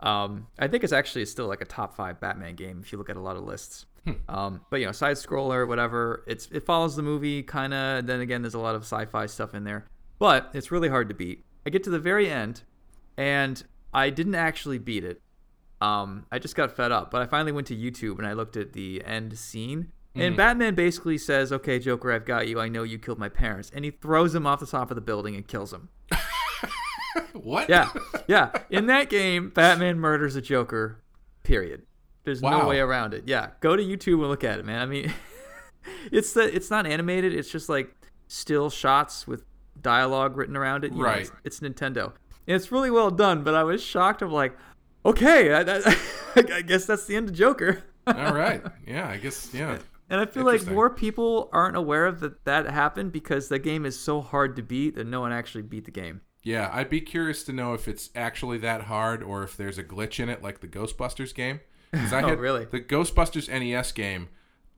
Um 0.00 0.48
I 0.58 0.68
think 0.68 0.84
it's 0.84 0.92
actually 0.92 1.24
still 1.26 1.46
like 1.46 1.60
a 1.60 1.64
top 1.64 1.94
5 1.96 2.20
Batman 2.20 2.54
game 2.56 2.80
if 2.82 2.92
you 2.92 2.98
look 2.98 3.08
at 3.08 3.16
a 3.16 3.20
lot 3.20 3.36
of 3.36 3.44
lists. 3.44 3.86
Hmm. 4.06 4.12
Um 4.28 4.60
but 4.70 4.80
you 4.80 4.86
know, 4.86 4.92
side 4.92 5.16
scroller 5.16 5.66
whatever. 5.66 6.22
It's 6.26 6.46
it 6.52 6.64
follows 6.64 6.94
the 6.96 7.02
movie 7.02 7.42
kind 7.42 7.74
of 7.74 8.06
then 8.06 8.20
again 8.20 8.42
there's 8.42 8.54
a 8.54 8.58
lot 8.60 8.74
of 8.74 8.82
sci-fi 8.82 9.26
stuff 9.26 9.52
in 9.54 9.64
there. 9.64 9.86
But 10.18 10.50
it's 10.54 10.70
really 10.70 10.88
hard 10.88 11.08
to 11.08 11.14
beat. 11.14 11.44
I 11.66 11.70
get 11.70 11.82
to 11.84 11.90
the 11.90 11.98
very 11.98 12.30
end 12.30 12.62
and 13.16 13.62
I 13.92 14.10
didn't 14.10 14.34
actually 14.36 14.78
beat 14.78 15.04
it. 15.04 15.20
Um, 15.80 16.24
I 16.32 16.38
just 16.38 16.54
got 16.54 16.74
fed 16.74 16.92
up, 16.92 17.10
but 17.10 17.20
I 17.20 17.26
finally 17.26 17.52
went 17.52 17.66
to 17.66 17.76
YouTube 17.76 18.18
and 18.18 18.26
I 18.26 18.32
looked 18.32 18.56
at 18.56 18.72
the 18.72 19.02
end 19.04 19.36
scene. 19.38 19.92
And 20.14 20.32
Mm. 20.34 20.36
Batman 20.38 20.74
basically 20.74 21.18
says, 21.18 21.52
"Okay, 21.52 21.78
Joker, 21.78 22.10
I've 22.10 22.24
got 22.24 22.48
you. 22.48 22.58
I 22.58 22.68
know 22.68 22.84
you 22.84 22.98
killed 22.98 23.18
my 23.18 23.28
parents," 23.28 23.70
and 23.74 23.84
he 23.84 23.90
throws 23.90 24.34
him 24.34 24.46
off 24.46 24.60
the 24.60 24.66
top 24.66 24.90
of 24.90 24.94
the 24.94 25.02
building 25.02 25.34
and 25.34 25.46
kills 25.46 25.72
him. 25.74 25.90
What? 27.32 27.68
Yeah, 27.68 27.90
yeah. 28.26 28.50
In 28.70 28.86
that 28.86 29.08
game, 29.08 29.50
Batman 29.50 29.98
murders 29.98 30.36
a 30.36 30.42
Joker. 30.42 31.02
Period. 31.42 31.82
There's 32.26 32.42
no 32.42 32.68
way 32.68 32.80
around 32.80 33.14
it. 33.14 33.24
Yeah, 33.26 33.50
go 33.60 33.74
to 33.76 33.82
YouTube 33.82 34.14
and 34.20 34.28
look 34.28 34.44
at 34.44 34.58
it, 34.58 34.66
man. 34.66 34.82
I 34.82 34.86
mean, 34.86 35.12
it's 36.12 36.32
the 36.34 36.54
it's 36.54 36.70
not 36.70 36.86
animated. 36.86 37.32
It's 37.34 37.50
just 37.50 37.68
like 37.68 37.94
still 38.28 38.68
shots 38.68 39.26
with 39.26 39.44
dialogue 39.80 40.36
written 40.36 40.56
around 40.56 40.84
it. 40.84 40.92
You 40.92 40.98
know, 40.98 41.04
Right. 41.04 41.30
it's, 41.44 41.60
it's 41.60 41.60
Nintendo. 41.60 42.12
And 42.48 42.54
it's 42.56 42.70
really 42.70 42.90
well 42.90 43.10
done, 43.10 43.42
but 43.44 43.54
I 43.54 43.64
was 43.64 43.82
shocked. 43.82 44.22
I'm 44.22 44.30
like, 44.32 44.56
okay, 45.04 45.52
I, 45.52 45.60
I, 45.60 45.96
I 46.54 46.62
guess 46.62 46.84
that's 46.86 47.06
the 47.06 47.16
end 47.16 47.28
of 47.28 47.34
Joker. 47.34 47.82
All 48.06 48.34
right. 48.34 48.62
Yeah, 48.86 49.08
I 49.08 49.16
guess 49.16 49.50
yeah. 49.52 49.78
And 50.08 50.20
I 50.20 50.26
feel 50.26 50.44
like 50.44 50.64
more 50.66 50.90
people 50.90 51.48
aren't 51.52 51.76
aware 51.76 52.06
of 52.06 52.20
that 52.20 52.44
that 52.44 52.70
happened 52.70 53.10
because 53.10 53.48
the 53.48 53.58
game 53.58 53.84
is 53.84 53.98
so 53.98 54.20
hard 54.20 54.54
to 54.56 54.62
beat 54.62 54.94
that 54.94 55.06
no 55.08 55.20
one 55.20 55.32
actually 55.32 55.62
beat 55.62 55.84
the 55.84 55.90
game. 55.90 56.20
Yeah, 56.44 56.70
I'd 56.72 56.88
be 56.88 57.00
curious 57.00 57.42
to 57.44 57.52
know 57.52 57.74
if 57.74 57.88
it's 57.88 58.10
actually 58.14 58.58
that 58.58 58.82
hard 58.82 59.24
or 59.24 59.42
if 59.42 59.56
there's 59.56 59.78
a 59.78 59.82
glitch 59.82 60.20
in 60.20 60.28
it, 60.28 60.44
like 60.44 60.60
the 60.60 60.68
Ghostbusters 60.68 61.34
game. 61.34 61.58
I 61.92 61.98
Oh, 62.22 62.28
had, 62.28 62.38
really? 62.40 62.64
The 62.64 62.80
Ghostbusters 62.80 63.48
NES 63.48 63.92
game 63.92 64.28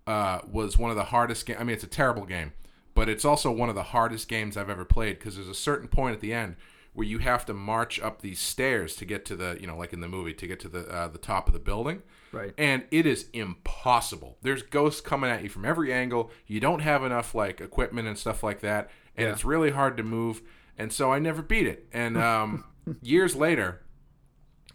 uh, 0.07 0.41
was 0.51 0.79
one 0.79 0.91
of 0.91 0.97
the 0.97 1.05
hardest 1.05 1.47
games. 1.47 1.59
I 1.61 1.65
mean, 1.65 1.75
it's 1.75 1.85
a 1.85 1.89
terrible 1.89 2.25
game, 2.27 2.53
but 2.95 3.09
it's 3.09 3.25
also 3.25 3.51
one 3.51 3.69
of 3.69 3.75
the 3.75 3.83
hardest 3.85 4.29
games 4.29 4.57
I've 4.57 4.71
ever 4.71 4.85
played 4.85 5.19
because 5.19 5.37
there's 5.37 5.49
a 5.49 5.55
certain 5.55 5.89
point 5.89 6.15
at 6.15 6.21
the 6.21 6.33
end 6.33 6.57
where 6.95 7.07
you 7.07 7.19
have 7.19 7.47
to 7.47 7.55
march 7.55 8.01
up 8.01 8.23
these 8.23 8.41
stairs 8.41 8.97
to 8.97 9.05
get 9.05 9.25
to 9.27 9.37
the, 9.37 9.57
you 9.61 9.67
know, 9.67 9.77
like 9.77 9.93
in 9.93 10.01
the 10.01 10.09
movie, 10.09 10.35
to 10.35 10.47
get 10.47 10.59
to 10.61 10.69
the 10.69 10.81
uh, 10.89 11.09
the 11.09 11.19
top 11.19 11.47
of 11.47 11.53
the 11.53 11.61
building. 11.61 12.03
Right. 12.33 12.53
And 12.59 12.85
it 12.91 13.07
is 13.07 13.27
impossible. 13.33 14.37
There's 14.43 14.63
ghosts 14.63 15.01
coming 15.01 15.31
at 15.31 15.43
you 15.43 15.49
from 15.49 15.65
every 15.65 15.93
angle. 15.93 16.31
You 16.47 16.61
don't 16.61 16.81
have 16.81 17.05
enough 17.05 17.35
like 17.35 17.61
equipment 17.61 18.09
and 18.09 18.19
stuff 18.19 18.43
like 18.43 18.61
that, 18.61 18.91
and 19.17 19.27
Yeah. 19.27 19.33
it's 19.33 19.45
really 19.45 19.71
hard 19.71 19.97
to 19.99 20.03
move. 20.03 20.43
And 20.77 20.93
so 20.93 21.13
I 21.13 21.19
never 21.19 21.43
beat 21.43 21.67
it. 21.67 21.89
And 21.93 22.17
um, 22.19 22.65
years 23.03 23.35
later, 23.37 23.83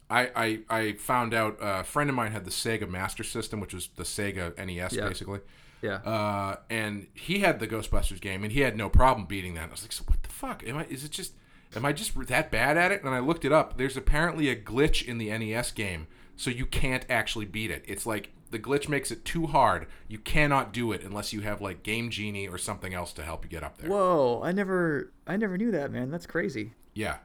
I, 0.10 0.30
I 0.36 0.60
I 0.70 0.92
found 0.94 1.34
out 1.34 1.62
uh, 1.62 1.80
a 1.82 1.84
friend 1.84 2.10
of 2.10 2.16
mine 2.16 2.32
had 2.32 2.46
the 2.46 2.52
Sega 2.52 2.88
Master 2.90 3.24
System, 3.24 3.60
which 3.60 3.74
was 3.74 3.90
the 3.96 4.04
Sega 4.04 4.56
NES 4.58 4.94
Yeah. 4.94 5.08
basically. 5.08 5.40
Yeah. 5.82 5.96
Uh, 5.98 6.58
and 6.70 7.08
he 7.14 7.40
had 7.40 7.60
the 7.60 7.68
Ghostbusters 7.68 8.22
game, 8.22 8.44
and 8.44 8.54
he 8.54 8.62
had 8.62 8.78
no 8.78 8.90
problem 8.90 9.26
beating 9.28 9.54
that. 9.56 9.68
I 9.68 9.72
was 9.72 9.82
like, 9.84 9.92
so 9.92 10.04
what 10.08 10.24
the 10.24 10.30
fuck? 10.30 10.64
Am 10.66 10.78
I? 10.78 10.86
Is 10.86 11.04
it 11.04 11.12
just? 11.12 11.34
Am 11.76 11.84
I 11.86 11.92
just 11.92 12.14
that 12.28 12.52
bad 12.52 12.78
at 12.78 12.92
it? 12.92 13.04
And 13.04 13.14
I 13.14 13.20
looked 13.20 13.44
it 13.46 13.52
up. 13.52 13.78
There's 13.78 13.98
apparently 13.98 14.48
a 14.50 14.56
glitch 14.56 15.04
in 15.06 15.18
the 15.18 15.36
NES 15.36 15.72
game, 15.72 16.08
so 16.38 16.50
you 16.52 16.66
can't 16.68 17.04
actually 17.10 17.46
beat 17.46 17.72
it. 17.72 17.84
It's 17.88 18.06
like 18.06 18.30
the 18.52 18.60
glitch 18.60 18.88
makes 18.88 19.10
it 19.10 19.26
too 19.26 19.48
hard. 19.48 19.88
You 20.08 20.20
cannot 20.20 20.72
do 20.72 20.92
it 20.92 21.04
unless 21.04 21.34
you 21.34 21.42
have 21.42 21.60
like 21.62 21.82
Game 21.82 22.12
Genie 22.12 22.48
or 22.48 22.60
something 22.60 22.94
else 22.94 23.12
to 23.14 23.24
help 23.24 23.44
you 23.44 23.50
get 23.50 23.64
up 23.64 23.80
there. 23.80 23.90
Whoa! 23.90 24.42
I 24.44 24.52
never, 24.52 25.12
I 25.26 25.36
never 25.36 25.58
knew 25.58 25.72
that, 25.72 25.92
man. 25.92 26.12
That's 26.12 26.28
crazy. 26.28 26.74
Yeah, 26.94 27.18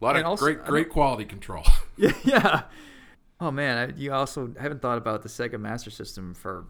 a 0.00 0.04
lot 0.04 0.16
And 0.16 0.24
of 0.24 0.30
also- 0.30 0.44
great 0.44 0.64
great 0.64 0.88
quality 0.90 1.24
control. 1.24 1.64
Yeah, 1.96 2.12
yeah. 2.24 2.62
Oh 3.40 3.50
man, 3.50 3.90
I, 3.90 3.96
you 3.98 4.12
also 4.12 4.52
haven't 4.58 4.82
thought 4.82 4.98
about 4.98 5.22
the 5.22 5.28
Sega 5.28 5.60
Master 5.60 5.90
System 5.90 6.34
for 6.34 6.66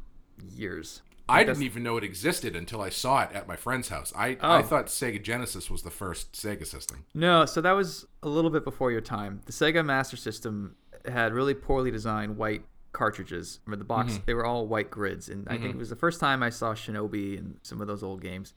years. 0.55 1.03
I 1.29 1.43
didn't 1.45 1.63
even 1.63 1.83
know 1.83 1.97
it 1.97 2.05
existed 2.05 2.55
until 2.55 2.83
I 2.83 2.91
saw 2.91 3.23
it 3.23 3.31
at 3.33 3.49
my 3.49 3.57
friend's 3.57 3.89
house. 3.89 4.13
I, 4.15 4.37
I 4.41 4.59
Oh. 4.59 4.63
thought 4.63 4.87
Sega 4.87 5.23
Genesis 5.23 5.71
was 5.71 5.83
the 5.83 5.91
first 5.91 6.33
Sega 6.33 6.67
system. 6.67 7.07
No, 7.15 7.47
so 7.47 7.63
that 7.63 7.73
was 7.73 8.07
a 8.23 8.29
little 8.29 8.51
bit 8.51 8.65
before 8.65 8.93
your 8.93 9.01
time. 9.01 9.41
The 9.47 9.53
Sega 9.53 9.85
Master 9.85 10.17
System 10.19 10.77
had 11.07 11.33
really 11.33 11.55
poorly 11.55 11.91
designed 11.91 12.37
white 12.37 12.63
cartridges. 12.93 13.61
Remember 13.65 13.83
the 13.83 13.87
box? 13.87 14.13
Mm-hmm. 14.13 14.23
They 14.27 14.35
were 14.35 14.45
all 14.45 14.67
white 14.67 14.91
grids, 14.91 15.29
and 15.31 15.47
I 15.49 15.53
think 15.53 15.65
mm-hmm. 15.65 15.71
it 15.71 15.79
was 15.79 15.89
the 15.91 15.97
first 15.97 16.21
time 16.21 16.43
I 16.43 16.51
saw 16.51 16.75
Shinobi 16.75 17.39
and 17.39 17.57
some 17.63 17.81
of 17.81 17.87
those 17.87 18.03
old 18.03 18.21
games. 18.21 18.53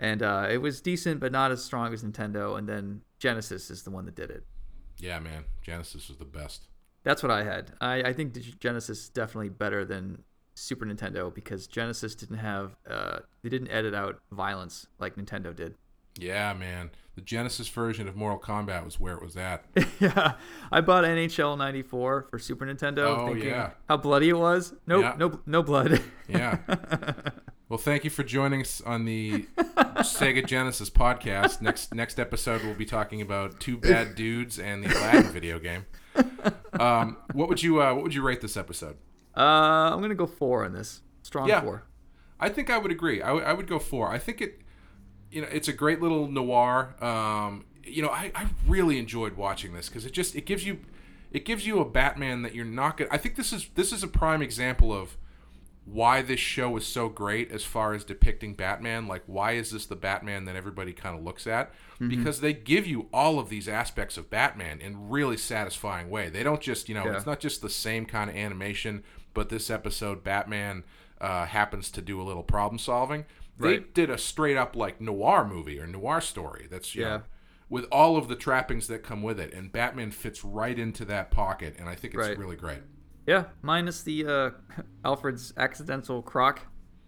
And 0.00 0.22
uh, 0.22 0.48
it 0.50 0.58
was 0.58 0.80
decent, 0.80 1.20
but 1.20 1.30
not 1.30 1.52
as 1.52 1.62
strong 1.62 1.92
as 1.92 2.02
Nintendo. 2.02 2.56
And 2.58 2.66
then 2.68 3.02
Genesis 3.18 3.70
is 3.70 3.82
the 3.82 3.90
one 3.90 4.06
that 4.06 4.14
did 4.16 4.30
it. 4.30 4.44
Yeah, 4.98 5.20
man, 5.20 5.44
Genesis 5.62 6.08
was 6.08 6.16
the 6.18 6.24
best. 6.24 6.66
That's 7.04 7.22
what 7.22 7.30
I 7.30 7.44
had. 7.44 7.72
I, 7.80 8.02
I 8.02 8.12
think 8.12 8.34
Genesis 8.58 8.98
is 9.04 9.08
definitely 9.10 9.50
better 9.50 9.84
than 9.84 10.22
Super 10.54 10.84
Nintendo 10.86 11.32
because 11.32 11.66
Genesis 11.66 12.14
didn't 12.14 12.38
have 12.38 12.76
uh, 12.88 13.20
they 13.42 13.48
didn't 13.48 13.70
edit 13.70 13.94
out 13.94 14.20
violence 14.32 14.86
like 14.98 15.16
Nintendo 15.16 15.54
did. 15.54 15.74
Yeah, 16.18 16.52
man, 16.54 16.90
the 17.14 17.20
Genesis 17.22 17.68
version 17.68 18.08
of 18.08 18.16
Mortal 18.16 18.38
Kombat 18.40 18.84
was 18.84 18.98
where 19.00 19.14
it 19.14 19.22
was 19.22 19.36
at. 19.36 19.64
yeah, 20.00 20.32
I 20.72 20.80
bought 20.82 21.04
NHL 21.04 21.56
'94 21.56 22.26
for 22.30 22.38
Super 22.38 22.66
Nintendo, 22.66 23.16
Oh, 23.16 23.26
thinking 23.28 23.48
yeah. 23.48 23.70
how 23.88 23.96
bloody 23.96 24.28
it 24.28 24.36
was. 24.38 24.74
Nope, 24.86 25.02
Yeah. 25.02 25.14
no, 25.18 25.40
no 25.46 25.62
blood. 25.62 26.02
Yeah. 26.28 26.58
well, 27.70 27.78
thank 27.78 28.04
you 28.04 28.10
for 28.10 28.22
joining 28.22 28.60
us 28.60 28.80
on 28.82 29.04
the 29.06 29.46
Sega 29.56 30.44
Genesis 30.44 30.90
podcast. 30.90 31.62
Next 31.62 31.94
next 31.94 32.18
episode, 32.20 32.62
we'll 32.64 32.74
be 32.74 32.84
talking 32.84 33.22
about 33.22 33.60
two 33.60 33.76
bad 33.78 34.14
dudes 34.16 34.58
and 34.58 34.84
the 34.84 34.88
Aladdin 34.90 35.30
video 35.32 35.58
game. 35.58 35.86
Um, 36.78 37.16
what 37.32 37.48
would 37.48 37.62
you 37.62 37.80
uh, 37.80 37.94
What 37.94 38.02
would 38.02 38.14
you 38.14 38.22
rate 38.22 38.40
this 38.40 38.56
episode? 38.56 38.96
uh, 39.36 39.40
I'm 39.94 40.00
gonna 40.02 40.14
go 40.14 40.26
four 40.26 40.64
on 40.64 40.72
this. 40.72 41.00
Strong 41.22 41.48
Yeah. 41.48 41.60
four. 41.62 41.84
I 42.40 42.48
think 42.48 42.70
I 42.70 42.78
would 42.78 42.90
agree. 42.90 43.22
I 43.22 43.32
would- 43.32 43.56
would 43.56 43.66
go 43.68 43.78
four. 43.78 44.08
I 44.10 44.18
think 44.18 44.40
it, 44.40 44.60
you 45.30 45.42
know, 45.42 45.48
it's 45.52 45.68
a 45.68 45.72
great 45.72 46.00
little 46.00 46.26
noir. 46.26 46.94
Um, 47.02 47.64
you 47.84 48.02
know, 48.02 48.08
I, 48.08 48.32
I 48.34 48.48
really 48.66 48.98
enjoyed 48.98 49.36
watching 49.36 49.72
this 49.74 49.88
because 49.88 50.04
it 50.04 50.12
just 50.12 50.34
it 50.34 50.44
gives 50.46 50.66
you, 50.66 50.78
it 51.30 51.44
gives 51.44 51.66
you 51.66 51.78
a 51.80 51.84
Batman 51.84 52.42
that 52.42 52.54
you're 52.54 52.64
not 52.64 52.96
gonna. 52.96 53.10
I 53.12 53.18
think 53.18 53.36
this 53.36 53.52
is 53.52 53.68
this 53.74 53.92
is 53.92 54.02
a 54.02 54.08
prime 54.08 54.42
example 54.42 54.92
of 54.92 55.16
why 55.84 56.22
this 56.22 56.38
show 56.40 56.76
is 56.76 56.86
so 56.86 57.08
great 57.08 57.50
as 57.50 57.64
far 57.64 57.94
as 57.94 58.04
depicting 58.04 58.54
Batman. 58.54 59.08
Like, 59.08 59.22
why 59.26 59.52
is 59.52 59.70
this 59.72 59.86
the 59.86 59.96
Batman 59.96 60.44
that 60.44 60.54
everybody 60.54 60.92
kind 60.92 61.18
of 61.18 61.24
looks 61.24 61.46
at? 61.46 61.72
Because 61.98 62.40
they 62.40 62.52
give 62.54 62.86
you 62.86 63.08
all 63.12 63.38
of 63.38 63.48
these 63.50 63.68
aspects 63.68 64.16
of 64.16 64.30
Batman 64.30 64.80
in 64.80 65.10
really 65.10 65.36
satisfying 65.36 66.08
way. 66.08 66.28
They 66.30 66.42
don't 66.42 66.60
just, 66.62 66.88
you 66.88 66.94
know, 66.94 67.04
Yeah. 67.04 67.16
it's 67.16 67.26
not 67.26 67.40
just 67.40 67.60
the 67.60 67.68
same 67.68 68.06
kind 68.06 68.30
of 68.30 68.36
animation, 68.36 69.02
but 69.34 69.48
this 69.50 69.68
episode, 69.70 70.22
Batman 70.24 70.84
uh, 71.20 71.44
happens 71.44 71.90
to 71.90 72.00
do 72.00 72.18
a 72.18 72.24
little 72.24 72.42
problem 72.42 72.78
solving. 72.78 73.26
They 73.58 73.68
Right. 73.68 73.92
did 73.94 74.08
a 74.08 74.16
straight 74.16 74.56
up 74.56 74.74
like 74.74 75.02
noir 75.02 75.46
movie 75.46 75.78
or 75.78 75.86
noir 75.86 76.22
story. 76.22 76.66
That's 76.70 76.94
you 76.94 77.02
Yeah. 77.02 77.08
know, 77.18 77.22
with 77.68 77.84
all 77.92 78.16
of 78.16 78.28
the 78.28 78.36
trappings 78.36 78.86
that 78.88 79.02
come 79.02 79.22
with 79.22 79.38
it, 79.38 79.52
and 79.52 79.70
Batman 79.70 80.12
fits 80.12 80.42
right 80.42 80.78
into 80.78 81.04
that 81.04 81.30
pocket, 81.30 81.76
and 81.78 81.88
I 81.88 81.94
think 81.94 82.14
it's 82.14 82.26
Right. 82.28 82.38
really 82.38 82.56
great. 82.56 82.78
Yeah, 83.26 83.44
minus 83.62 84.02
the 84.02 84.26
uh, 84.26 84.50
Alfred's 85.04 85.52
accidental 85.56 86.22
croc 86.22 86.62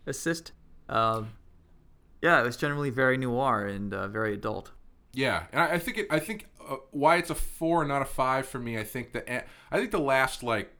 assist. 0.07 0.53
Um, 0.89 1.31
yeah, 2.21 2.41
it 2.41 2.45
was 2.45 2.57
generally 2.57 2.91
very 2.91 3.17
noir 3.17 3.67
and 3.67 3.93
uh, 3.93 4.09
very 4.09 4.35
adult. 4.35 4.73
Yeah, 5.13 5.45
and 5.53 5.61
I, 5.61 5.73
I 5.73 5.79
think 5.79 5.99
it. 5.99 6.07
I 6.11 6.19
think 6.19 6.49
uh, 6.67 6.77
why 6.91 7.17
it's 7.17 7.31
a 7.31 7.35
four, 7.35 7.85
not 7.85 8.03
a 8.03 8.07
five 8.07 8.47
for 8.47 8.59
me. 8.59 8.79
I 8.79 8.85
think 8.85 9.13
the 9.13 9.45
I 9.71 9.77
think 9.79 9.91
the 9.91 9.99
last 10.01 10.43
like 10.43 10.73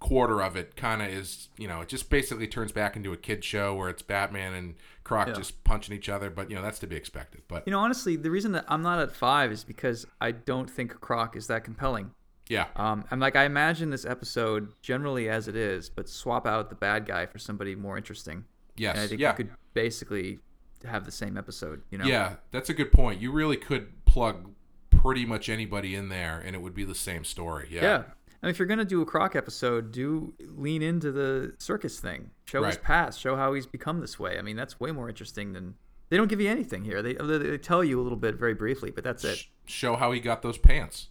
quarter 0.00 0.40
of 0.40 0.54
it 0.54 0.76
kind 0.76 1.02
of 1.02 1.08
is 1.08 1.48
you 1.58 1.66
know 1.66 1.80
it 1.80 1.88
just 1.88 2.08
basically 2.08 2.46
turns 2.46 2.70
back 2.70 2.94
into 2.94 3.12
a 3.12 3.16
kid 3.16 3.42
show 3.44 3.74
where 3.74 3.88
it's 3.88 4.00
Batman 4.00 4.54
and 4.54 4.74
Croc 5.02 5.26
Yeah. 5.28 5.34
just 5.34 5.64
punching 5.64 5.94
each 5.94 6.08
other, 6.08 6.30
but 6.30 6.50
you 6.50 6.56
know 6.56 6.62
that's 6.62 6.78
to 6.80 6.86
be 6.86 6.96
expected. 6.96 7.42
But 7.48 7.64
You 7.66 7.72
know, 7.72 7.80
honestly, 7.80 8.16
the 8.16 8.30
reason 8.30 8.52
that 8.52 8.64
I'm 8.68 8.82
not 8.82 9.00
at 9.00 9.12
five 9.12 9.50
is 9.50 9.64
because 9.64 10.06
I 10.20 10.30
don't 10.30 10.70
think 10.70 11.00
Croc 11.00 11.36
is 11.36 11.46
that 11.48 11.64
compelling. 11.64 12.12
Yeah, 12.48 12.66
Um, 12.76 13.04
I'm 13.10 13.20
like, 13.20 13.36
I 13.36 13.44
imagine 13.44 13.90
this 13.90 14.04
episode 14.04 14.72
generally 14.82 15.28
as 15.28 15.48
it 15.48 15.56
is, 15.56 15.88
but 15.88 16.08
swap 16.08 16.46
out 16.46 16.70
the 16.70 16.76
bad 16.76 17.06
guy 17.06 17.26
for 17.26 17.38
somebody 17.38 17.74
more 17.74 17.96
interesting. 17.96 18.44
yes, 18.76 18.94
And 18.94 19.04
I 19.04 19.06
think 19.06 19.20
yeah, 19.20 19.30
you 19.30 19.36
could 19.36 19.50
basically 19.74 20.38
have 20.84 21.04
the 21.04 21.10
same 21.10 21.36
episode. 21.36 21.82
You 21.90 21.98
know? 21.98 22.06
yeah. 22.06 22.36
That's 22.50 22.70
a 22.70 22.74
good 22.74 22.92
point. 22.92 23.20
You 23.20 23.32
really 23.32 23.56
could 23.56 24.04
plug 24.04 24.50
pretty 24.90 25.24
much 25.24 25.48
anybody 25.48 25.94
in 25.94 26.08
there, 26.08 26.42
and 26.44 26.56
it 26.56 26.62
would 26.62 26.74
be 26.74 26.84
the 26.84 26.94
same 26.94 27.24
story. 27.24 27.68
Yeah, 27.70 27.82
Yeah. 27.82 28.02
And 28.40 28.50
if 28.50 28.58
you're 28.58 28.68
gonna 28.68 28.84
do 28.84 29.02
a 29.02 29.04
Croc 29.04 29.34
episode, 29.34 29.90
do 29.90 30.32
lean 30.38 30.80
into 30.80 31.10
the 31.10 31.54
circus 31.58 31.98
thing. 31.98 32.30
Show 32.44 32.62
his 32.62 32.76
past. 32.76 33.20
Show 33.20 33.34
how 33.34 33.52
he's 33.52 33.66
become 33.66 34.00
this 34.00 34.18
way. 34.18 34.38
I 34.38 34.42
mean, 34.42 34.54
that's 34.54 34.78
way 34.78 34.92
more 34.92 35.08
interesting 35.08 35.52
than 35.52 35.74
they 36.08 36.16
don't 36.16 36.28
give 36.28 36.40
you 36.40 36.48
anything 36.48 36.84
here. 36.84 37.02
They, 37.02 37.14
they 37.14 37.58
tell 37.58 37.82
you 37.82 38.00
a 38.00 38.02
little 38.02 38.16
bit 38.16 38.36
very 38.36 38.54
briefly, 38.54 38.92
but 38.92 39.02
that's 39.02 39.24
it. 39.24 39.44
Show 39.66 39.96
how 39.96 40.12
he 40.12 40.20
got 40.20 40.42
those 40.42 40.56
pants. 40.56 41.08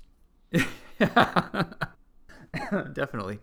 Definitely. 2.93 3.39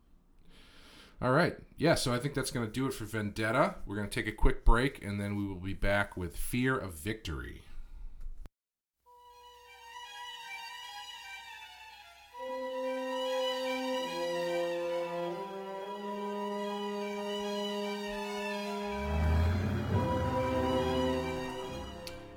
All 1.20 1.32
right. 1.32 1.56
Yeah, 1.76 1.94
so 1.94 2.12
I 2.12 2.18
think 2.18 2.34
that's 2.34 2.50
going 2.50 2.66
to 2.66 2.72
do 2.72 2.86
it 2.86 2.94
for 2.94 3.04
Vendetta. 3.04 3.76
We're 3.86 3.96
going 3.96 4.08
to 4.08 4.14
take 4.14 4.26
a 4.26 4.36
quick 4.36 4.64
break 4.64 5.04
and 5.04 5.20
then 5.20 5.36
we 5.36 5.46
will 5.46 5.54
be 5.56 5.74
back 5.74 6.16
with 6.16 6.36
Fear 6.36 6.76
of 6.76 6.94
Victory. 6.94 7.62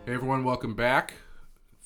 Hey 0.06 0.14
everyone, 0.14 0.46
welcome 0.46 0.74
back. 0.74 1.16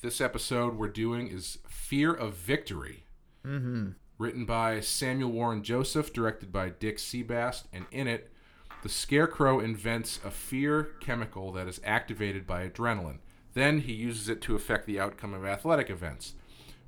This 0.02 0.20
episode 0.20 0.78
we're 0.78 0.88
doing 0.88 1.28
is 1.28 1.58
Fear 1.68 2.12
of 2.12 2.34
Victory. 2.34 3.04
Mm-hmm. 3.46 3.90
written 4.18 4.44
by 4.44 4.80
Samuel 4.80 5.30
Warren 5.30 5.62
Joseph, 5.62 6.12
directed 6.12 6.52
by 6.52 6.70
Dick 6.70 6.98
Sebast, 6.98 7.64
and 7.72 7.86
in 7.92 8.06
it, 8.08 8.32
the 8.82 8.88
Scarecrow 8.88 9.60
invents 9.60 10.18
a 10.24 10.30
fear 10.30 10.90
chemical 11.00 11.50
that 11.52 11.68
is 11.68 11.80
activated 11.84 12.46
by 12.46 12.68
adrenaline. 12.68 13.18
Then 13.54 13.80
he 13.80 13.92
uses 13.92 14.28
it 14.28 14.40
to 14.42 14.56
affect 14.56 14.86
the 14.86 14.98
outcome 14.98 15.34
of 15.34 15.44
athletic 15.44 15.88
events. 15.88 16.34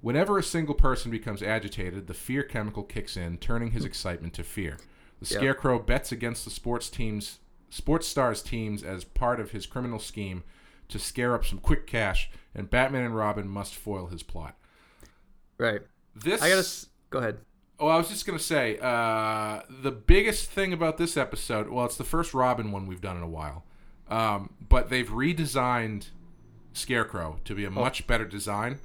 Whenever 0.00 0.36
a 0.38 0.42
single 0.44 0.74
person 0.74 1.10
becomes 1.10 1.42
agitated, 1.42 2.08
the 2.08 2.14
fear 2.14 2.42
chemical 2.42 2.82
kicks 2.82 3.16
in, 3.16 3.38
turning 3.38 3.70
his 3.70 3.84
excitement 3.84 4.34
to 4.34 4.42
fear. 4.44 4.76
The 5.20 5.26
Yep. 5.26 5.40
Scarecrow 5.40 5.78
bets 5.78 6.10
against 6.10 6.44
the 6.44 6.50
sports 6.50 6.88
teams, 6.90 7.38
sports 7.70 8.08
stars 8.08 8.42
teams 8.42 8.82
as 8.82 9.04
part 9.04 9.38
of 9.38 9.52
his 9.52 9.66
criminal 9.66 10.00
scheme 10.00 10.42
to 10.94 10.98
scare 10.98 11.34
up 11.34 11.44
some 11.44 11.58
quick 11.58 11.86
cash, 11.86 12.30
and 12.54 12.70
Batman 12.70 13.04
and 13.04 13.14
Robin 13.16 13.46
must 13.46 13.74
foil 13.74 14.06
his 14.06 14.22
plot. 14.22 14.56
Right. 15.58 15.82
This 16.16 16.40
I 16.40 16.48
gotta 16.48 16.60
s- 16.60 16.86
go 17.10 17.18
ahead. 17.18 17.38
Oh, 17.78 17.88
I 17.88 17.96
was 17.96 18.08
just 18.08 18.24
gonna 18.26 18.38
say 18.38 18.78
uh, 18.80 19.62
the 19.68 19.90
biggest 19.90 20.50
thing 20.50 20.72
about 20.72 20.96
this 20.96 21.16
episode. 21.16 21.68
Well, 21.68 21.84
it's 21.84 21.96
the 21.96 22.04
first 22.04 22.32
Robin 22.32 22.70
one 22.72 22.86
we've 22.86 23.00
done 23.00 23.16
in 23.16 23.22
a 23.22 23.28
while, 23.28 23.64
um, 24.08 24.54
but 24.68 24.90
they've 24.90 25.08
redesigned 25.08 26.06
Scarecrow 26.72 27.40
to 27.44 27.54
be 27.54 27.64
a 27.64 27.70
much 27.70 28.06
better 28.06 28.24
design 28.24 28.78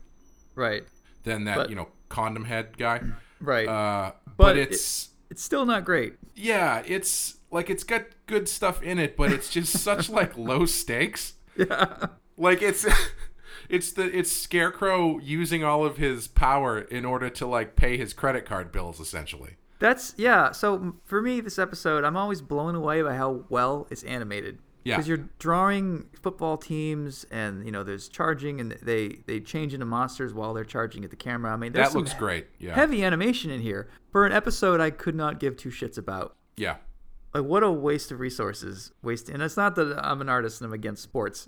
Right. 0.56 0.84
than 1.24 1.46
that 1.46 1.56
But- 1.58 1.70
you 1.70 1.76
know 1.76 1.90
condom 2.10 2.46
head 2.46 2.78
guy. 2.78 3.02
Right. 3.42 3.70
Uh, 3.70 4.12
but, 4.26 4.36
But 4.38 4.58
it- 4.58 4.72
it's 4.74 5.10
it's 5.30 5.42
still 5.42 5.66
not 5.66 5.86
great. 5.86 6.16
yeah, 6.36 6.84
it's 6.86 7.38
like 7.52 7.70
it's 7.70 7.86
got 7.86 8.04
good 8.26 8.50
stuff 8.50 8.84
in 8.84 9.00
it, 9.00 9.16
but 9.16 9.32
it's 9.32 9.50
just 9.50 9.78
such 9.78 10.10
like 10.10 10.38
low 10.38 10.66
stakes. 10.66 11.36
Yeah. 11.60 12.08
Like 12.38 12.62
it's 12.62 12.86
it's 13.70 13.92
the 13.92 14.18
it's 14.18 14.32
Scarecrow 14.32 15.20
using 15.20 15.64
all 15.64 15.86
of 15.86 15.98
his 15.98 16.28
power 16.28 16.80
in 16.80 17.06
order 17.06 17.30
to 17.30 17.46
like 17.46 17.76
pay 17.76 17.98
his 17.98 18.14
credit 18.14 18.46
card 18.46 18.72
bills 18.72 19.00
essentially. 19.00 19.58
That's 19.80 20.14
yeah. 20.18 20.52
So 20.52 20.96
for 21.06 21.22
me, 21.22 21.42
this 21.42 21.60
episode, 21.60 22.04
I'm 22.04 22.18
always 22.18 22.42
blown 22.42 22.76
away 22.76 23.02
by 23.02 23.16
how 23.16 23.46
well 23.50 23.88
it's 23.90 24.04
animated. 24.04 24.60
Yeah. 24.86 24.96
Because 24.96 25.08
you're 25.10 25.30
drawing 25.40 26.08
football 26.22 26.58
teams, 26.58 27.26
and 27.30 27.66
you 27.66 27.72
know 27.72 27.84
there's 27.84 28.08
charging, 28.08 28.62
and 28.62 28.72
they 28.82 29.20
they 29.28 29.40
change 29.42 29.74
into 29.74 29.86
monsters 29.86 30.34
while 30.34 30.54
they're 30.54 30.64
charging 30.64 31.04
at 31.04 31.10
the 31.10 31.18
camera. 31.18 31.52
I 31.52 31.58
mean, 31.58 31.74
there's 31.74 31.92
That 31.92 31.98
looks 31.98 32.14
great. 32.14 32.48
Yeah. 32.60 32.74
heavy 32.76 33.04
animation 33.04 33.52
in 33.52 33.62
here 33.62 33.90
for 34.12 34.26
an 34.26 34.32
episode 34.32 34.80
I 34.80 34.90
could 34.90 35.16
not 35.16 35.40
give 35.40 35.58
two 35.58 35.70
shits 35.70 35.98
about. 35.98 36.36
Yeah. 36.56 36.78
Like 37.34 37.44
what 37.44 37.64
a 37.64 37.72
waste 37.72 38.12
of 38.12 38.20
resources. 38.20 38.92
Waste, 39.04 39.30
and 39.30 39.42
it's 39.44 39.58
not 39.58 39.76
that 39.76 40.00
I'm 40.04 40.22
an 40.22 40.30
artist 40.30 40.62
and 40.62 40.68
I'm 40.68 40.74
against 40.74 41.04
sports. 41.04 41.48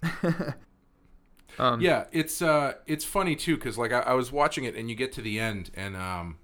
um, 1.60 1.82
Yeah, 1.82 2.06
it's 2.12 2.42
uh 2.42 2.74
it's 2.86 3.06
funny 3.06 3.36
too 3.36 3.58
cuz 3.58 3.78
like 3.78 3.92
I, 3.92 4.00
I 4.02 4.14
was 4.14 4.32
watching 4.32 4.64
it 4.64 4.76
and 4.76 4.90
you 4.90 4.96
get 4.96 5.12
to 5.14 5.22
the 5.22 5.40
end 5.40 5.72
and 5.74 5.96
um 5.96 6.38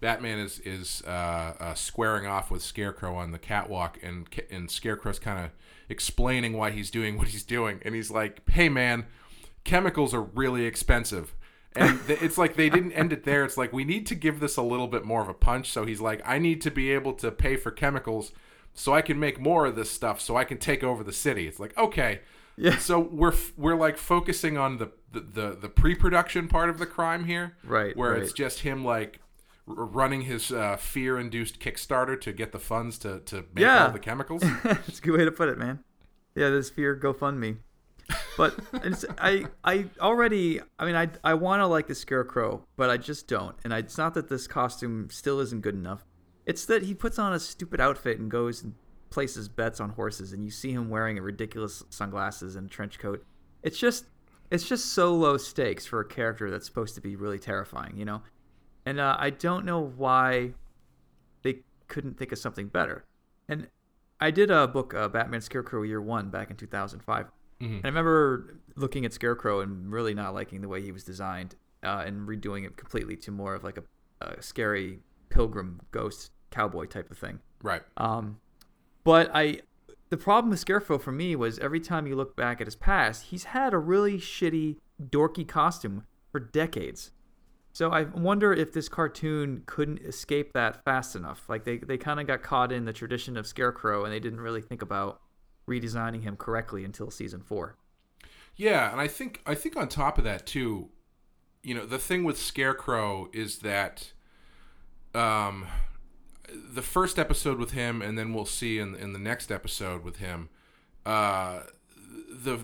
Batman 0.00 0.38
is 0.38 0.60
is 0.60 1.02
uh, 1.06 1.54
uh 1.58 1.74
squaring 1.74 2.26
off 2.26 2.50
with 2.50 2.62
Scarecrow 2.62 3.16
on 3.16 3.32
the 3.32 3.38
catwalk 3.38 3.98
and 4.02 4.28
and 4.50 4.70
Scarecrow's 4.70 5.18
kind 5.18 5.44
of 5.44 5.50
explaining 5.88 6.52
why 6.52 6.70
he's 6.70 6.90
doing 6.90 7.16
what 7.16 7.28
he's 7.28 7.42
doing 7.42 7.80
and 7.84 7.94
he's 7.94 8.10
like, 8.10 8.48
"Hey 8.50 8.68
man, 8.68 9.06
chemicals 9.64 10.12
are 10.14 10.22
really 10.22 10.66
expensive." 10.66 11.34
And 11.76 12.06
th- 12.06 12.22
it's 12.22 12.38
like 12.38 12.56
they 12.56 12.68
didn't 12.70 12.92
end 12.92 13.12
it 13.12 13.24
there. 13.24 13.44
It's 13.44 13.56
like 13.56 13.72
we 13.72 13.84
need 13.84 14.06
to 14.06 14.14
give 14.14 14.40
this 14.40 14.56
a 14.56 14.62
little 14.62 14.88
bit 14.88 15.04
more 15.04 15.22
of 15.22 15.28
a 15.28 15.34
punch. 15.34 15.70
So 15.70 15.84
he's 15.84 16.00
like, 16.00 16.20
"I 16.24 16.38
need 16.38 16.60
to 16.62 16.70
be 16.70 16.90
able 16.92 17.12
to 17.14 17.30
pay 17.30 17.56
for 17.56 17.70
chemicals 17.70 18.32
so 18.74 18.92
I 18.94 19.02
can 19.02 19.18
make 19.18 19.40
more 19.40 19.66
of 19.66 19.76
this 19.76 19.90
stuff 19.90 20.20
so 20.20 20.36
I 20.36 20.44
can 20.44 20.58
take 20.58 20.82
over 20.84 21.02
the 21.04 21.12
city." 21.12 21.46
It's 21.46 21.60
like, 21.60 21.76
"Okay, 21.78 22.20
Yeah. 22.56 22.78
so 22.78 22.98
we're 23.00 23.32
f- 23.32 23.52
we're 23.56 23.76
like 23.76 23.96
focusing 23.98 24.56
on 24.58 24.78
the 24.78 24.90
the, 25.12 25.20
the, 25.20 25.56
the 25.62 25.68
pre-production 25.68 26.46
part 26.48 26.68
of 26.68 26.78
the 26.78 26.84
crime 26.84 27.24
here, 27.24 27.56
Right, 27.64 27.96
Where 27.96 28.10
right. 28.12 28.22
it's 28.22 28.32
just 28.34 28.60
him 28.60 28.84
like 28.84 29.20
running 29.66 30.22
his 30.22 30.52
uh, 30.52 30.76
fear-induced 30.76 31.58
Kickstarter 31.58 32.20
to 32.20 32.32
get 32.32 32.52
the 32.52 32.58
funds 32.58 32.98
to 32.98 33.20
to 33.20 33.36
make 33.54 33.62
Yeah. 33.62 33.86
all 33.86 33.92
the 33.92 33.98
chemicals. 33.98 34.42
That's 34.62 34.98
a 34.98 35.02
good 35.02 35.18
way 35.18 35.24
to 35.24 35.32
put 35.32 35.48
it, 35.48 35.58
man. 35.58 35.80
Yeah, 36.34 36.50
this 36.50 36.68
fear 36.70 36.94
GoFundMe. 36.98 37.58
But 38.36 38.54
I 39.18 39.46
I 39.64 39.86
already 40.00 40.60
I 40.78 40.86
mean 40.86 40.94
I 40.94 41.08
I 41.24 41.34
want 41.34 41.60
to 41.60 41.66
like 41.66 41.86
the 41.86 41.94
scarecrow, 41.94 42.62
but 42.76 42.90
I 42.90 42.96
just 42.96 43.28
don't. 43.28 43.56
And 43.64 43.72
I, 43.74 43.78
it's 43.78 43.98
not 43.98 44.14
that 44.14 44.28
this 44.28 44.46
costume 44.46 45.08
still 45.10 45.40
isn't 45.40 45.62
good 45.62 45.74
enough. 45.74 46.04
It's 46.44 46.64
that 46.66 46.82
he 46.82 46.94
puts 46.94 47.18
on 47.18 47.32
a 47.32 47.40
stupid 47.40 47.80
outfit 47.80 48.18
and 48.18 48.30
goes 48.30 48.62
and 48.62 48.74
places 49.10 49.48
bets 49.48 49.80
on 49.80 49.90
horses, 49.90 50.32
and 50.32 50.44
you 50.44 50.50
see 50.50 50.72
him 50.72 50.90
wearing 50.90 51.18
ridiculous 51.18 51.82
sunglasses 51.90 52.56
and 52.56 52.66
a 52.66 52.70
trench 52.70 52.98
coat. 52.98 53.24
It's 53.62 53.78
just 53.78 54.06
it's 54.50 54.68
just 54.68 54.92
so 54.92 55.14
low 55.14 55.36
stakes 55.36 55.86
for 55.86 56.00
a 56.00 56.04
character 56.04 56.50
that's 56.50 56.66
supposed 56.66 56.94
to 56.94 57.00
be 57.00 57.16
really 57.16 57.38
terrifying, 57.38 57.96
you 57.96 58.04
know. 58.04 58.22
And 58.84 59.00
uh, 59.00 59.16
I 59.18 59.30
don't 59.30 59.64
know 59.64 59.80
why 59.80 60.52
they 61.42 61.62
couldn't 61.88 62.16
think 62.18 62.32
of 62.32 62.38
something 62.38 62.68
better. 62.68 63.04
And 63.48 63.68
I 64.20 64.30
did 64.30 64.50
a 64.50 64.68
book, 64.68 64.94
uh, 64.94 65.08
Batman 65.08 65.40
Scarecrow 65.40 65.82
Year 65.82 66.00
One, 66.00 66.30
back 66.30 66.50
in 66.50 66.56
2005. 66.56 67.26
And 67.76 67.84
I 67.84 67.88
remember 67.88 68.58
looking 68.76 69.04
at 69.04 69.12
Scarecrow 69.12 69.60
and 69.60 69.90
really 69.90 70.14
not 70.14 70.34
liking 70.34 70.60
the 70.60 70.68
way 70.68 70.82
he 70.82 70.92
was 70.92 71.04
designed 71.04 71.54
uh, 71.82 72.04
and 72.06 72.28
redoing 72.28 72.66
it 72.66 72.76
completely 72.76 73.16
to 73.16 73.30
more 73.30 73.54
of 73.54 73.64
like 73.64 73.78
a, 73.78 73.82
a 74.20 74.42
scary 74.42 75.00
pilgrim 75.30 75.80
ghost 75.90 76.30
cowboy 76.50 76.86
type 76.86 77.10
of 77.10 77.18
thing. 77.18 77.40
right. 77.62 77.82
Um, 77.96 78.38
but 79.04 79.30
I, 79.32 79.60
the 80.10 80.16
problem 80.16 80.50
with 80.50 80.58
Scarecrow 80.58 80.98
for 80.98 81.12
me 81.12 81.36
was 81.36 81.58
every 81.58 81.80
time 81.80 82.06
you 82.06 82.16
look 82.16 82.36
back 82.36 82.60
at 82.60 82.66
his 82.66 82.76
past, 82.76 83.24
he's 83.24 83.44
had 83.44 83.72
a 83.72 83.78
really 83.78 84.18
shitty, 84.18 84.76
dorky 85.00 85.46
costume 85.46 86.04
for 86.32 86.40
decades. 86.40 87.12
So 87.72 87.90
I 87.90 88.04
wonder 88.04 88.52
if 88.52 88.72
this 88.72 88.88
cartoon 88.88 89.62
couldn't 89.66 90.00
escape 90.00 90.54
that 90.54 90.82
fast 90.84 91.14
enough. 91.14 91.44
Like 91.48 91.64
they, 91.64 91.78
they 91.78 91.98
kind 91.98 92.18
of 92.18 92.26
got 92.26 92.42
caught 92.42 92.72
in 92.72 92.84
the 92.84 92.92
tradition 92.92 93.36
of 93.36 93.46
Scarecrow 93.46 94.04
and 94.04 94.12
they 94.12 94.20
didn't 94.20 94.40
really 94.40 94.62
think 94.62 94.80
about 94.82 95.20
redesigning 95.68 96.22
him 96.22 96.36
correctly 96.36 96.84
until 96.84 97.10
season 97.10 97.40
four. 97.42 97.76
Yeah, 98.54 98.90
and 98.92 99.00
I 99.00 99.08
think 99.08 99.40
I 99.46 99.54
think 99.54 99.76
on 99.76 99.88
top 99.88 100.18
of 100.18 100.24
that 100.24 100.46
too, 100.46 100.88
you 101.62 101.74
know, 101.74 101.84
the 101.86 101.98
thing 101.98 102.24
with 102.24 102.38
Scarecrow 102.38 103.28
is 103.32 103.58
that 103.58 104.12
um 105.14 105.66
the 106.52 106.82
first 106.82 107.18
episode 107.18 107.58
with 107.58 107.72
him 107.72 108.00
and 108.02 108.16
then 108.16 108.32
we'll 108.32 108.46
see 108.46 108.78
in 108.78 108.94
in 108.94 109.12
the 109.12 109.18
next 109.18 109.50
episode 109.50 110.04
with 110.04 110.16
him 110.18 110.48
uh 111.04 111.60
the 112.30 112.60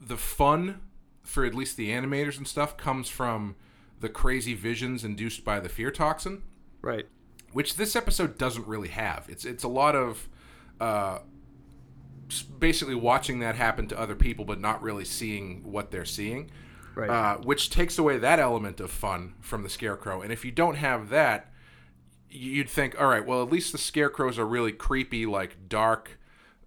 the 0.00 0.16
fun 0.16 0.80
for 1.24 1.44
at 1.44 1.54
least 1.54 1.76
the 1.76 1.90
animators 1.90 2.36
and 2.38 2.46
stuff 2.46 2.76
comes 2.76 3.08
from 3.08 3.56
the 4.00 4.08
crazy 4.08 4.54
visions 4.54 5.02
induced 5.04 5.44
by 5.44 5.58
the 5.60 5.68
fear 5.68 5.90
toxin 5.90 6.42
Right. 6.80 7.06
which 7.52 7.74
this 7.76 7.96
episode 7.96 8.38
doesn't 8.38 8.66
really 8.68 8.88
have. 8.88 9.26
It's 9.28 9.44
it's 9.44 9.64
a 9.64 9.68
lot 9.68 9.96
of 9.96 10.28
uh, 10.80 11.18
basically 12.58 12.94
watching 12.94 13.38
that 13.40 13.54
happen 13.54 13.86
to 13.88 13.98
other 13.98 14.14
people, 14.14 14.44
but 14.44 14.60
not 14.60 14.82
really 14.82 15.04
seeing 15.04 15.62
what 15.70 15.90
they're 15.90 16.04
seeing, 16.04 16.50
Right. 16.94 17.08
uh, 17.10 17.36
which 17.38 17.70
takes 17.70 17.98
away 17.98 18.18
that 18.18 18.38
element 18.38 18.80
of 18.80 18.90
fun 18.90 19.34
from 19.40 19.62
the 19.62 19.68
scarecrow. 19.68 20.20
And 20.22 20.32
if 20.32 20.44
you 20.44 20.50
don't 20.50 20.76
have 20.76 21.08
that, 21.10 21.52
you'd 22.30 22.68
think, 22.68 23.00
all 23.00 23.06
right, 23.08 23.24
well, 23.24 23.42
at 23.42 23.50
least 23.50 23.72
the 23.72 23.78
scarecrow's 23.78 24.36
a 24.38 24.44
really 24.44 24.72
creepy, 24.72 25.24
like 25.26 25.68
dark, 25.68 26.18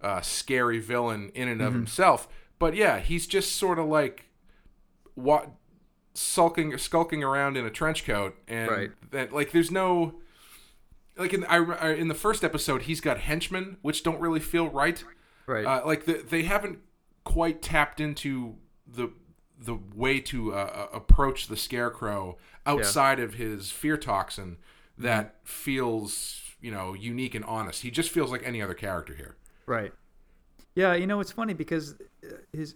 uh, 0.02 0.22
scary 0.22 0.80
villain 0.80 1.32
in 1.36 1.48
and 1.48 1.62
of 1.62 1.74
himself. 1.74 2.28
But 2.58 2.76
yeah, 2.76 3.00
he's 3.00 3.28
just 3.28 3.56
sort 3.56 3.78
of 3.78 3.86
like 3.86 4.26
what 5.14 5.52
sulking 6.14 6.78
skulking 6.78 7.24
around 7.24 7.56
in 7.58 7.66
a 7.66 7.70
trench 7.70 8.06
coat 8.06 8.36
and 8.48 8.70
Right. 8.72 8.92
that 9.12 9.32
like 9.32 9.52
there's 9.52 9.72
no 9.72 10.16
like 11.18 11.34
in 11.34 11.46
I, 11.46 11.58
I- 11.58 11.94
in 11.94 12.08
the 12.10 12.14
first 12.16 12.44
episode 12.44 12.82
he's 12.84 13.00
got 13.00 13.20
henchmen 13.20 13.78
which 13.82 14.04
don't 14.04 14.20
really 14.20 14.40
feel 14.42 14.68
right 14.70 15.02
right. 15.52 15.66
uh, 15.66 15.86
like 15.86 16.06
the, 16.06 16.24
they 16.28 16.44
haven't 16.44 16.80
quite 17.24 17.62
tapped 17.62 18.00
into 18.00 18.56
the 18.88 19.10
the 19.60 19.78
way 19.96 20.20
to 20.20 20.54
uh, 20.54 20.58
uh, 20.92 20.98
approach 20.98 21.48
the 21.48 21.58
scarecrow 21.58 22.38
outside 22.66 23.20
of 23.20 23.36
his 23.36 23.70
fear 23.70 23.96
toxin 23.96 24.58
that 24.98 25.36
feels 25.44 26.42
you 26.62 26.72
know 26.72 26.94
unique 26.94 27.36
and 27.36 27.46
honest 27.46 27.82
he 27.84 27.92
just 27.92 28.10
feels 28.10 28.32
like 28.32 28.42
any 28.46 28.62
other 28.62 28.74
character 28.74 29.14
here 29.14 29.36
Right. 29.68 29.94
Yeah, 30.76 30.96
you 30.96 31.08
know 31.08 31.20
it's 31.20 31.32
funny 31.32 31.54
because 31.54 31.96
uh, 32.24 32.36
his 32.52 32.76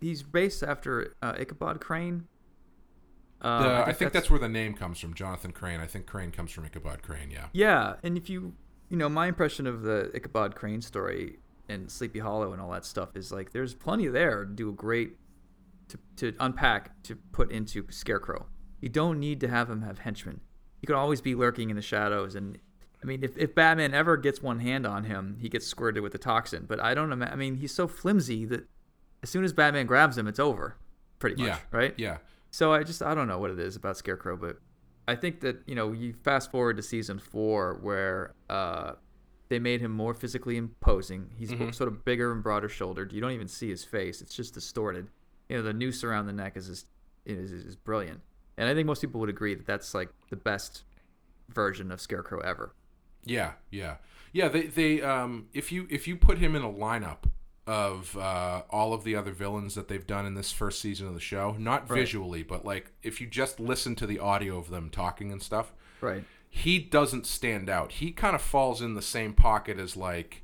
he's 0.00 0.22
based 0.22 0.62
after 0.62 1.14
uh, 1.22 1.34
Ichabod 1.38 1.80
Crane. 1.80 2.26
Uh, 3.40 3.62
The- 3.62 3.88
I, 3.88 3.92
think 3.92 4.12
that's, 4.12 4.30
where 4.30 4.38
the 4.38 4.48
name 4.48 4.74
comes 4.74 4.98
from 4.98 5.12
jonathan 5.12 5.52
crane 5.52 5.78
i 5.78 5.86
think 5.86 6.06
crane 6.06 6.30
comes 6.30 6.50
from 6.50 6.64
ichabod 6.64 7.02
crane 7.02 7.30
yeah 7.30 7.48
yeah. 7.52 7.96
And 8.02 8.16
if 8.16 8.30
you 8.30 8.54
you 8.88 8.96
know 8.96 9.08
my 9.08 9.26
impression 9.26 9.66
of 9.66 9.82
the 9.82 10.10
Ichabod 10.14 10.54
Crane 10.54 10.80
story 10.80 11.38
and 11.68 11.90
Sleepy 11.90 12.18
Hollow 12.18 12.52
and 12.52 12.60
all 12.60 12.70
that 12.72 12.84
stuff 12.84 13.16
is 13.16 13.32
like 13.32 13.52
there's 13.52 13.74
plenty 13.74 14.08
there 14.08 14.44
to 14.44 14.50
do 14.52 14.68
a 14.68 14.72
great 14.72 15.16
to 15.88 15.98
to 16.16 16.34
unpack 16.40 17.02
to 17.04 17.16
put 17.16 17.50
into 17.50 17.86
Scarecrow. 17.90 18.46
You 18.80 18.88
don't 18.88 19.18
need 19.18 19.40
to 19.40 19.48
have 19.48 19.70
him 19.70 19.82
have 19.82 20.00
henchmen. 20.00 20.40
He 20.80 20.86
could 20.86 20.96
always 20.96 21.20
be 21.20 21.34
lurking 21.34 21.70
in 21.70 21.76
the 21.76 21.82
shadows 21.82 22.34
and. 22.34 22.58
I 23.02 23.06
mean, 23.06 23.22
if, 23.22 23.36
if 23.36 23.54
Batman 23.54 23.92
ever 23.92 24.16
gets 24.16 24.40
one 24.40 24.60
hand 24.60 24.86
on 24.86 25.04
him, 25.04 25.36
he 25.38 25.50
gets 25.50 25.66
squirted 25.66 26.02
with 26.02 26.12
the 26.12 26.18
toxin. 26.18 26.64
But 26.66 26.80
I 26.80 26.94
don't 26.94 27.12
ima- 27.12 27.28
I 27.30 27.36
mean, 27.36 27.56
he's 27.56 27.74
so 27.74 27.86
flimsy 27.86 28.46
that 28.46 28.66
as 29.22 29.28
soon 29.28 29.44
as 29.44 29.52
Batman 29.52 29.84
grabs 29.84 30.16
him, 30.16 30.26
it's 30.26 30.38
over, 30.38 30.78
pretty 31.18 31.36
much, 31.36 31.48
yeah 31.48 31.58
right? 31.70 31.94
yeah 31.98 32.16
So 32.50 32.72
I 32.72 32.82
just 32.82 33.02
I 33.02 33.14
don't 33.14 33.28
know 33.28 33.38
what 33.38 33.50
it 33.50 33.58
is 33.58 33.76
about 33.76 33.98
Scarecrow, 33.98 34.38
but 34.38 34.56
I 35.06 35.16
think 35.16 35.40
that 35.40 35.62
you 35.66 35.74
know 35.74 35.92
you 35.92 36.14
fast 36.14 36.50
forward 36.50 36.78
to 36.78 36.82
season 36.82 37.18
four 37.18 37.78
where 37.82 38.32
uh, 38.48 38.92
they 39.48 39.58
made 39.58 39.80
him 39.80 39.90
more 39.90 40.14
physically 40.14 40.56
imposing. 40.56 41.30
He's 41.36 41.50
sort 41.76 41.88
of 41.88 42.04
bigger 42.04 42.32
and 42.32 42.42
broader 42.42 42.68
shouldered. 42.68 43.12
You 43.12 43.20
don't 43.20 43.32
even 43.32 43.48
see 43.48 43.68
his 43.68 43.84
face; 43.84 44.20
it's 44.22 44.34
just 44.34 44.54
distorted. 44.54 45.08
You 45.48 45.56
know, 45.58 45.62
the 45.62 45.72
noose 45.72 46.02
around 46.04 46.26
the 46.26 46.32
neck 46.32 46.56
is 46.56 46.66
just, 46.68 46.86
is 47.26 47.52
is 47.52 47.76
brilliant, 47.76 48.20
and 48.56 48.68
I 48.68 48.74
think 48.74 48.86
most 48.86 49.00
people 49.00 49.20
would 49.20 49.28
agree 49.30 49.54
that 49.54 49.66
that's 49.66 49.94
like 49.94 50.08
the 50.30 50.36
best 50.36 50.82
version 51.50 51.90
of 51.92 52.00
Scarecrow 52.00 52.40
ever. 52.40 52.72
Yeah, 53.24 53.52
yeah, 53.70 53.96
yeah. 54.32 54.48
They 54.48 54.62
they 54.66 55.02
um 55.02 55.48
if 55.52 55.70
you 55.72 55.86
if 55.90 56.08
you 56.08 56.16
put 56.16 56.38
him 56.38 56.54
in 56.54 56.62
a 56.62 56.70
lineup 56.72 57.24
of 57.66 58.14
uh, 58.18 58.62
all 58.68 58.92
of 58.92 59.04
the 59.04 59.16
other 59.16 59.32
villains 59.32 59.74
that 59.74 59.88
they've 59.88 60.06
done 60.06 60.26
in 60.26 60.34
this 60.34 60.52
first 60.52 60.80
season 60.82 61.06
of 61.08 61.14
the 61.14 61.20
show, 61.20 61.56
not 61.58 61.88
Right. 61.88 62.00
visually, 62.00 62.42
but 62.42 62.64
like 62.66 62.92
if 63.02 63.22
you 63.22 63.26
just 63.26 63.58
listen 63.58 63.94
to 63.96 64.06
the 64.06 64.18
audio 64.18 64.58
of 64.58 64.68
them 64.68 64.90
talking 64.90 65.32
and 65.32 65.42
stuff, 65.42 65.72
Right. 66.02 66.24
He 66.56 66.78
doesn't 66.78 67.26
stand 67.26 67.68
out. 67.68 67.90
He 67.90 68.12
kind 68.12 68.36
of 68.36 68.40
falls 68.40 68.80
in 68.80 68.94
the 68.94 69.02
same 69.02 69.32
pocket 69.32 69.76
as 69.76 69.96
like 69.96 70.42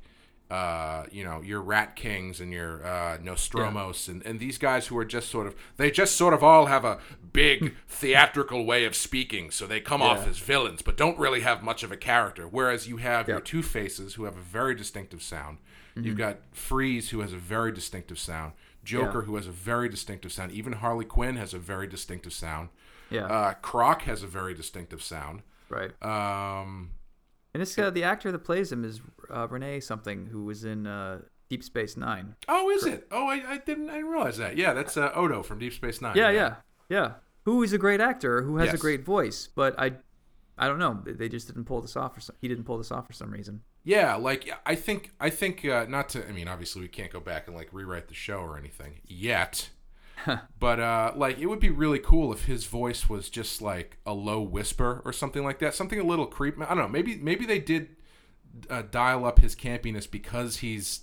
uh, 0.49 1.05
you 1.09 1.23
know, 1.23 1.41
your 1.41 1.61
Rat 1.61 1.95
Kings 1.95 2.41
and 2.41 2.51
your 2.51 2.85
uh, 2.85 3.17
Nostromos 3.19 4.09
and, 4.09 4.21
and 4.25 4.37
these 4.37 4.57
guys 4.57 4.87
who 4.87 4.97
are 4.97 5.05
just 5.05 5.29
sort 5.29 5.47
of 5.47 5.55
they 5.77 5.89
just 5.89 6.17
sort 6.17 6.33
of 6.33 6.43
all 6.43 6.65
have 6.65 6.83
a 6.83 6.99
big 7.31 7.73
theatrical 7.87 8.65
way 8.65 8.83
of 8.83 8.93
speaking, 8.93 9.49
so 9.51 9.65
they 9.65 9.79
come 9.79 10.01
off 10.01 10.27
as 10.27 10.39
villains, 10.39 10.81
but 10.81 10.97
don't 10.97 11.17
really 11.17 11.39
have 11.39 11.63
much 11.63 11.81
of 11.83 11.93
a 11.93 11.95
character. 11.97 12.45
Whereas 12.45 12.85
you 12.89 12.97
have 12.97 13.29
your 13.29 13.39
Two 13.39 13.63
Faces 13.63 14.15
who 14.15 14.25
have 14.25 14.35
a 14.35 14.41
very 14.41 14.75
distinctive 14.75 15.23
sound. 15.23 15.59
Mm-hmm. 15.95 16.07
You've 16.07 16.17
got 16.17 16.39
Freeze 16.51 17.11
who 17.11 17.21
has 17.21 17.31
a 17.31 17.37
very 17.37 17.71
distinctive 17.71 18.19
sound. 18.19 18.51
Joker 18.83 19.19
Yeah. 19.19 19.25
who 19.27 19.37
has 19.37 19.47
a 19.47 19.51
very 19.51 19.87
distinctive 19.87 20.33
sound. 20.33 20.51
Even 20.51 20.73
Harley 20.73 21.05
Quinn 21.05 21.37
has 21.37 21.53
a 21.53 21.59
very 21.59 21.87
distinctive 21.87 22.33
sound. 22.33 22.67
Yeah. 23.09 23.25
Uh, 23.27 23.53
Croc 23.53 24.01
has 24.01 24.21
a 24.21 24.27
very 24.27 24.53
distinctive 24.53 25.01
sound. 25.01 25.43
Right. 25.71 25.91
Um, 26.03 26.91
And 27.53 27.61
it's 27.63 27.77
uh, 27.77 27.89
the 27.89 28.03
actor 28.03 28.31
that 28.31 28.39
plays 28.39 28.71
him 28.71 28.83
is 28.85 29.01
uh, 29.33 29.47
Renee 29.47 29.79
something, 29.79 30.27
who 30.27 30.45
was 30.45 30.63
in 30.63 30.85
uh, 30.87 31.19
Deep 31.49 31.63
Space 31.63 31.97
Nine. 31.97 32.35
oh, 32.47 32.69
is 32.69 32.85
it? 32.85 33.07
Oh, 33.11 33.27
I, 33.27 33.41
I 33.53 33.57
didn't 33.57 33.89
I 33.89 33.95
didn't 33.95 34.09
realize 34.09 34.37
that. 34.37 34.57
Yeah, 34.57 34.73
that's 34.73 34.95
uh, 34.97 35.11
Odo 35.15 35.43
from 35.43 35.59
Deep 35.59 35.73
Space 35.73 36.01
Nine. 36.01 36.15
Yeah, 36.15 36.29
yeah, 36.29 36.55
yeah. 36.89 37.13
Who 37.45 37.63
is 37.63 37.73
a 37.73 37.77
great 37.77 37.99
actor, 38.01 38.43
who 38.43 38.57
has 38.57 38.67
Yes. 38.67 38.75
a 38.75 38.77
great 38.77 39.03
voice, 39.03 39.49
but 39.55 39.77
I, 39.79 39.93
I 40.57 40.67
don't 40.67 40.77
know. 40.77 41.01
They 41.05 41.27
just 41.27 41.47
didn't 41.47 41.65
pull 41.65 41.81
this 41.81 41.95
off. 41.95 42.13
For 42.13 42.21
some, 42.21 42.35
he 42.39 42.47
didn't 42.47 42.65
pull 42.65 42.77
this 42.77 42.91
off 42.91 43.07
for 43.07 43.13
some 43.13 43.31
reason. 43.31 43.61
Yeah, 43.83 44.13
like 44.15 44.47
I 44.65 44.75
think 44.75 45.11
I 45.19 45.31
think 45.31 45.65
uh, 45.65 45.85
not 45.89 46.09
to. 46.09 46.27
I 46.27 46.31
mean, 46.31 46.47
obviously 46.47 46.81
we 46.83 46.87
can't 46.87 47.11
go 47.11 47.19
back 47.19 47.47
and 47.47 47.55
like 47.55 47.69
rewrite 47.73 48.07
the 48.09 48.13
show 48.13 48.37
or 48.37 48.57
anything 48.57 49.01
yet. 49.05 49.69
but 50.59 50.79
uh, 50.79 51.13
like 51.15 51.39
it 51.39 51.47
would 51.47 51.59
be 51.59 51.69
really 51.69 51.99
cool 51.99 52.31
if 52.33 52.45
his 52.45 52.65
voice 52.65 53.09
was 53.09 53.29
just 53.29 53.61
like 53.61 53.97
a 54.05 54.13
low 54.13 54.41
whisper 54.41 55.01
or 55.05 55.13
something 55.13 55.43
like 55.43 55.59
that, 55.59 55.73
something 55.73 55.99
a 55.99 56.03
little 56.03 56.25
creep. 56.25 56.59
I 56.61 56.65
don't 56.69 56.77
know. 56.77 56.87
Maybe 56.87 57.15
maybe 57.17 57.45
they 57.45 57.59
did 57.59 57.89
uh, 58.69 58.83
dial 58.83 59.25
up 59.25 59.39
his 59.39 59.55
campiness 59.55 60.09
because 60.09 60.57
he's 60.57 61.01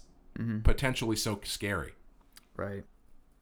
potentially 0.62 1.16
so 1.16 1.40
scary. 1.44 1.92
Right. 2.56 2.84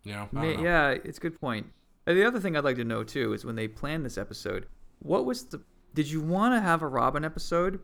You 0.04 0.12
know? 0.12 0.28
Ma- 0.32 0.42
Yeah, 0.44 0.90
it's 0.90 1.18
a 1.18 1.20
good 1.20 1.38
point. 1.40 1.66
And 2.06 2.16
the 2.16 2.24
other 2.24 2.38
thing 2.40 2.56
I'd 2.56 2.64
like 2.64 2.76
to 2.76 2.84
know 2.84 3.02
too 3.04 3.32
is 3.32 3.44
when 3.44 3.56
they 3.56 3.68
planned 3.68 4.04
this 4.04 4.16
episode, 4.16 4.66
what 5.00 5.24
was 5.26 5.44
the? 5.44 5.60
Did 5.94 6.10
you 6.10 6.20
want 6.20 6.54
to 6.54 6.60
have 6.60 6.82
a 6.82 6.86
Robin 6.86 7.24
episode, 7.24 7.80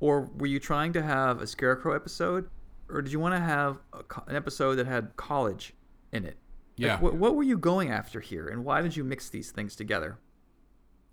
or 0.00 0.30
were 0.38 0.46
you 0.46 0.60
trying 0.60 0.92
to 0.92 1.02
have 1.02 1.40
a 1.42 1.46
Scarecrow 1.46 1.94
episode, 1.94 2.48
or 2.88 3.02
did 3.02 3.12
you 3.12 3.18
want 3.18 3.34
to 3.34 3.40
have 3.40 3.78
a, 3.92 4.02
an 4.28 4.36
episode 4.36 4.76
that 4.76 4.86
had 4.86 5.16
college 5.16 5.74
in 6.12 6.24
it? 6.24 6.36
Like, 6.76 6.86
Yeah. 6.86 7.00
what, 7.00 7.14
what 7.14 7.34
were 7.36 7.42
you 7.42 7.56
going 7.58 7.90
after 7.90 8.20
here, 8.20 8.48
and 8.48 8.64
why 8.64 8.82
did 8.82 8.96
you 8.96 9.04
mix 9.04 9.28
these 9.28 9.50
things 9.50 9.76
together? 9.76 10.18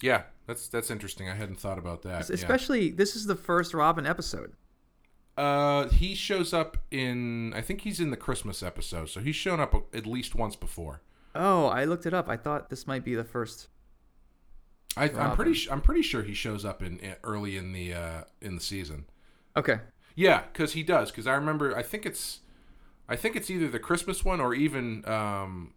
Yeah, 0.01 0.23
that's 0.47 0.67
that's 0.67 0.89
interesting. 0.89 1.29
I 1.29 1.35
hadn't 1.35 1.59
thought 1.59 1.77
about 1.77 2.01
that. 2.03 2.27
yeah. 2.27 2.33
Especially, 2.35 2.89
this 2.89 3.15
is 3.15 3.27
the 3.27 3.35
first 3.35 3.73
Robin 3.73 4.05
episode. 4.07 4.53
Uh, 5.37 5.87
he 5.89 6.15
shows 6.15 6.53
up 6.53 6.77
in. 6.89 7.53
I 7.53 7.61
think 7.61 7.81
he's 7.81 7.99
in 7.99 8.09
the 8.11 8.17
Christmas 8.17 8.63
episode, 8.63 9.09
so 9.09 9.19
he's 9.21 9.35
shown 9.35 9.59
up 9.59 9.73
at 9.95 10.05
least 10.07 10.33
once 10.35 10.55
before. 10.55 11.01
Oh, 11.35 11.67
I 11.67 11.85
looked 11.85 12.05
it 12.05 12.13
up. 12.13 12.27
I 12.27 12.35
thought 12.35 12.69
this 12.69 12.85
might 12.87 13.05
be 13.05 13.15
the 13.15 13.23
first. 13.23 13.67
I, 14.97 15.05
I'm 15.09 15.35
pretty. 15.35 15.69
I'm 15.69 15.81
pretty 15.81 16.01
sure 16.01 16.23
he 16.23 16.33
shows 16.33 16.65
up 16.65 16.81
in, 16.83 16.97
in 16.99 17.15
early 17.23 17.55
in 17.55 17.71
the 17.71 17.93
uh, 17.93 18.23
in 18.41 18.55
the 18.55 18.61
season. 18.61 19.05
Okay. 19.55 19.79
Yeah, 20.15 20.43
because 20.51 20.73
he 20.73 20.83
does. 20.83 21.11
Because 21.11 21.27
I 21.27 21.33
remember. 21.35 21.77
I 21.77 21.83
think 21.83 22.05
it's. 22.05 22.39
I 23.11 23.17
think 23.17 23.35
it's 23.35 23.49
either 23.49 23.67
the 23.67 23.79
Christmas 23.79 24.23
one 24.23 24.39
or 24.39 24.53
even 24.53 25.05
um, 25.05 25.73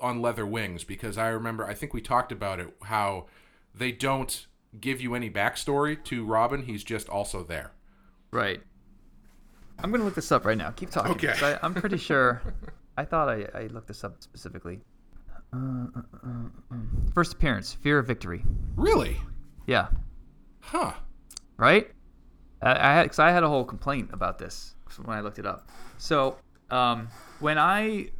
on 0.00 0.22
Leather 0.22 0.46
Wings. 0.46 0.84
Because 0.84 1.18
I 1.18 1.28
remember. 1.28 1.66
I 1.66 1.74
think 1.74 1.92
we 1.92 2.00
talked 2.00 2.30
about 2.30 2.60
it. 2.60 2.74
How 2.84 3.26
they 3.74 3.90
don't 3.90 4.46
give 4.80 5.00
you 5.00 5.14
any 5.14 5.28
backstory 5.28 6.02
to 6.04 6.24
Robin. 6.24 6.62
He's 6.62 6.84
just 6.84 7.08
also 7.08 7.42
there. 7.42 7.72
Right. 8.30 8.62
I'm 9.78 9.90
gonna 9.90 10.04
look 10.04 10.14
this 10.14 10.30
up 10.32 10.44
right 10.44 10.56
now. 10.56 10.70
Keep 10.70 10.90
talking. 10.90 11.12
Okay. 11.12 11.34
I, 11.42 11.58
I'm 11.62 11.74
pretty 11.74 11.98
sure. 11.98 12.40
I 12.96 13.04
thought 13.04 13.28
I, 13.28 13.46
I 13.54 13.66
looked 13.66 13.88
this 13.88 14.04
up 14.04 14.22
specifically. 14.22 14.80
Uh, 15.52 15.56
uh, 15.56 16.00
uh, 16.24 16.28
um, 16.70 17.10
First 17.14 17.34
appearance, 17.34 17.74
Fear 17.74 17.98
of 17.98 18.06
Victory. 18.06 18.42
Really? 18.76 19.16
Yeah. 19.66 19.88
Huh. 20.60 20.92
Right. 21.56 21.90
I, 22.62 22.70
I 22.70 22.94
had 22.94 23.02
because 23.04 23.18
I 23.18 23.30
had 23.30 23.42
a 23.42 23.48
whole 23.48 23.64
complaint 23.64 24.10
about 24.12 24.38
this 24.38 24.74
when 25.04 25.16
I 25.16 25.20
looked 25.20 25.38
it 25.38 25.46
up. 25.46 25.68
So 25.98 26.38
um, 26.70 27.08
when 27.40 27.58
I 27.58 28.10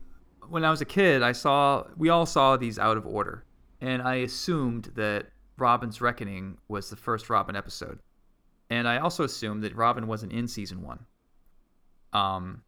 when 0.48 0.64
I 0.64 0.70
was 0.70 0.80
a 0.80 0.84
kid, 0.84 1.22
I 1.22 1.32
saw 1.32 1.84
we 1.96 2.08
all 2.08 2.26
saw 2.26 2.56
these 2.56 2.78
out 2.78 2.96
of 2.96 3.06
order, 3.06 3.44
and 3.80 4.00
I 4.02 4.16
assumed 4.16 4.92
that 4.94 5.26
Robin's 5.58 6.00
Reckoning 6.00 6.58
was 6.68 6.90
the 6.90 6.96
first 6.96 7.28
Robin 7.30 7.56
episode, 7.56 7.98
and 8.70 8.86
I 8.86 8.98
also 8.98 9.24
assumed 9.24 9.62
that 9.64 9.74
Robin 9.74 10.06
wasn't 10.06 10.32
in 10.32 10.46
season 10.48 10.82
one. 10.82 11.06
Um, 12.12 12.62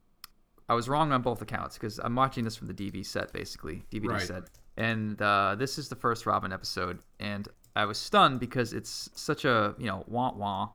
I 0.69 0.75
was 0.75 0.89
wrong 0.89 1.13
on 1.13 1.23
both 1.23 1.41
accounts 1.41 1.77
because 1.79 1.99
I'm 1.99 2.15
watching 2.15 2.45
this 2.45 2.57
from 2.57 2.67
the 2.67 2.75
DV 2.75 3.07
set, 3.07 3.33
basically 3.33 3.85
DVD 3.91 4.09
Right. 4.11 4.23
set, 4.23 4.43
and 4.77 5.21
uh, 5.23 5.55
this 5.59 5.79
is 5.79 5.89
the 5.89 5.97
first 5.97 6.27
Robin 6.27 6.53
episode, 6.53 6.99
and 7.21 7.49
I 7.77 7.85
was 7.85 7.99
stunned 7.99 8.41
because 8.41 8.73
it's 8.73 9.09
such 9.15 9.45
a 9.45 9.75
you 9.79 9.87
know 9.87 10.05
wah 10.09 10.33
wah 10.35 10.71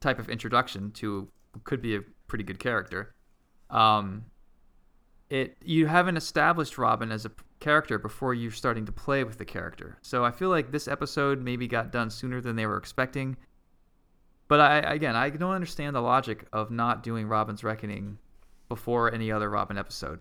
type 0.00 0.18
of 0.18 0.28
introduction 0.28 0.90
to 0.92 1.28
could 1.64 1.80
be 1.80 1.96
a 1.96 2.00
pretty 2.28 2.44
good 2.44 2.58
character. 2.58 3.14
Um, 3.70 4.26
it 5.32 5.56
you 5.64 5.86
haven't 5.86 6.16
established 6.18 6.76
Robin 6.76 7.10
as 7.10 7.24
a 7.24 7.30
character 7.58 7.98
before 7.98 8.34
you're 8.34 8.50
starting 8.50 8.84
to 8.86 8.92
play 8.92 9.24
with 9.24 9.38
the 9.38 9.44
character, 9.44 9.98
so 10.02 10.24
I 10.24 10.30
feel 10.30 10.50
like 10.50 10.70
this 10.70 10.86
episode 10.86 11.40
maybe 11.40 11.66
got 11.66 11.90
done 11.90 12.10
sooner 12.10 12.40
than 12.40 12.56
they 12.56 12.66
were 12.66 12.76
expecting. 12.76 13.36
But 14.46 14.60
I 14.60 14.78
again, 14.78 15.16
I 15.16 15.30
don't 15.30 15.54
understand 15.54 15.96
the 15.96 16.02
logic 16.02 16.46
of 16.52 16.70
not 16.70 17.02
doing 17.02 17.26
Robin's 17.26 17.64
Reckoning 17.64 18.18
before 18.68 19.12
any 19.12 19.32
other 19.32 19.48
Robin 19.48 19.78
episode. 19.78 20.20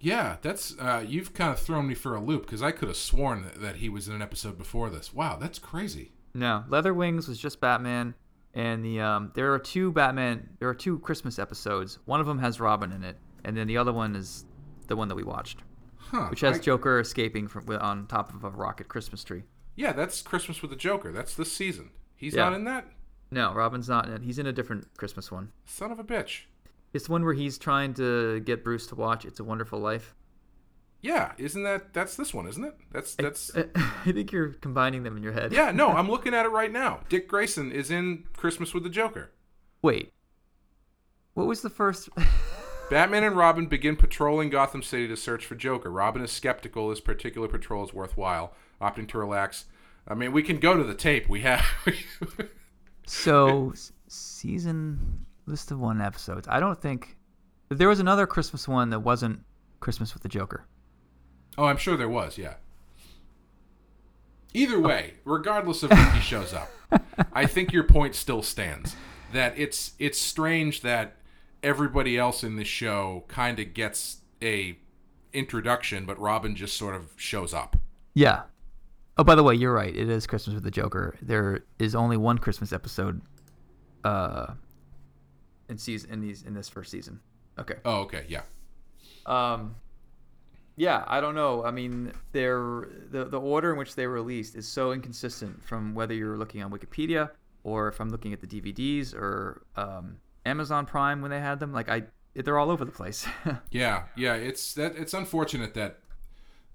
Yeah, 0.00 0.36
that's 0.40 0.78
uh, 0.78 1.04
you've 1.06 1.34
kind 1.34 1.50
of 1.50 1.60
thrown 1.60 1.86
me 1.86 1.94
for 1.94 2.14
a 2.14 2.20
loop 2.20 2.46
because 2.46 2.62
I 2.62 2.72
could 2.72 2.88
have 2.88 2.96
sworn 2.96 3.42
that, 3.42 3.60
that 3.60 3.76
he 3.76 3.90
was 3.90 4.08
in 4.08 4.14
an 4.14 4.22
episode 4.22 4.56
before 4.56 4.88
this. 4.88 5.12
Wow, 5.12 5.36
that's 5.36 5.58
crazy. 5.58 6.12
No, 6.34 6.64
Leather 6.68 6.94
Wings 6.94 7.28
was 7.28 7.38
just 7.38 7.60
Batman, 7.60 8.14
and 8.54 8.82
the 8.82 9.00
um, 9.00 9.32
there 9.34 9.52
are 9.52 9.58
two 9.58 9.92
Batman. 9.92 10.48
There 10.58 10.68
are 10.68 10.74
two 10.74 10.98
Christmas 11.00 11.38
episodes. 11.38 11.98
One 12.06 12.20
of 12.20 12.26
them 12.26 12.38
has 12.38 12.58
Robin 12.58 12.90
in 12.90 13.04
it, 13.04 13.16
and 13.44 13.56
then 13.56 13.66
the 13.66 13.76
other 13.76 13.92
one 13.92 14.16
is 14.16 14.44
the 14.86 14.96
one 14.96 15.08
that 15.08 15.14
we 15.14 15.22
watched, 15.22 15.58
Huh? 15.96 16.26
which 16.28 16.40
has 16.40 16.58
I- 16.58 16.60
Joker 16.60 17.00
escaping 17.00 17.48
from 17.48 17.68
on 17.70 18.06
top 18.06 18.32
of 18.34 18.44
a 18.44 18.50
rocket 18.50 18.88
Christmas 18.88 19.24
tree. 19.24 19.44
Yeah, 19.76 19.92
that's 19.92 20.22
Christmas 20.22 20.62
with 20.62 20.70
the 20.70 20.76
Joker. 20.76 21.10
That's 21.12 21.34
this 21.34 21.50
season. 21.52 21.90
He's 22.16 22.34
Yeah. 22.34 22.44
not 22.44 22.52
in 22.54 22.64
that. 22.64 22.86
No, 23.30 23.52
Robin's 23.52 23.88
not 23.88 24.06
in 24.06 24.12
it. 24.12 24.22
He's 24.22 24.38
in 24.38 24.46
a 24.46 24.52
different 24.52 24.86
Christmas 24.96 25.30
one. 25.32 25.50
Son 25.64 25.90
of 25.90 25.98
a 25.98 26.04
bitch. 26.04 26.42
It's 26.92 27.06
the 27.06 27.12
one 27.12 27.24
where 27.24 27.34
he's 27.34 27.58
trying 27.58 27.94
to 27.94 28.38
get 28.40 28.62
Bruce 28.62 28.86
to 28.88 28.94
watch 28.94 29.24
"It's 29.24 29.40
a 29.40 29.44
Wonderful 29.44 29.80
Life." 29.80 30.14
Yeah, 31.00 31.32
isn't 31.36 31.64
that 31.64 31.92
that's 31.92 32.16
this 32.16 32.32
one, 32.32 32.46
isn't 32.46 32.64
it? 32.64 32.76
That's 32.92 33.16
that's. 33.16 33.50
I 34.06 34.12
think 34.12 34.30
you're 34.30 34.50
combining 34.50 35.02
them 35.02 35.16
in 35.16 35.22
your 35.24 35.32
head. 35.32 35.52
Yeah, 35.52 35.72
no, 35.72 35.88
I'm 35.96 36.08
looking 36.08 36.32
at 36.34 36.46
it 36.46 36.50
right 36.50 36.70
now. 36.72 37.00
Dick 37.08 37.26
Grayson 37.26 37.72
is 37.72 37.90
in 37.90 38.24
Christmas 38.36 38.72
with 38.72 38.84
the 38.84 38.88
Joker. 38.90 39.32
Wait. 39.82 40.12
What 41.34 41.46
was 41.48 41.62
the 41.62 41.70
first? 41.70 42.08
Batman 42.94 43.24
and 43.24 43.36
Robin 43.36 43.66
begin 43.66 43.96
patrolling 43.96 44.50
Gotham 44.50 44.80
City 44.80 45.08
to 45.08 45.16
search 45.16 45.44
for 45.44 45.56
Joker. 45.56 45.90
Robin 45.90 46.22
is 46.22 46.30
skeptical 46.30 46.90
this 46.90 47.00
particular 47.00 47.48
patrol 47.48 47.82
is 47.84 47.92
worthwhile, 47.92 48.54
opting 48.80 49.08
to 49.08 49.18
relax. 49.18 49.64
I 50.06 50.14
mean, 50.14 50.30
we 50.30 50.44
can 50.44 50.58
go 50.58 50.76
to 50.76 50.84
the 50.84 50.94
tape. 50.94 51.28
We 51.28 51.40
have. 51.40 51.66
So 53.06 53.74
season 54.06 55.26
list 55.44 55.72
of 55.72 55.80
one 55.80 56.00
episodes. 56.00 56.46
I 56.48 56.60
don't 56.60 56.80
think 56.80 57.16
there 57.68 57.88
was 57.88 57.98
another 57.98 58.28
Christmas 58.28 58.68
one 58.68 58.90
that 58.90 59.00
wasn't 59.00 59.40
Christmas 59.80 60.14
with 60.14 60.22
the 60.22 60.28
Joker. 60.28 60.64
oh, 61.58 61.64
I'm 61.64 61.76
sure 61.76 61.96
there 61.96 62.08
was. 62.08 62.38
Yeah. 62.38 62.54
Either 64.54 64.76
oh. 64.76 64.80
way, 64.80 65.14
regardless 65.24 65.82
of 65.82 65.90
when 65.90 66.12
he 66.12 66.20
shows 66.20 66.54
up, 66.54 66.70
I 67.32 67.44
think 67.44 67.72
your 67.72 67.84
point 67.84 68.14
still 68.14 68.40
stands. 68.40 68.94
That 69.32 69.52
it's 69.58 69.94
it's 69.98 70.18
strange 70.18 70.82
that 70.82 71.16
everybody 71.64 72.18
else 72.18 72.44
in 72.44 72.56
this 72.56 72.68
show 72.68 73.24
kind 73.26 73.58
of 73.58 73.74
gets 73.74 74.18
a 74.42 74.78
introduction, 75.32 76.04
but 76.04 76.18
Robin 76.20 76.54
just 76.54 76.76
sort 76.76 76.94
of 76.94 77.10
shows 77.16 77.52
up. 77.52 77.76
Yeah. 78.12 78.42
Oh, 79.16 79.24
by 79.24 79.34
the 79.34 79.42
way, 79.42 79.54
you're 79.54 79.72
right. 79.72 79.94
It 79.94 80.08
is 80.08 80.26
Christmas 80.26 80.54
with 80.54 80.62
the 80.62 80.70
Joker. 80.70 81.16
There 81.22 81.64
is 81.78 81.94
only 81.94 82.16
one 82.16 82.38
Christmas 82.38 82.72
episode, 82.72 83.20
uh, 84.04 84.54
in 85.68 85.78
season 85.78 86.10
in 86.10 86.20
these 86.20 86.42
in 86.42 86.54
this 86.54 86.68
first 86.68 86.90
season. 86.90 87.18
Okay. 87.58 87.76
Oh, 87.84 88.00
okay, 88.00 88.26
yeah. 88.28 88.42
Um, 89.24 89.76
yeah, 90.76 91.04
I 91.06 91.20
don't 91.20 91.34
know. 91.34 91.64
I 91.64 91.70
mean, 91.70 92.12
they're 92.32 92.88
the 93.10 93.24
the 93.24 93.40
order 93.40 93.72
in 93.72 93.78
which 93.78 93.94
they 93.94 94.06
were 94.06 94.14
released 94.14 94.56
is 94.56 94.68
so 94.68 94.92
inconsistent 94.92 95.64
from 95.64 95.94
whether 95.94 96.12
you're 96.12 96.36
looking 96.36 96.62
on 96.62 96.70
Wikipedia 96.70 97.30
or 97.62 97.88
if 97.88 98.00
I'm 98.00 98.10
looking 98.10 98.32
at 98.32 98.40
the 98.40 98.46
DVDs 98.46 99.14
or 99.14 99.62
um, 99.76 100.18
Amazon 100.46 100.86
Prime 100.86 101.22
when 101.22 101.30
they 101.30 101.40
had 101.40 101.60
them. 101.60 101.72
Like 101.72 101.88
I, 101.88 102.04
they're 102.34 102.58
all 102.58 102.70
over 102.70 102.84
the 102.84 102.92
place. 102.92 103.26
Yeah, 103.70 104.04
yeah, 104.16 104.34
it's 104.34 104.74
that 104.74 104.96
it's 104.96 105.14
unfortunate 105.14 105.74
that 105.74 105.98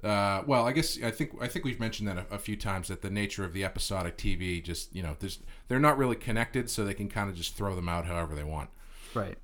uh, 0.03 0.43
well, 0.47 0.65
I 0.65 0.71
guess 0.71 1.01
I 1.03 1.11
think 1.11 1.31
I 1.41 1.47
think 1.47 1.65
we've 1.65 1.79
mentioned 1.79 2.07
that 2.07 2.17
a, 2.17 2.35
a 2.35 2.39
few 2.39 2.55
times 2.55 2.87
that 2.87 3.01
the 3.01 3.09
nature 3.09 3.43
of 3.43 3.51
the 3.53 3.65
episodic 3.65 4.17
TV 4.17 4.63
just 4.63 4.95
you 4.95 5.03
know 5.03 5.15
there's 5.19 5.39
they're 5.67 5.79
not 5.79 5.97
really 5.97 6.15
connected, 6.15 6.69
so 6.69 6.85
they 6.85 6.93
can 6.93 7.09
kind 7.09 7.29
of 7.29 7.35
just 7.35 7.55
throw 7.55 7.75
them 7.75 7.89
out 7.89 8.05
however 8.05 8.33
they 8.33 8.43
want. 8.43 8.69
Right. 9.13 9.37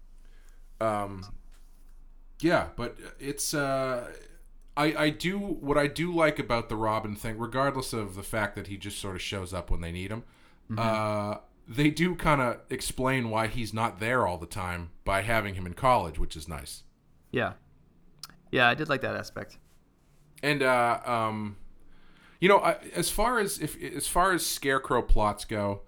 Um, 0.80 1.26
yeah, 2.40 2.70
but 2.78 2.96
it's 3.20 3.54
uh, 3.54 4.12
I 4.78 4.96
I 4.96 5.10
do 5.10 5.40
what 5.40 5.78
I 5.78 5.88
do 5.88 6.14
like 6.14 6.40
about 6.40 6.70
the 6.70 6.78
Robin 6.78 7.16
thing, 7.16 7.38
regardless 7.38 7.92
of 7.92 8.16
the 8.16 8.24
fact 8.24 8.56
that 8.56 8.68
he 8.68 8.78
just 8.78 9.00
sort 9.00 9.16
of 9.16 9.22
shows 9.22 9.54
up 9.54 9.70
when 9.70 9.82
they 9.82 9.92
need 9.92 10.10
him. 10.12 10.24
Uh, 10.78 11.38
they 11.68 11.90
do 11.90 12.16
kind 12.16 12.42
of 12.42 12.60
explain 12.70 13.30
why 13.30 13.48
he's 13.48 13.74
not 13.74 14.00
there 14.00 14.28
all 14.28 14.38
the 14.38 14.46
time 14.46 14.92
by 15.04 15.22
having 15.22 15.56
him 15.56 15.66
in 15.66 15.74
college, 15.74 16.20
which 16.20 16.36
is 16.36 16.48
nice. 16.48 16.84
Yeah. 17.32 17.54
Yeah, 18.52 18.70
I 18.70 18.74
did 18.74 18.90
like 18.90 19.02
that 19.02 19.16
aspect. 19.16 19.58
And 20.44 20.62
uh, 20.62 21.00
um, 21.06 21.58
you 22.40 22.48
know, 22.48 22.60
I, 22.60 22.78
as 22.94 23.10
far 23.10 23.40
as 23.40 23.60
if 23.60 23.82
as 23.82 24.08
far 24.08 24.34
as 24.34 24.46
Scarecrow 24.46 25.02
plots 25.02 25.46
go, 25.46 25.82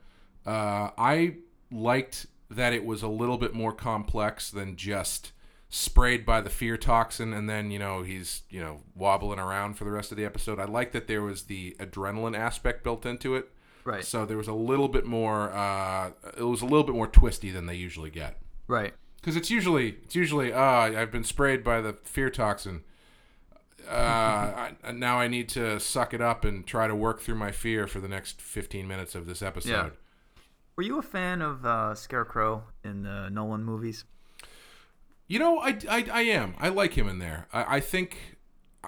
uh, 0.45 0.89
I 0.97 1.37
liked 1.71 2.25
that 2.49 2.73
it 2.73 2.85
was 2.85 3.03
a 3.03 3.07
little 3.07 3.37
bit 3.37 3.53
more 3.53 3.73
complex 3.73 4.49
than 4.49 4.75
just 4.75 5.31
sprayed 5.69 6.25
by 6.25 6.39
the 6.39 6.49
fear 6.49 6.77
toxin 6.77 7.33
and 7.33 7.49
then 7.49 7.69
you 7.69 7.77
know 7.77 8.01
he's 8.01 8.43
you 8.49 8.57
know 8.57 8.79
wobbling 8.95 9.37
around 9.37 9.73
for 9.73 9.83
the 9.83 9.91
rest 9.91 10.11
of 10.11 10.17
the 10.17 10.25
episode. 10.25 10.59
I 10.59 10.65
like 10.65 10.93
that 10.93 11.07
there 11.07 11.21
was 11.21 11.43
the 11.43 11.75
adrenaline 11.79 12.37
aspect 12.37 12.83
built 12.83 13.05
into 13.05 13.35
it. 13.35 13.51
Right. 13.87 14.03
So 14.03 14.25
there 14.25 14.35
was 14.35 14.49
a 14.49 14.53
little 14.53 14.89
bit 14.89 15.05
more. 15.05 15.49
Uh, 15.53 16.11
it 16.37 16.43
was 16.43 16.61
a 16.61 16.65
little 16.65 16.83
bit 16.83 16.93
more 16.93 17.07
twisty 17.07 17.51
than 17.51 17.67
they 17.67 17.75
usually 17.75 18.09
get. 18.09 18.37
Right. 18.67 18.93
Because 19.15 19.37
it's 19.37 19.49
usually 19.49 19.95
it's 20.03 20.13
usually 20.13 20.51
ah 20.51 20.81
I've 20.81 21.09
been 21.09 21.23
sprayed 21.23 21.63
by 21.63 21.79
the 21.79 21.93
fear 22.03 22.29
toxin. 22.29 22.83
Uh, 23.89 23.93
I, 24.83 24.91
now 24.91 25.19
I 25.19 25.29
need 25.29 25.47
to 25.49 25.79
suck 25.79 26.13
it 26.13 26.19
up 26.19 26.43
and 26.43 26.67
try 26.67 26.87
to 26.87 26.95
work 26.95 27.21
through 27.21 27.35
my 27.35 27.53
fear 27.53 27.87
for 27.87 28.01
the 28.01 28.09
next 28.09 28.41
15 28.41 28.85
minutes 28.85 29.15
of 29.15 29.25
this 29.25 29.41
episode. 29.41 29.71
Yeah. 29.71 29.89
Were 30.75 30.83
you 30.83 30.99
a 30.99 31.01
fan 31.01 31.41
of 31.41 31.65
uh, 31.65 31.95
Scarecrow 31.95 32.65
in 32.83 33.03
the 33.03 33.29
Nolan 33.29 33.63
movies? 33.63 34.03
You 35.27 35.39
know, 35.39 35.59
I, 35.59 35.77
I, 35.89 36.05
I 36.11 36.21
am. 36.23 36.55
I 36.59 36.67
like 36.67 36.97
him 36.97 37.07
in 37.07 37.19
there. 37.19 37.47
I, 37.53 37.77
I 37.77 37.79
think 37.79 38.36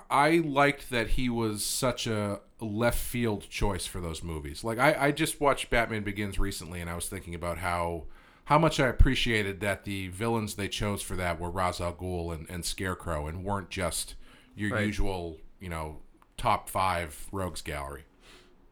I 0.09 0.37
liked 0.45 0.89
that 0.89 1.09
he 1.11 1.29
was 1.29 1.65
such 1.65 2.07
a 2.07 2.41
left 2.59 2.99
field 2.99 3.47
choice 3.49 3.85
for 3.85 3.99
those 4.01 4.21
movies. 4.23 4.63
Like 4.63 4.77
I, 4.79 5.07
I 5.07 5.11
just 5.11 5.39
watched 5.39 5.69
Batman 5.69 6.03
Begins 6.03 6.37
recently, 6.39 6.81
and 6.81 6.89
I 6.89 6.95
was 6.95 7.07
thinking 7.07 7.35
about 7.35 7.59
how 7.59 8.05
how 8.45 8.57
much 8.57 8.79
I 8.79 8.87
appreciated 8.87 9.59
that 9.61 9.83
the 9.83 10.07
villains 10.09 10.55
they 10.55 10.67
chose 10.67 11.01
for 11.01 11.15
that 11.15 11.39
were 11.39 11.51
Ra's 11.51 11.79
al 11.79 11.93
Ghul 11.93 12.33
and, 12.33 12.49
and 12.49 12.65
Scarecrow, 12.65 13.27
and 13.27 13.43
weren't 13.43 13.69
just 13.69 14.15
your 14.55 14.71
Right. 14.71 14.85
usual, 14.87 15.37
you 15.59 15.69
know, 15.69 15.99
top 16.37 16.67
five 16.69 17.27
rogues 17.31 17.61
gallery. 17.61 18.05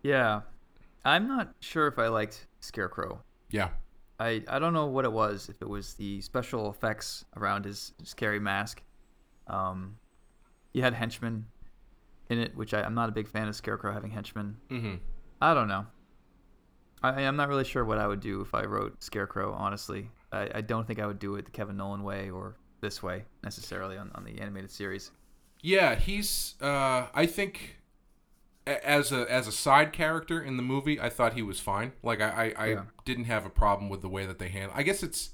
Yeah. 0.04 0.42
I'm 1.06 1.28
not 1.28 1.54
sure 1.62 1.88
if 1.88 1.98
I 2.00 2.08
liked 2.08 2.48
Scarecrow. 2.60 3.22
Yeah, 3.50 3.70
I, 4.20 4.44
I 4.50 4.60
don't 4.60 4.74
know 4.74 4.88
what 4.88 5.06
it 5.06 5.12
was, 5.12 5.48
if 5.48 5.62
it 5.62 5.70
was 5.70 5.94
the 5.94 6.20
special 6.22 6.70
effects 6.70 7.24
around 7.38 7.64
his 7.64 7.94
scary 8.04 8.40
mask. 8.40 8.82
Um, 9.48 9.96
he 10.74 10.82
had 10.82 10.94
henchmen 10.94 11.46
in 12.30 12.40
it, 12.40 12.56
which 12.56 12.74
I, 12.74 12.82
I'm 12.84 12.94
not 12.94 13.10
a 13.10 13.12
big 13.12 13.28
fan 13.28 13.48
of 13.48 13.56
Scarecrow 13.56 13.94
having 13.94 14.12
henchmen. 14.12 14.58
mm-hmm. 14.70 14.96
I 15.42 15.54
don't 15.54 15.68
know. 15.68 15.86
I, 17.04 17.10
I'm 17.24 17.36
not 17.36 17.48
really 17.50 17.64
sure 17.64 17.86
what 17.86 18.00
I 18.00 18.08
would 18.08 18.20
do 18.22 18.42
if 18.42 18.54
I 18.56 18.64
wrote 18.64 19.04
Scarecrow, 19.04 19.54
honestly. 19.54 20.10
I, 20.32 20.50
I 20.56 20.62
don't 20.62 20.86
think 20.88 21.00
I 21.00 21.06
would 21.06 21.20
do 21.20 21.36
it 21.36 21.46
the 21.46 21.52
Kevin 21.52 21.78
Nolan 21.78 22.04
way 22.04 22.30
or 22.30 22.58
this 22.82 23.02
way 23.04 23.26
necessarily 23.44 23.98
on, 23.98 24.12
on 24.16 24.24
the 24.24 24.40
animated 24.42 24.72
series. 24.72 25.12
Yeah, 25.62 25.96
he's. 25.96 26.56
Uh, 26.62 27.08
I 27.14 27.26
think 27.28 27.78
as 28.66 29.12
a 29.12 29.32
as 29.32 29.48
a 29.48 29.52
side 29.52 29.94
character 29.94 30.42
in 30.42 30.58
the 30.58 30.64
movie, 30.64 31.00
I 31.00 31.10
thought 31.10 31.34
he 31.34 31.42
was 31.42 31.60
fine. 31.60 31.94
Like 32.04 32.20
I 32.22 32.54
I, 32.58 32.64
I 32.66 32.68
Yeah. 32.72 32.82
didn't 33.06 33.26
have 33.26 33.46
a 33.46 33.50
problem 33.50 33.90
with 33.90 34.02
the 34.02 34.10
way 34.10 34.26
that 34.26 34.40
they 34.40 34.50
handle. 34.50 34.74
I 34.76 34.84
guess 34.84 35.04
it's. 35.04 35.32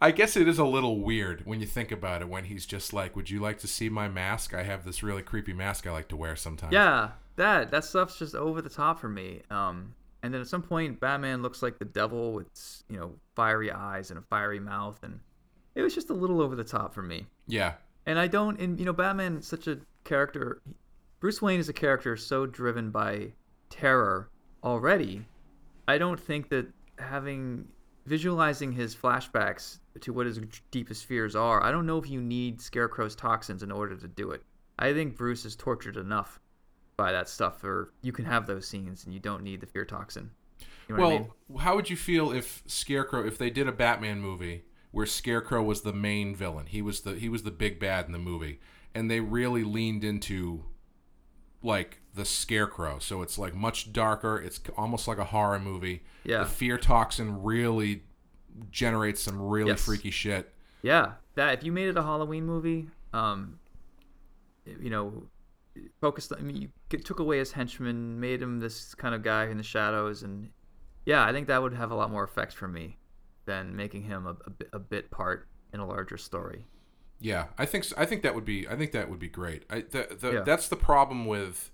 I 0.00 0.10
guess 0.10 0.36
it 0.36 0.48
is 0.48 0.58
a 0.58 0.64
little 0.64 1.00
weird 1.00 1.44
when 1.44 1.60
you 1.60 1.66
think 1.66 1.92
about 1.92 2.22
it. 2.22 2.28
When 2.28 2.44
he's 2.44 2.66
just 2.66 2.92
like, 2.92 3.14
"Would 3.16 3.30
you 3.30 3.40
like 3.40 3.58
to 3.60 3.68
see 3.68 3.88
my 3.88 4.08
mask? 4.08 4.54
I 4.54 4.62
have 4.62 4.84
this 4.84 5.02
really 5.02 5.22
creepy 5.22 5.52
mask 5.52 5.86
I 5.86 5.92
like 5.92 6.08
to 6.08 6.16
wear 6.16 6.36
sometimes." 6.36 6.72
Yeah, 6.72 7.10
that 7.36 7.70
that 7.70 7.84
stuff's 7.84 8.18
just 8.18 8.34
over 8.34 8.62
the 8.62 8.70
top 8.70 9.00
for 9.00 9.08
me. 9.08 9.42
Um, 9.50 9.94
and 10.22 10.32
then 10.32 10.40
at 10.40 10.46
some 10.46 10.62
point, 10.62 11.00
Batman 11.00 11.42
looks 11.42 11.62
like 11.62 11.78
the 11.78 11.84
devil 11.84 12.32
with 12.32 12.48
you 12.88 12.98
know 12.98 13.14
fiery 13.34 13.70
eyes 13.72 14.10
and 14.10 14.18
a 14.18 14.22
fiery 14.22 14.60
mouth, 14.60 14.98
and 15.02 15.20
it 15.74 15.82
was 15.82 15.94
just 15.94 16.10
a 16.10 16.14
little 16.14 16.40
over 16.40 16.54
the 16.54 16.64
top 16.64 16.94
for 16.94 17.02
me. 17.02 17.26
yeah, 17.46 17.74
And 18.06 18.18
I 18.18 18.26
don't, 18.26 18.60
and 18.60 18.78
you 18.78 18.84
know, 18.84 18.92
Batman 18.92 19.38
is 19.38 19.46
such 19.46 19.66
a 19.66 19.78
character. 20.04 20.60
Bruce 21.20 21.40
Wayne 21.40 21.60
is 21.60 21.68
a 21.68 21.72
character 21.72 22.16
so 22.16 22.46
driven 22.46 22.90
by 22.90 23.32
terror 23.70 24.28
already. 24.62 25.24
I 25.88 25.98
don't 25.98 26.18
think 26.20 26.48
that 26.50 26.66
having 26.98 27.68
visualizing 28.06 28.72
his 28.72 28.94
flashbacks 28.94 29.78
to 30.00 30.12
what 30.12 30.26
his 30.26 30.40
deepest 30.70 31.04
fears 31.06 31.36
are. 31.36 31.62
I 31.62 31.70
don't 31.70 31.86
know 31.86 31.98
if 31.98 32.08
you 32.08 32.20
need 32.20 32.60
Scarecrow's 32.60 33.14
toxins 33.14 33.62
in 33.62 33.70
order 33.70 33.96
to 33.96 34.08
do 34.08 34.30
it. 34.32 34.42
I 34.78 34.92
think 34.92 35.16
Bruce 35.16 35.44
is 35.44 35.54
tortured 35.54 35.96
enough 35.96 36.40
by 36.96 37.12
that 37.12 37.28
stuff, 37.28 37.62
or 37.64 37.92
you 38.02 38.12
can 38.12 38.24
have 38.24 38.46
those 38.46 38.66
scenes 38.66 39.04
and 39.04 39.14
you 39.14 39.20
don't 39.20 39.42
need 39.42 39.60
the 39.60 39.66
fear 39.66 39.84
toxin. 39.84 40.30
You 40.88 40.96
know 40.96 41.02
Well, 41.02 41.10
I 41.10 41.18
mean? 41.18 41.30
how 41.60 41.76
would 41.76 41.90
you 41.90 41.96
feel 41.96 42.32
if 42.32 42.62
Scarecrow, 42.66 43.24
if 43.26 43.38
they 43.38 43.50
did 43.50 43.68
a 43.68 43.72
Batman 43.72 44.20
movie 44.20 44.64
where 44.90 45.06
Scarecrow 45.06 45.62
was 45.62 45.82
the 45.82 45.92
main 45.92 46.34
villain, 46.34 46.66
he 46.66 46.82
was 46.82 47.02
the 47.02 47.14
he 47.14 47.28
was 47.28 47.44
the 47.44 47.50
big 47.50 47.78
bad 47.78 48.06
in 48.06 48.12
the 48.12 48.18
movie, 48.18 48.60
and 48.94 49.10
they 49.10 49.20
really 49.20 49.64
leaned 49.64 50.04
into 50.04 50.64
like 51.62 52.00
the 52.14 52.24
Scarecrow, 52.24 52.98
so 52.98 53.22
it's 53.22 53.38
like 53.38 53.54
much 53.54 53.92
darker. 53.92 54.36
It's 54.38 54.60
almost 54.76 55.08
like 55.08 55.18
a 55.18 55.24
horror 55.24 55.58
movie. 55.58 56.02
Yeah. 56.24 56.40
the 56.44 56.46
fear 56.50 56.78
toxin 56.78 57.42
really 57.42 58.02
generates 58.70 59.22
some 59.22 59.40
really 59.40 59.70
Yes. 59.70 59.84
freaky 59.84 60.10
shit. 60.10 60.52
Yeah, 60.82 61.12
that 61.34 61.58
if 61.58 61.64
you 61.64 61.72
made 61.72 61.88
it 61.88 61.96
a 61.96 62.02
Halloween 62.02 62.44
movie, 62.44 62.88
um, 63.12 63.58
you 64.66 64.90
know, 64.90 65.24
focused. 66.00 66.32
I 66.36 66.42
mean, 66.42 66.56
you 66.90 66.98
took 66.98 67.18
away 67.20 67.38
his 67.38 67.52
henchman, 67.52 68.20
made 68.20 68.42
him 68.42 68.60
this 68.60 68.94
kind 68.94 69.14
of 69.14 69.22
guy 69.22 69.46
in 69.46 69.56
the 69.56 69.62
shadows, 69.62 70.22
and 70.22 70.50
yeah, 71.06 71.24
I 71.24 71.32
think 71.32 71.46
that 71.48 71.62
would 71.62 71.72
have 71.74 71.90
a 71.90 71.94
lot 71.94 72.10
more 72.10 72.24
effect 72.24 72.52
for 72.52 72.68
me 72.68 72.98
than 73.46 73.74
making 73.74 74.02
him 74.02 74.26
a, 74.26 74.30
a, 74.30 74.76
a 74.76 74.78
bit 74.78 75.10
part 75.10 75.48
in 75.72 75.80
a 75.80 75.86
larger 75.86 76.16
story. 76.16 76.66
Yeah, 77.22 77.46
I 77.56 77.66
think 77.66 77.84
so. 77.84 77.94
I 77.96 78.04
think 78.04 78.22
that 78.22 78.34
would 78.34 78.44
be 78.44 78.68
I 78.68 78.76
think 78.76 78.90
that 78.92 79.08
would 79.08 79.20
be 79.20 79.28
great. 79.28 79.62
I, 79.70 79.84
the, 79.88 80.16
the, 80.20 80.32
Yeah. 80.32 80.40
That's 80.40 80.68
the 80.68 80.76
problem 80.76 81.24
with. 81.24 81.70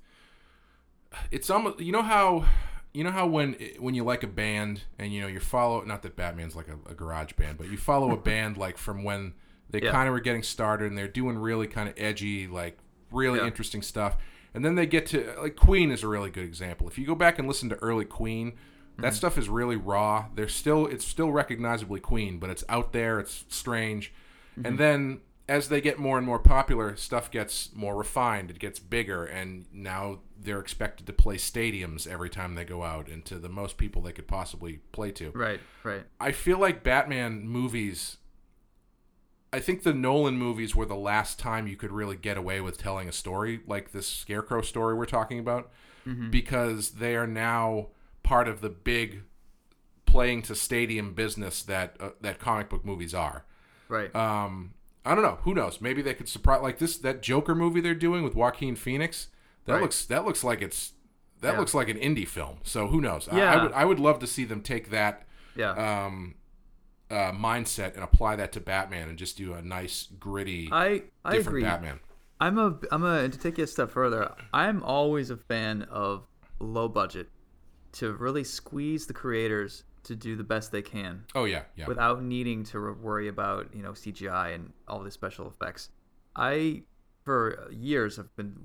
It's 1.31 1.49
almost 1.49 1.81
you 1.81 1.91
know 1.91 2.03
how 2.03 2.45
you 2.93 3.03
know 3.03 3.11
how 3.11 3.27
when 3.27 3.55
when 3.79 3.95
you 3.95 4.05
like 4.05 4.23
a 4.23 4.29
band 4.29 4.83
and 4.99 5.13
you 5.13 5.23
know 5.23 5.27
you 5.27 5.41
follow 5.41 5.83
not 5.83 6.03
that 6.03 6.17
Batman's 6.17 6.55
like 6.55 6.69
a, 6.69 6.91
a 6.91 6.95
garage 6.95 7.33
band, 7.33 7.57
but 7.57 7.71
you 7.71 7.79
follow 7.79 8.13
a 8.13 8.17
band 8.31 8.59
like 8.59 8.77
from 8.77 9.03
when 9.05 9.33
they 9.71 9.81
Yeah. 9.81 9.91
kind 9.91 10.07
of 10.07 10.13
were 10.13 10.21
getting 10.21 10.43
started 10.43 10.89
and 10.89 10.99
they're 10.99 11.09
doing 11.09 11.39
really 11.39 11.67
kind 11.67 11.89
of 11.89 11.95
edgy 11.97 12.47
like 12.47 12.79
really 13.11 13.39
Yeah. 13.39 13.47
interesting 13.47 13.81
stuff, 13.81 14.19
and 14.53 14.63
then 14.63 14.75
they 14.75 14.85
get 14.85 15.07
to 15.07 15.35
like 15.41 15.57
Queen 15.57 15.91
is 15.91 16.03
a 16.03 16.09
really 16.09 16.31
good 16.31 16.45
example. 16.45 16.87
If 16.89 16.99
you 16.99 17.07
go 17.07 17.15
back 17.15 17.39
and 17.39 17.49
listen 17.49 17.69
to 17.71 17.77
early 17.77 18.05
Queen. 18.05 18.53
That 19.01 19.13
mm-hmm. 19.13 19.15
stuff 19.15 19.39
is 19.39 19.49
really 19.49 19.77
raw. 19.77 20.27
They're 20.35 20.49
still 20.49 20.85
it's 20.85 21.05
still 21.05 21.31
recognizably 21.31 22.01
Queen, 22.01 22.41
but 22.41 22.51
it's 22.51 22.65
out 22.69 22.93
there, 22.93 23.21
it's 23.21 23.45
strange. 23.49 24.13
And 24.57 24.65
mm-hmm. 24.65 24.77
then 24.77 25.21
as 25.49 25.69
they 25.71 25.81
get 25.81 25.99
more 25.99 26.19
and 26.19 26.27
more 26.27 26.39
popular, 26.39 26.95
stuff 26.97 27.31
gets 27.31 27.71
more 27.75 27.97
refined. 27.97 28.51
It 28.51 28.59
gets 28.59 28.79
bigger, 28.79 29.25
and 29.25 29.65
now 29.73 30.21
they're 30.39 30.61
expected 30.61 31.07
to 31.07 31.13
play 31.13 31.37
stadiums 31.37 32.07
every 32.07 32.29
time 32.29 32.55
they 32.55 32.65
go 32.65 32.83
out, 32.83 33.09
and 33.09 33.25
to 33.25 33.39
the 33.39 33.49
most 33.49 33.79
people 33.79 34.03
they 34.03 34.13
could 34.13 34.29
possibly 34.29 34.81
play 34.93 35.11
to. 35.13 35.31
Right, 35.31 35.61
right. 35.83 36.03
I 36.21 36.33
feel 36.33 36.59
like 36.59 36.83
Batman 36.83 37.49
movies. 37.49 38.19
I 39.51 39.61
think 39.61 39.83
the 39.83 39.95
Nolan 39.95 40.37
movies 40.37 40.77
were 40.77 40.85
the 40.85 40.95
last 40.95 41.39
time 41.39 41.67
you 41.67 41.77
could 41.77 41.93
really 41.93 42.17
get 42.17 42.37
away 42.37 42.61
with 42.61 42.77
telling 42.77 43.09
a 43.09 43.13
story 43.13 43.61
like 43.67 43.93
this 43.93 44.07
Scarecrow 44.07 44.61
story 44.61 44.95
we're 44.95 45.07
talking 45.07 45.39
about, 45.39 45.71
because 46.31 46.91
they 46.93 47.17
are 47.17 47.27
now 47.27 47.89
part 48.23 48.49
of 48.49 48.61
the 48.61 48.69
big 48.69 49.23
playing 50.05 50.43
to 50.43 50.55
stadium 50.55 51.15
business 51.15 51.63
that 51.63 51.97
uh, 52.01 52.11
that 52.21 52.39
comic 52.39 52.69
book 52.69 52.85
movies 52.85 53.15
are. 53.15 53.45
Right. 53.89 54.15
Um, 54.15 54.75
I 55.09 55.15
don't 55.15 55.25
know. 55.25 55.39
Who 55.43 55.55
knows? 55.55 55.81
Maybe 55.81 56.03
they 56.03 56.15
could 56.15 56.29
surprise 56.29 56.63
like 56.63 56.79
this 56.79 56.99
that 56.99 57.23
Joker 57.23 57.55
movie 57.55 57.81
they're 57.81 57.95
doing 57.95 58.23
with 58.23 58.35
Joaquin 58.35 58.77
Phoenix. 58.77 59.29
That 59.65 59.75
Right. 59.75 59.83
looks 59.83 60.05
that 60.07 60.25
looks 60.25 60.45
like 60.45 60.63
it's 60.63 60.93
that 61.41 61.55
Yeah. 61.55 61.59
looks 61.61 61.75
like 61.75 61.89
an 61.89 61.99
indie 61.99 62.27
film. 62.29 62.59
So 62.63 62.89
who 62.89 63.01
knows? 63.01 63.29
I, 63.29 63.41
I 63.41 63.63
would 63.63 63.73
I 63.73 63.85
would 63.85 63.99
love 63.99 64.19
to 64.21 64.27
see 64.27 64.45
them 64.45 64.61
take 64.61 64.91
that 64.91 65.27
yeah. 65.57 65.71
um, 66.07 66.35
uh, 67.11 67.33
mindset 67.33 67.95
and 67.95 68.05
apply 68.05 68.37
that 68.37 68.53
to 68.53 68.61
Batman 68.61 69.09
and 69.09 69.17
just 69.19 69.37
do 69.37 69.55
a 69.55 69.63
nice 69.63 70.09
gritty 70.19 70.69
I 70.71 71.05
I 71.25 71.33
different 71.33 71.47
agree. 71.59 71.63
Batman. 71.63 72.01
I'm 72.41 72.59
a 72.59 72.79
I'm 72.93 73.03
a 73.05 73.29
to 73.29 73.39
take 73.39 73.59
it 73.59 73.63
a 73.63 73.67
step 73.67 73.91
further. 73.91 74.33
I'm 74.53 74.83
always 74.83 75.31
a 75.31 75.37
fan 75.37 75.83
of 75.91 76.27
low 76.61 76.89
budget 76.89 77.29
to 77.93 78.13
really 78.13 78.45
squeeze 78.45 79.07
the 79.07 79.15
creators 79.15 79.85
to 80.09 80.17
do 80.17 80.37
the 80.37 80.45
best 80.45 80.73
they 80.73 80.83
can 80.83 81.25
Oh 81.35 81.45
yeah, 81.45 81.63
yeah. 81.77 81.87
without 81.87 82.23
needing 82.23 82.65
to 82.65 82.93
worry 82.95 83.29
about 83.29 83.75
you 83.75 83.83
know 83.83 83.93
CGI 83.93 84.55
and 84.55 84.73
all 84.89 85.03
the 85.03 85.11
special 85.11 85.47
effects. 85.47 85.91
I 86.35 86.83
for 87.25 87.69
years 87.71 88.17
have 88.17 88.35
been 88.37 88.57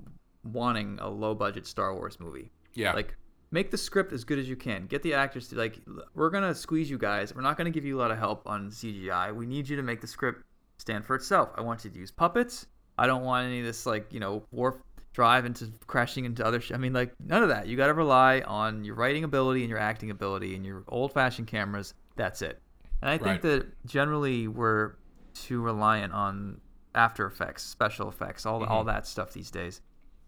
wanting 0.42 0.98
a 1.00 1.08
low 1.08 1.34
budget 1.34 1.66
Star 1.66 1.94
Wars 1.94 2.18
movie. 2.18 2.50
Yeah. 2.74 2.92
Like 2.92 3.16
make 3.50 3.70
the 3.70 3.78
script 3.78 4.12
as 4.12 4.24
good 4.24 4.38
as 4.38 4.48
you 4.48 4.56
can. 4.56 4.86
Get 4.86 5.02
the 5.02 5.14
actors 5.14 5.48
to 5.48 5.56
like 5.56 5.78
we're 6.14 6.30
going 6.30 6.44
to 6.44 6.54
squeeze 6.54 6.90
you 6.90 6.98
guys. 6.98 7.34
We're 7.34 7.42
not 7.42 7.56
going 7.56 7.66
to 7.66 7.70
give 7.70 7.84
you 7.84 7.98
a 7.98 8.00
lot 8.00 8.10
of 8.10 8.18
help 8.18 8.42
on 8.46 8.70
CGI. 8.70 9.34
We 9.34 9.46
need 9.46 9.68
you 9.68 9.76
to 9.76 9.82
make 9.82 10.00
the 10.00 10.06
script 10.06 10.44
stand 10.78 11.04
for 11.04 11.14
itself. 11.14 11.50
I 11.56 11.60
want 11.60 11.84
you 11.84 11.90
to 11.90 11.98
use 11.98 12.10
puppets. 12.10 12.66
I 12.98 13.06
don't 13.06 13.22
want 13.22 13.46
any 13.46 13.60
of 13.60 13.66
this 13.66 13.86
like, 13.86 14.12
you 14.12 14.20
know, 14.20 14.44
warp 14.50 14.84
drive 15.14 15.46
into 15.46 15.72
crashing 15.86 16.26
into 16.26 16.44
other 16.44 16.60
sh- 16.60 16.72
I 16.72 16.76
mean 16.76 16.92
like 16.92 17.14
none 17.24 17.42
of 17.42 17.48
that. 17.48 17.66
You 17.66 17.76
got 17.78 17.86
to 17.86 17.94
rely 17.94 18.40
on 18.40 18.84
your 18.84 18.96
writing 18.96 19.24
ability 19.24 19.60
and 19.62 19.70
your 19.70 19.78
acting 19.78 20.10
ability 20.10 20.54
and 20.54 20.66
your 20.66 20.84
old-fashioned 20.88 21.46
cameras. 21.48 21.94
That's 22.16 22.42
it. 22.42 22.60
And 23.00 23.10
I 23.10 23.16
think 23.16 23.26
Right. 23.26 23.42
that 23.42 23.86
generally 23.86 24.48
we're 24.48 24.96
too 25.32 25.62
reliant 25.62 26.12
on 26.12 26.60
after 26.94 27.26
effects, 27.26 27.62
special 27.62 28.08
effects, 28.08 28.44
all 28.44 28.62
all 28.64 28.84
that 28.84 29.06
stuff 29.06 29.32
these 29.32 29.50
days. 29.50 29.80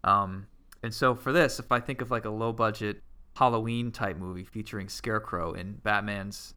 Um, 0.05 0.47
and 0.83 0.95
so 0.95 1.15
for 1.15 1.33
this, 1.33 1.59
if 1.59 1.71
I 1.73 1.81
think 1.81 2.01
of 2.01 2.11
like 2.11 2.25
a 2.25 2.31
low 2.31 2.53
budget 2.53 3.03
Halloween 3.37 3.91
type 3.93 4.17
movie 4.17 4.45
featuring 4.45 4.89
Scarecrow 4.89 5.53
and 5.53 5.83
Batman's 5.83 6.55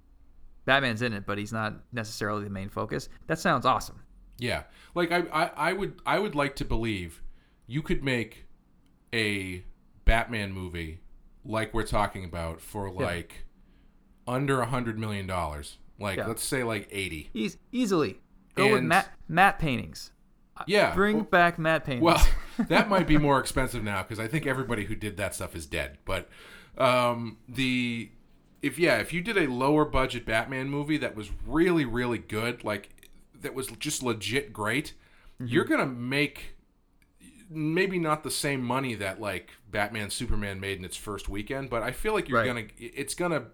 Batman's 0.65 1.01
in 1.01 1.13
it, 1.13 1.25
but 1.25 1.37
he's 1.39 1.51
not 1.51 1.73
necessarily 1.91 2.43
the 2.43 2.49
main 2.51 2.69
focus. 2.69 3.09
That 3.27 3.39
sounds 3.39 3.65
awesome. 3.65 4.01
Yeah, 4.37 4.63
like 4.93 5.11
I, 5.11 5.23
I, 5.33 5.51
I 5.69 5.73
would, 5.73 5.99
I 6.05 6.19
would 6.19 6.35
like 6.35 6.55
to 6.57 6.65
believe 6.65 7.21
you 7.69 7.81
could 7.83 8.03
make 8.03 8.47
a 9.13 9.63
Batman 10.05 10.51
movie 10.51 10.99
like 11.45 11.73
we're 11.73 11.83
talking 11.83 12.25
about 12.25 12.59
for 12.59 12.89
like 12.91 13.45
under 14.27 14.59
a 14.61 14.65
hundred 14.65 14.97
million 14.99 15.27
dollars. 15.27 15.77
Like 15.99 16.17
Yeah. 16.17 16.27
let's 16.27 16.43
say 16.43 16.63
like 16.63 16.87
eighty. 16.91 17.29
Eas 17.33 17.57
easily 17.71 18.19
go 18.55 18.67
with 18.69 18.79
And- 18.79 18.87
matte 18.89 19.09
matte 19.27 19.59
paintings. 19.59 20.11
Yeah. 20.67 20.93
Bring 20.93 21.17
well- 21.17 21.25
back 21.25 21.57
matte 21.59 21.85
paintings. 21.85 22.03
Well, 22.03 22.27
that 22.67 22.89
might 22.89 23.07
be 23.07 23.17
more 23.17 23.39
expensive 23.39 23.83
now 23.83 24.01
because 24.03 24.19
I 24.19 24.27
think 24.27 24.45
everybody 24.45 24.85
who 24.85 24.95
did 24.95 25.17
that 25.17 25.35
stuff 25.35 25.55
is 25.55 25.65
dead. 25.65 25.97
But 26.05 26.27
um, 26.77 27.37
the 27.47 28.11
if 28.61 28.77
yeah, 28.79 28.97
if 28.97 29.13
you 29.13 29.21
did 29.21 29.37
a 29.37 29.47
lower 29.47 29.85
budget 29.85 30.25
Batman 30.25 30.69
movie 30.69 30.97
that 30.97 31.15
was 31.15 31.29
really 31.45 31.85
really 31.85 32.17
good, 32.17 32.63
like 32.63 32.89
that 33.41 33.53
was 33.53 33.67
just 33.79 34.01
legit 34.03 34.51
great, 34.51 34.93
Mm-hmm. 35.41 35.53
you're 35.53 35.63
gonna 35.65 35.85
make 35.85 36.55
maybe 37.49 37.97
not 37.99 38.23
the 38.23 38.31
same 38.31 38.61
money 38.63 38.95
that 38.95 39.19
like 39.19 39.49
Batman 39.69 40.09
Superman 40.09 40.59
made 40.59 40.77
in 40.77 40.85
its 40.85 40.97
first 40.97 41.27
weekend, 41.29 41.69
but 41.69 41.81
I 41.83 41.91
feel 41.91 42.13
like 42.13 42.29
you're 42.29 42.39
Right. 42.39 42.45
gonna 42.47 42.67
it's 42.77 43.15
gonna 43.15 43.45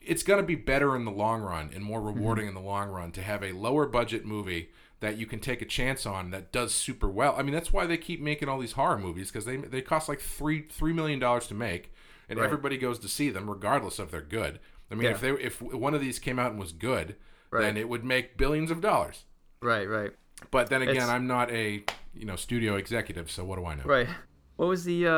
it's 0.00 0.22
gonna 0.22 0.42
be 0.42 0.54
better 0.54 0.96
in 0.96 1.04
the 1.04 1.10
long 1.10 1.42
run 1.42 1.70
and 1.74 1.84
more 1.84 2.00
Mm-hmm. 2.00 2.18
rewarding 2.18 2.48
in 2.48 2.54
the 2.54 2.60
long 2.60 2.88
run 2.88 3.12
to 3.12 3.22
have 3.22 3.42
a 3.42 3.52
lower 3.52 3.86
budget 3.86 4.24
movie 4.24 4.70
that 5.00 5.16
you 5.16 5.26
can 5.26 5.38
take 5.40 5.60
a 5.62 5.66
chance 5.66 6.06
on 6.06 6.30
that 6.30 6.50
does 6.50 6.74
super 6.74 7.08
well. 7.08 7.34
I 7.38 7.42
mean, 7.42 7.52
that's 7.54 7.72
why 7.72 7.86
they 7.86 7.96
keep 7.98 8.20
making 8.20 8.48
all 8.48 8.58
these 8.58 8.72
horror 8.72 8.98
movies 8.98 9.30
because 9.30 9.44
they 9.44 9.56
they 9.56 9.82
cost 9.82 10.08
like 10.08 10.20
three 10.20 10.62
three 10.68 10.92
million 10.92 11.18
dollars 11.18 11.46
to 11.48 11.54
make, 11.54 11.92
and 12.28 12.38
Right. 12.38 12.46
everybody 12.46 12.78
goes 12.78 12.98
to 13.00 13.08
see 13.08 13.30
them 13.30 13.48
regardless 13.50 13.98
if 13.98 14.10
they're 14.10 14.22
good. 14.22 14.58
I 14.90 14.94
mean, 14.94 15.08
if 15.10 15.20
they 15.20 15.30
if 15.32 15.60
one 15.60 15.94
of 15.94 16.00
these 16.00 16.18
came 16.18 16.38
out 16.38 16.50
and 16.52 16.58
was 16.60 16.72
good, 16.72 17.16
Right. 17.50 17.60
then 17.62 17.76
it 17.76 17.88
would 17.88 18.04
make 18.04 18.36
billions 18.38 18.70
of 18.70 18.80
dollars. 18.80 19.24
right, 19.60 19.88
right, 19.88 20.12
But 20.52 20.68
then 20.70 20.82
again, 20.82 20.96
It's- 20.96 21.08
I'm 21.10 21.26
not 21.26 21.50
a 21.50 21.84
you 22.18 22.26
know 22.26 22.36
studio 22.36 22.76
executive, 22.76 23.30
so 23.30 23.44
what 23.44 23.58
do 23.58 23.66
I 23.66 23.74
know? 23.74 23.84
right. 23.84 24.08
What 24.56 24.66
was 24.66 24.84
the 24.84 25.06
uh 25.06 25.12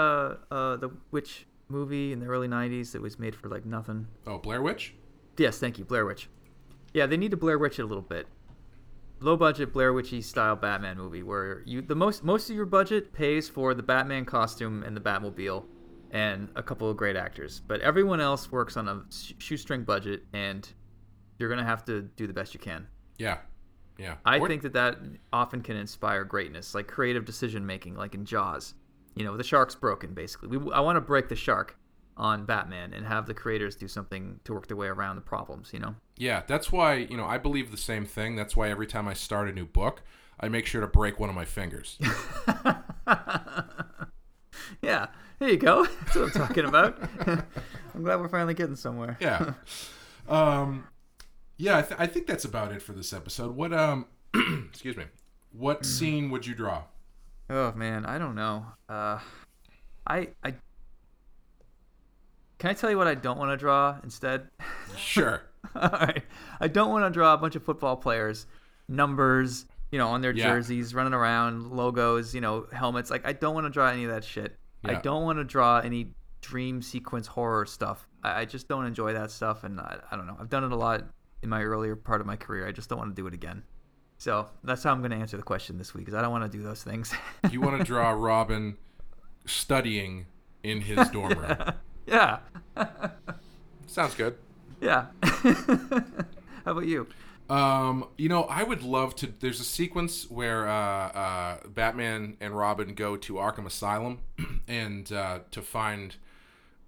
uh 0.55 0.77
the 0.77 0.91
witch 1.11 1.47
movie 1.69 2.13
in 2.13 2.21
the 2.21 2.27
early 2.27 2.49
'90s 2.49 2.93
that 2.93 3.01
was 3.01 3.19
made 3.19 3.35
for 3.35 3.49
like 3.49 3.65
nothing? 3.65 4.07
Oh, 4.27 4.39
Blair 4.39 4.61
Witch. 4.63 4.95
Yes, 5.39 5.59
thank 5.59 5.79
you, 5.79 5.85
Blair 5.85 6.05
Witch. 6.05 6.29
Yeah, 6.93 7.07
they 7.07 7.17
need 7.17 7.31
to 7.31 7.37
Blair 7.37 7.59
Witch 7.59 7.79
it 7.79 7.83
a 7.83 7.87
little 7.87 8.03
bit. 8.03 8.27
Low 9.21 9.37
budget 9.37 9.73
Blair 9.73 9.93
Witchy 9.93 10.23
style 10.23 10.57
Batman 10.57 10.97
movie 10.97 11.23
where 11.23 11.63
you 11.67 11.83
the 11.83 11.95
most 11.95 12.25
most 12.25 12.51
of 12.51 12.57
your 12.57 12.67
budget 12.67 13.13
pays 13.13 13.49
for 13.49 13.75
the 13.75 13.83
Batman 13.83 14.25
costume 14.25 14.83
and 14.83 14.97
the 14.97 15.01
Batmobile 15.01 15.65
and 16.11 16.49
a 16.57 16.63
couple 16.63 16.91
of 16.91 16.97
great 16.97 17.17
actors, 17.17 17.61
but 17.67 17.81
everyone 17.81 18.21
else 18.21 18.51
works 18.51 18.77
on 18.77 18.89
a 18.89 19.03
sh- 19.11 19.33
shoestring 19.39 19.85
budget 19.85 20.25
and 20.33 20.69
you're 21.39 21.49
gonna 21.49 21.65
have 21.65 21.85
to 21.85 22.03
do 22.03 22.27
the 22.27 22.33
best 22.33 22.53
you 22.53 22.61
can. 22.61 22.87
Yeah, 23.19 23.39
yeah. 24.01 24.17
I 24.25 24.39
Or- 24.39 24.49
think 24.49 24.63
that 24.63 24.73
that 24.73 24.99
often 25.33 25.61
can 25.61 25.77
inspire 25.77 26.25
greatness, 26.25 26.75
like 26.75 26.89
creative 26.89 27.25
decision 27.25 27.67
making, 27.67 27.95
like 27.97 28.15
in 28.15 28.25
Jaws. 28.25 28.75
You 29.15 29.25
know, 29.25 29.37
the 29.37 29.45
shark's 29.45 29.75
broken. 29.75 30.15
Basically, 30.15 30.49
we, 30.57 30.73
I 30.73 30.81
want 30.81 30.97
to 30.97 31.01
break 31.01 31.29
the 31.29 31.37
shark 31.37 31.77
on 32.17 32.45
Batman 32.45 32.93
and 32.93 33.05
have 33.07 33.27
the 33.27 33.35
creators 33.35 33.75
do 33.77 33.89
something 33.89 34.39
to 34.45 34.53
work 34.55 34.67
their 34.69 34.77
way 34.77 34.87
around 34.89 35.17
the 35.17 35.23
problems. 35.23 35.71
You 35.73 35.81
know. 35.81 35.95
Yeah, 36.17 36.43
that's 36.47 36.71
why, 36.73 36.95
you 36.95 37.17
know, 37.17 37.25
I 37.27 37.39
believe 37.39 37.71
the 37.71 37.77
same 37.77 38.05
thing. 38.07 38.37
That's 38.37 38.57
why 38.57 38.69
every 38.71 38.87
time 38.87 39.09
I 39.09 39.15
start 39.15 39.49
a 39.49 39.53
new 39.53 39.67
book, 39.67 40.03
I 40.39 40.49
make 40.49 40.67
sure 40.67 40.81
to 40.81 40.87
break 40.87 41.19
one 41.21 41.29
of 41.29 41.35
my 41.35 41.45
fingers. 41.45 41.99
Yeah, 44.83 45.07
there 45.39 45.51
you 45.51 45.57
go. 45.57 45.85
That's 46.05 46.15
what 46.17 46.25
I'm 46.25 46.31
talking 46.31 46.65
about. 46.65 46.99
I'm 47.95 48.03
glad 48.03 48.21
we're 48.21 48.29
finally 48.29 48.55
getting 48.55 48.77
somewhere. 48.77 49.17
yeah. 49.21 49.55
Um 50.29 50.85
yeah, 51.61 51.79
I, 51.79 51.83
th- 51.83 52.01
I 52.01 52.07
think 52.07 52.27
that's 52.27 52.45
about 52.45 52.73
it 52.73 52.81
for 52.83 52.93
this 52.93 53.13
episode. 53.13 53.55
What 53.55 53.73
um 53.73 54.07
excuse 54.71 54.97
me. 54.97 55.05
What 55.53 55.85
scene 55.85 56.31
would 56.31 56.47
you 56.47 56.55
draw? 56.55 56.85
Oh 57.49 57.73
man, 57.73 58.07
I 58.07 58.19
don't 58.19 58.35
know. 58.35 58.65
Uh, 58.89 59.19
I 60.07 60.29
I 60.45 60.55
can 62.59 62.71
I 62.71 62.75
tell 62.75 62.91
you 62.91 62.99
what 62.99 63.07
I 63.09 63.15
don't 63.15 63.39
want 63.39 63.51
to 63.51 63.57
draw 63.57 63.97
instead? 64.03 64.49
Sure. 64.97 65.43
All 65.75 65.89
right. 65.89 66.23
I 66.61 66.69
don't 66.69 66.91
want 66.91 67.05
to 67.05 67.11
draw 67.11 67.33
a 67.35 67.39
bunch 67.39 67.57
of 67.57 67.63
football 67.65 67.97
players, 67.97 68.47
numbers, 68.89 69.67
you 69.91 69.99
know, 69.99 70.09
on 70.09 70.21
their 70.21 70.33
Yeah. 70.33 70.49
jerseys, 70.49 70.95
running 70.95 71.15
around, 71.15 71.71
logos, 71.71 72.35
you 72.35 72.41
know, 72.41 72.67
helmets. 72.73 73.11
Like, 73.11 73.27
I 73.27 73.33
don't 73.33 73.55
want 73.55 73.67
to 73.67 73.71
draw 73.71 73.89
any 73.89 74.05
of 74.05 74.11
that 74.11 74.25
shit. 74.25 74.57
I 74.85 74.95
don't 74.95 75.25
want 75.25 75.39
to 75.39 75.45
draw 75.45 75.79
any 75.81 76.15
dream 76.43 76.81
sequence 76.83 77.27
horror 77.27 77.67
stuff. 77.67 78.07
I, 78.23 78.41
I 78.41 78.45
just 78.45 78.69
don't 78.69 78.87
enjoy 78.87 79.13
that 79.15 79.31
stuff. 79.31 79.65
And 79.65 79.81
I, 79.81 79.99
I 80.11 80.17
don't 80.17 80.27
know. 80.27 80.37
I've 80.41 80.49
done 80.51 80.65
it 80.65 80.73
a 80.73 80.77
lot 80.77 81.05
in 81.43 81.49
my 81.49 81.63
earlier 81.63 81.97
part 81.97 82.21
of 82.21 82.27
my 82.27 82.37
career. 82.37 82.67
I 82.67 82.73
just 82.73 82.89
don't 82.89 82.99
want 82.99 83.15
to 83.15 83.21
do 83.21 83.27
it 83.27 83.35
again. 83.35 83.63
So 84.19 84.49
that's 84.63 84.83
how 84.83 84.93
I'm 84.93 84.99
going 85.01 85.13
to 85.13 85.17
answer 85.17 85.37
the 85.37 85.43
question 85.43 85.79
this 85.79 85.95
week, 85.95 86.05
because 86.05 86.19
I 86.19 86.23
don't 86.23 86.31
want 86.31 86.51
to 86.51 86.57
do 86.57 86.63
those 86.63 86.83
things. 86.83 87.13
You 87.51 87.61
want 87.61 87.79
to 87.79 87.85
draw 87.85 88.11
Robin 88.17 88.77
studying 89.47 90.27
in 90.63 90.83
his 90.83 91.09
dorm 91.09 91.39
room. 91.39 91.57
yeah. 92.07 92.41
Sounds 93.87 94.15
good. 94.15 94.37
Yeah. 94.81 95.07
how 95.23 96.03
about 96.73 96.87
you? 96.87 97.07
Um, 97.49 98.05
you 98.17 98.29
know, 98.29 98.45
I 98.45 98.63
would 98.63 98.83
love 98.83 99.17
to. 99.17 99.27
There's 99.41 99.59
a 99.59 99.65
sequence 99.65 100.31
where 100.31 100.69
uh, 100.69 101.09
uh, 101.09 101.57
Batman 101.67 102.37
and 102.41 102.57
Robin 102.57 102.95
go 102.95 103.17
to 103.17 103.35
Arkham 103.35 103.67
Asylum 103.67 104.21
and 104.69 105.11
uh, 105.11 105.41
to 105.51 105.61
find 105.61 106.15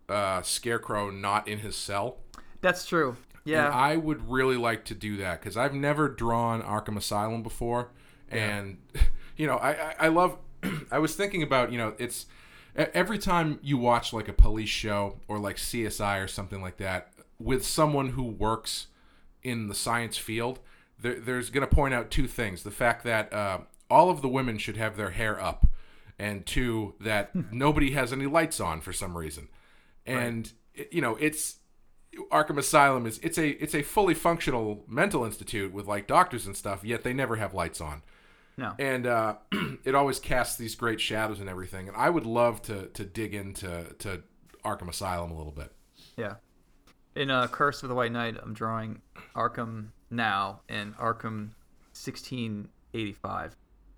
uh, 0.09 0.43
Scarecrow 0.43 1.11
not 1.11 1.49
in 1.49 1.59
his 1.61 1.75
cell. 1.77 2.19
That's 2.61 2.87
true. 2.87 3.17
Yeah. 3.45 3.67
And 3.67 3.75
I 3.75 3.97
would 3.97 4.31
really 4.31 4.57
like 4.57 4.85
to 4.87 4.95
do 4.95 5.17
that 5.19 5.41
because 5.41 5.57
I've 5.57 5.75
never 5.75 6.09
drawn 6.09 6.63
Arkham 6.63 6.97
Asylum 6.97 7.43
before, 7.43 7.91
and 8.31 8.79
you 9.37 9.47
know, 9.47 9.57
I 9.57 9.71
I, 9.73 9.95
I 10.01 10.09
love. 10.09 10.39
I 10.93 10.99
was 10.99 11.15
thinking 11.17 11.43
about 11.43 11.73
you 11.73 11.79
know, 11.79 11.95
it's 11.99 12.27
every 12.77 13.19
time 13.19 13.59
you 13.63 13.77
watch 13.79 14.13
like 14.13 14.29
a 14.29 14.33
police 14.33 14.69
show 14.69 15.19
or 15.29 15.39
like 15.39 15.57
CSI 15.57 16.23
or 16.23 16.29
something 16.29 16.63
like 16.63 16.77
that 16.79 17.13
with 17.39 17.65
someone 17.67 18.11
who 18.11 18.23
works 18.23 18.87
in 19.43 19.67
the 19.67 19.75
science 19.75 20.17
field, 20.17 20.61
there, 21.01 21.19
there's 21.19 21.51
going 21.51 21.67
to 21.69 21.75
point 21.75 21.93
out 21.95 22.11
two 22.11 22.29
things: 22.29 22.63
the 22.63 22.71
fact 22.71 23.03
that 23.05 23.33
uh, 23.33 23.59
all 23.91 24.09
of 24.09 24.23
the 24.23 24.29
women 24.29 24.57
should 24.59 24.77
have 24.77 24.97
their 24.97 25.11
hair 25.11 25.43
up, 25.43 25.67
and 26.19 26.47
two 26.47 26.95
that 27.01 27.35
nobody 27.53 27.91
has 27.91 28.13
any 28.13 28.27
lights 28.27 28.61
on 28.61 28.81
for 28.81 28.93
some 28.93 29.17
reason, 29.19 29.49
and 30.07 30.53
it- 30.75 30.93
you 30.93 31.01
know, 31.03 31.17
it's 31.17 31.57
Arkham 32.31 32.59
Asylum 32.59 33.07
is 33.07 33.19
it's 33.23 33.39
a 33.39 33.51
it's 33.63 33.75
a 33.75 33.83
fully 33.83 34.15
functional 34.15 34.85
mental 34.87 35.25
institute 35.25 35.73
with 35.73 35.87
like 35.87 36.07
doctors 36.07 36.47
and 36.47 36.57
stuff, 36.57 36.85
yet 36.85 37.05
they 37.05 37.13
never 37.13 37.37
have 37.37 37.55
lights 37.55 37.81
on. 37.81 38.03
no. 38.57 38.75
And 38.79 39.07
uh, 39.07 39.37
it 39.85 39.95
always 39.95 40.19
casts 40.19 40.57
these 40.57 40.75
great 40.75 41.01
shadows 41.01 41.41
and 41.41 41.49
everything. 41.49 41.89
And 41.89 41.97
I 41.97 42.11
would 42.11 42.27
love 42.27 42.63
to 42.63 42.87
to 42.89 43.05
dig 43.05 43.35
into 43.35 43.95
to 44.01 44.23
Arkham 44.65 44.89
Asylum 44.89 45.31
a 45.31 45.37
little 45.37 45.53
bit. 45.53 45.73
Yeah. 46.17 46.35
In 47.15 47.31
uh, 47.31 47.47
Curse 47.49 47.83
of 47.83 47.89
the 47.89 47.95
White 47.95 48.13
Knight, 48.13 48.37
I'm 48.43 48.55
drawing 48.55 49.03
Arkham 49.37 49.89
now 50.11 50.61
and 50.69 50.97
Arkham 50.97 51.51
1685, 51.95 53.57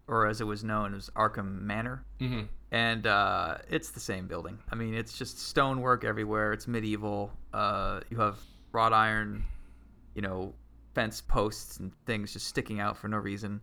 or 0.09 0.27
as 0.27 0.41
it 0.41 0.45
was 0.45 0.65
known 0.65 0.95
as 0.95 1.11
Arkham 1.11 1.61
Manor. 1.63 2.05
Mm-hmm. 2.21 2.43
And 2.75 3.07
uh, 3.07 3.59
it's 3.71 3.91
the 3.91 4.01
same 4.01 4.27
building. 4.27 4.59
I 4.69 4.75
mean, 4.75 4.95
it's 4.95 5.17
just 5.17 5.39
stonework 5.39 6.03
everywhere. 6.03 6.53
It's 6.53 6.67
medieval. 6.67 7.31
Uh, 7.53 8.01
you 8.11 8.19
have 8.19 8.37
wrought 8.73 8.93
iron, 8.93 9.45
you 10.17 10.23
know, 10.23 10.53
fence 10.93 11.21
posts 11.21 11.77
and 11.77 11.93
things 12.05 12.33
just 12.33 12.49
sticking 12.49 12.81
out 12.81 12.99
for 12.99 13.07
no 13.07 13.19
reason. 13.19 13.61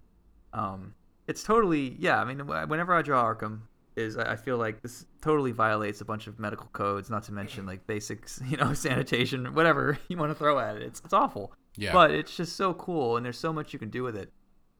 Um, 0.53 0.93
it's 1.27 1.43
totally 1.43 1.97
yeah. 1.99 2.21
I 2.21 2.23
mean, 2.23 2.47
whenever 2.47 2.93
I 2.93 3.01
draw 3.01 3.21
Arkham, 3.21 3.63
is 3.97 4.15
I 4.15 4.37
feel 4.37 4.55
like 4.55 4.81
this 4.81 5.05
totally 5.21 5.51
violates 5.51 5.99
a 5.99 6.05
bunch 6.05 6.27
of 6.27 6.39
medical 6.39 6.67
codes, 6.67 7.09
not 7.09 7.23
to 7.23 7.33
mention 7.33 7.65
like 7.65 7.85
basics, 7.87 8.41
you 8.47 8.55
know, 8.55 8.73
sanitation, 8.73 9.53
whatever 9.53 9.99
you 10.07 10.15
want 10.15 10.31
to 10.31 10.35
throw 10.35 10.57
at 10.57 10.77
it. 10.77 10.83
It's 10.83 11.01
it's 11.03 11.13
awful. 11.13 11.51
Yeah. 11.75 11.91
But 11.91 12.11
it's 12.11 12.37
just 12.37 12.55
so 12.55 12.73
cool, 12.75 13.17
and 13.17 13.25
there's 13.25 13.37
so 13.37 13.51
much 13.51 13.73
you 13.73 13.79
can 13.79 13.89
do 13.89 14.03
with 14.03 14.15
it. 14.15 14.31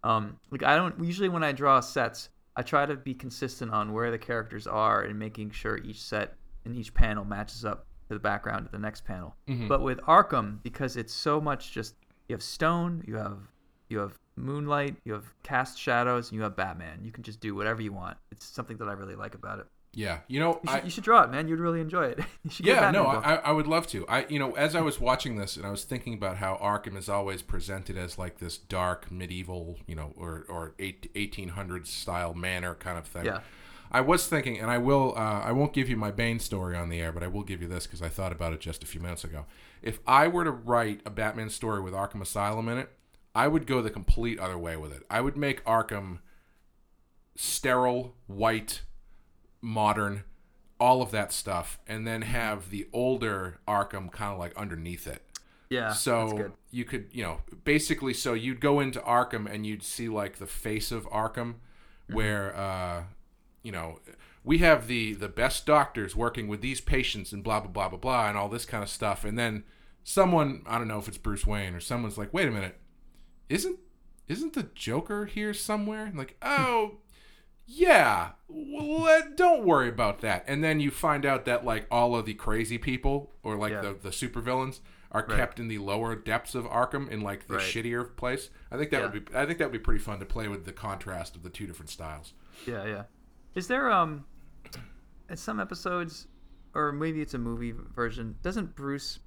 Um, 0.06 0.40
like 0.52 0.64
I 0.64 0.78
don't 0.78 1.04
usually 1.04 1.28
when 1.28 1.44
I 1.44 1.52
draw 1.52 1.82
sets, 1.82 2.30
I 2.62 2.64
try 2.64 2.86
to 2.86 2.96
be 2.96 3.16
consistent 3.16 3.72
on 3.72 3.92
where 3.92 4.12
the 4.12 4.20
characters 4.20 4.68
are 4.68 5.02
and 5.02 5.18
making 5.18 5.50
sure 5.50 5.80
each 5.80 6.00
set 6.00 6.36
and 6.64 6.76
each 6.76 6.94
panel 6.94 7.26
matches 7.26 7.66
up 7.66 7.88
to 8.08 8.14
the 8.14 8.20
background 8.20 8.68
of 8.68 8.72
the 8.72 8.78
next 8.78 9.04
panel. 9.04 9.36
Mm-hmm. 9.48 9.68
But 9.68 9.82
with 9.82 10.00
Arkham, 10.02 10.62
because 10.62 10.96
it's 10.96 11.12
so 11.12 11.42
much 11.42 11.72
just 11.72 11.96
you 12.28 12.36
have 12.36 12.44
Stone, 12.44 13.04
you 13.08 13.16
have 13.16 13.40
you 13.90 13.98
have 13.98 14.20
Moonlight, 14.36 14.96
you 15.06 15.14
have 15.14 15.34
Cast 15.42 15.80
Shadows, 15.80 16.30
and 16.30 16.38
you 16.38 16.44
have 16.44 16.56
Batman. 16.56 17.00
You 17.02 17.12
can 17.12 17.24
just 17.24 17.40
do 17.40 17.56
whatever 17.56 17.82
you 17.82 17.94
want. 17.94 18.18
It's 18.32 18.46
something 18.46 18.78
that 18.78 18.88
I 18.88 18.94
really 18.94 19.16
like 19.16 19.34
about 19.34 19.58
it. 19.58 19.66
Yeah, 19.94 20.20
you 20.28 20.40
know, 20.40 20.62
You 20.64 20.70
I, 20.70 20.76
should, 20.76 20.86
you 20.86 20.92
should 20.92 21.04
draw 21.04 21.24
it, 21.24 21.32
man. 21.32 21.50
You'd 21.50 21.60
really 21.60 21.82
enjoy 21.82 22.06
it. 22.06 22.20
you 22.44 22.50
should 22.50 22.66
yeah, 22.66 22.92
no. 22.92 23.06
I, 23.08 23.36
I 23.36 23.52
would 23.52 23.68
love 23.68 23.88
to. 23.88 24.08
I, 24.08 24.26
you 24.28 24.40
know, 24.40 24.54
as 24.54 24.74
I 24.74 24.82
was 24.82 25.02
watching 25.02 25.36
this 25.36 25.58
and 25.58 25.66
I 25.66 25.70
was 25.70 25.84
thinking 25.84 26.14
about 26.14 26.38
how 26.38 26.56
Arkham 26.62 26.96
is 26.98 27.10
always 27.10 27.42
presented 27.42 27.98
as 27.98 28.18
like 28.18 28.38
this 28.38 28.58
dark 28.58 29.12
medieval, 29.12 29.78
you 29.88 29.96
know, 29.96 30.14
or 30.16 30.46
or 30.48 30.76
eight, 30.80 31.14
1800s 31.14 31.88
style 31.88 32.34
manor 32.34 32.76
kind 32.76 32.98
of 32.98 33.06
thing. 33.06 33.26
Yeah. 33.26 33.42
I 33.94 34.00
was 34.00 34.26
thinking, 34.26 34.58
and 34.58 34.72
I 34.72 34.78
will, 34.78 35.14
uh, 35.18 35.42
I 35.42 35.52
won't 35.52 35.74
give 35.74 35.90
you 35.90 35.98
my 35.98 36.12
Bane 36.12 36.40
story 36.40 36.78
on 36.78 36.88
the 36.88 37.02
air, 37.02 37.12
but 37.12 37.24
I 37.24 37.28
will 37.28 37.44
give 37.44 37.62
you 37.62 37.68
this 37.68 37.86
because 37.86 38.02
I 38.02 38.08
thought 38.08 38.32
about 38.32 38.54
it 38.54 38.62
just 38.62 38.84
a 38.84 38.86
few 38.88 39.02
minutes 39.02 39.26
ago. 39.26 39.46
If 39.82 40.00
I 40.08 40.30
were 40.30 40.46
to 40.46 40.52
write 40.52 41.02
a 41.06 41.10
Batman 41.10 41.50
story 41.50 41.82
with 41.82 41.94
Arkham 41.94 42.22
Asylum 42.22 42.70
in 42.70 42.78
it, 42.78 42.90
I 43.36 43.50
would 43.50 43.68
go 43.68 43.82
the 43.82 43.90
complete 43.90 44.40
other 44.40 44.58
way 44.58 44.78
with 44.78 44.94
it. 44.94 45.04
I 45.10 45.20
would 45.20 45.36
make 45.36 45.64
Arkham 45.66 46.20
sterile, 47.36 48.16
white, 48.28 48.84
modern, 49.62 50.24
all 50.80 51.02
of 51.02 51.12
that 51.12 51.32
stuff, 51.32 51.80
and 51.88 52.08
then 52.08 52.24
have 52.24 52.70
the 52.70 52.88
older 52.94 53.60
Arkham 53.68 54.12
kind 54.12 54.34
of 54.34 54.40
like 54.40 54.56
underneath 54.58 55.08
it. 55.08 55.22
yeah, 55.70 55.90
that's 55.90 56.00
So 56.02 56.32
good. 56.38 56.52
you 56.72 56.86
could, 56.86 57.08
you 57.12 57.24
know, 57.24 57.42
basically, 57.64 58.14
so 58.14 58.34
you'd 58.34 58.60
go 58.62 58.80
into 58.80 59.00
Arkham 59.02 59.52
and 59.52 59.66
you'd 59.66 59.84
see 59.84 60.10
like 60.10 60.38
the 60.38 60.48
face 60.48 60.92
of 60.92 61.08
Arkham, 61.10 61.56
Mm-hmm. 62.10 62.16
where, 62.16 62.56
uh, 62.58 63.04
you 63.64 63.72
know, 63.72 64.00
we 64.44 64.58
have 64.58 64.88
the 64.88 65.14
the 65.14 65.30
best 65.30 65.66
doctors 65.66 66.16
working 66.16 66.48
with 66.48 66.62
these 66.62 66.82
patients 66.82 67.32
and 67.32 67.44
blah 67.44 67.60
blah 67.60 67.70
blah 67.72 67.90
blah 67.90 68.00
blah 68.00 68.28
and 68.28 68.38
all 68.38 68.50
this 68.50 68.66
kind 68.66 68.84
of 68.84 68.90
stuff, 68.90 69.24
and 69.24 69.38
then 69.38 69.64
someone, 70.04 70.64
I 70.66 70.78
don't 70.80 70.88
know 70.88 70.98
if 70.98 71.08
it's 71.08 71.18
Bruce 71.20 71.46
Wayne 71.46 71.76
or 71.76 71.80
someone's 71.80 72.18
like, 72.18 72.34
wait 72.34 72.48
a 72.48 72.52
minute, 72.52 72.78
isn't 73.50 73.78
isn't 74.28 74.54
the 74.54 74.64
Joker 74.74 75.26
here 75.26 75.54
somewhere? 75.54 76.06
And 76.06 76.18
like, 76.18 76.36
oh. 76.42 76.98
Yeah, 77.74 78.32
uh, 78.50 79.22
don't 79.36 79.66
worry 79.66 79.88
about 79.88 80.20
that. 80.22 80.44
And 80.48 80.62
then 80.64 80.80
you 80.82 80.92
find 80.92 81.26
out 81.26 81.46
that 81.46 81.64
like 81.64 81.88
all 81.90 82.16
of 82.16 82.26
the 82.26 82.34
crazy 82.34 82.78
people 82.78 83.32
or 83.44 83.56
like 83.56 83.72
Yeah. 83.72 83.82
the 83.82 83.94
the 83.94 84.10
supervillains 84.10 84.80
are 85.12 85.26
Right. 85.28 85.38
kept 85.38 85.60
in 85.60 85.68
the 85.70 85.78
lower 85.78 86.16
depths 86.16 86.54
of 86.56 86.66
Arkham 86.66 87.10
in 87.10 87.22
like 87.22 87.48
the 87.48 87.56
Right. 87.56 87.64
shittier 87.64 88.16
place. 88.16 88.50
I 88.72 88.78
think 88.78 88.92
that 88.92 88.98
Yeah. 89.02 89.10
would 89.12 89.26
be 89.26 89.36
I 89.36 89.46
think 89.46 89.58
that 89.60 89.66
would 89.66 89.72
be 89.80 89.80
pretty 89.80 90.00
fun 90.04 90.20
to 90.20 90.26
play 90.26 90.48
with 90.50 90.66
the 90.66 90.74
contrast 90.74 91.36
of 91.36 91.44
the 91.44 91.50
two 91.50 91.66
different 91.66 91.90
styles. 91.90 92.34
Yeah, 92.66 92.86
yeah. 92.86 93.04
Is 93.56 93.68
there 93.68 93.90
um, 93.90 94.26
in 95.30 95.38
some 95.38 95.60
episodes, 95.60 96.28
or 96.74 96.92
maybe 96.92 97.22
it's 97.22 97.34
a 97.34 97.38
movie 97.40 97.72
version? 97.74 98.36
Doesn't 98.42 98.76
Bruce? 98.76 99.20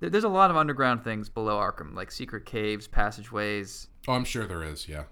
There's 0.00 0.24
a 0.24 0.28
lot 0.28 0.50
of 0.50 0.56
underground 0.56 1.02
things 1.04 1.28
below 1.28 1.58
Arkham, 1.58 1.94
like 1.94 2.10
secret 2.10 2.44
caves, 2.46 2.86
passageways. 2.86 3.88
Oh, 4.08 4.12
I'm 4.14 4.24
sure 4.24 4.46
there 4.46 4.62
is. 4.62 4.88
Yeah. 4.88 5.04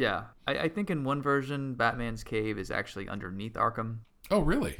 Yeah, 0.00 0.22
I, 0.48 0.52
I 0.60 0.68
think 0.70 0.88
in 0.88 1.04
one 1.04 1.20
version, 1.20 1.74
Batman's 1.74 2.24
cave 2.24 2.58
is 2.58 2.70
actually 2.70 3.06
underneath 3.06 3.52
Arkham. 3.52 3.98
Oh, 4.30 4.40
really? 4.40 4.78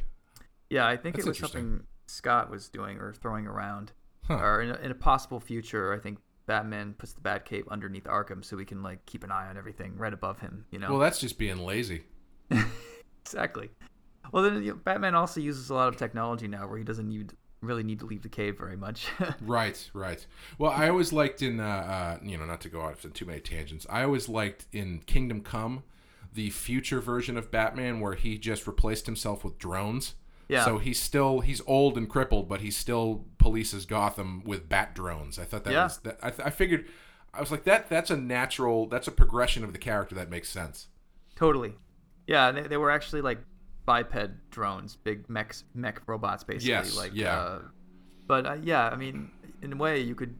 Yeah, 0.71 0.87
I 0.87 0.97
think 0.97 1.17
That's 1.17 1.27
it 1.27 1.29
was 1.29 1.39
something 1.39 1.83
Scott 2.07 2.51
was 2.51 2.71
doing 2.71 2.97
or 2.97 3.13
throwing 3.13 3.47
around. 3.47 3.93
Huh. 4.25 4.39
Or 4.39 4.63
in 4.63 4.71
a, 4.71 4.75
in 4.77 4.91
a 4.91 4.95
possible 4.95 5.39
future, 5.39 5.93
I 5.93 5.99
think 5.99 6.21
Batman 6.47 6.95
puts 6.97 7.13
the 7.13 7.21
Batcave 7.21 7.69
underneath 7.69 8.05
Arkham 8.05 8.43
so 8.43 8.57
we 8.57 8.65
can 8.65 8.83
like 8.83 9.05
keep 9.05 9.23
an 9.23 9.31
eye 9.31 9.49
on 9.51 9.59
everything 9.59 9.95
right 9.99 10.15
above 10.15 10.41
him. 10.41 10.65
You 10.71 10.79
know. 10.79 10.89
Well, 10.89 11.01
that's 11.01 11.21
just 11.21 11.39
being 11.39 11.59
lazy. 11.67 12.05
Exactly. 13.23 13.69
Well, 14.33 14.43
then 14.43 14.63
you 14.63 14.71
know, 14.71 14.81
Batman 14.83 15.15
also 15.15 15.41
uses 15.41 15.69
a 15.69 15.75
lot 15.75 15.89
of 15.89 15.99
technology 15.99 16.49
now, 16.49 16.67
where 16.67 16.79
he 16.79 16.85
doesn't 16.85 17.07
need 17.07 17.35
really 17.63 17.83
need 17.83 18.01
to 18.01 18.07
leave 18.07 18.23
the 18.23 18.29
cave 18.29 18.57
very 18.59 18.77
much. 18.77 19.07
Right, 19.41 19.91
right. 19.93 20.25
Well, 20.59 20.71
I 20.73 20.89
always 20.89 21.13
liked 21.13 21.43
in, 21.43 21.61
uh, 21.61 21.65
uh, 21.65 22.19
you 22.25 22.37
know, 22.39 22.45
not 22.47 22.61
to 22.63 22.69
go 22.69 22.81
off 22.83 23.05
on 23.05 23.13
too 23.13 23.27
many 23.27 23.41
tangents. 23.41 23.87
I 23.91 24.03
always 24.03 24.29
liked 24.29 24.67
in 24.73 25.01
Kingdom 25.07 25.41
Come, 25.43 25.83
the 26.33 26.51
future 26.51 27.01
version 27.01 27.37
of 27.37 27.51
Batman 27.51 28.01
where 28.01 28.15
he 28.15 28.39
just 28.39 28.67
replaced 28.67 29.07
himself 29.07 29.45
with 29.45 29.59
drones. 29.59 30.15
Yeah. 30.49 30.65
So 30.65 30.79
he's 30.79 30.99
still 31.01 31.41
he's 31.41 31.61
old 31.67 31.97
and 31.97 32.09
crippled, 32.09 32.49
but 32.49 32.61
he 32.61 32.71
still 32.71 33.25
polices 33.39 33.87
Gotham 33.87 34.43
with 34.45 34.69
bat 34.69 34.95
drones. 34.95 35.39
I 35.39 35.45
thought 35.45 35.65
that 35.65 35.73
Yeah. 35.73 35.85
was 35.85 35.99
that. 35.99 36.19
I, 36.23 36.31
th- 36.31 36.47
I 36.47 36.51
figured, 36.51 36.87
I 37.33 37.41
was 37.41 37.51
like 37.53 37.65
that. 37.65 37.89
That's 37.89 38.11
a 38.11 38.17
natural. 38.17 38.87
That's 38.87 39.07
a 39.07 39.13
progression 39.13 39.63
of 39.65 39.73
the 39.73 39.79
character 39.79 40.15
that 40.17 40.29
makes 40.31 40.49
sense. 40.49 40.89
totally. 41.37 41.75
Yeah, 42.27 42.53
they, 42.53 42.63
they 42.63 42.77
were 42.77 42.91
actually 42.91 43.23
like 43.23 43.39
biped 43.87 44.51
drones, 44.51 44.97
big 44.97 45.29
mech 45.29 45.55
mech 45.75 46.01
robots, 46.07 46.45
basically. 46.45 46.71
Yes, 46.71 46.97
Like 46.97 47.13
yeah. 47.15 47.39
Uh, 47.39 47.59
but 48.27 48.47
uh, 48.47 48.57
yeah, 48.63 48.89
I 48.89 48.97
mean, 48.97 49.31
in 49.63 49.73
a 49.73 49.77
way, 49.77 50.01
you 50.01 50.15
could. 50.15 50.37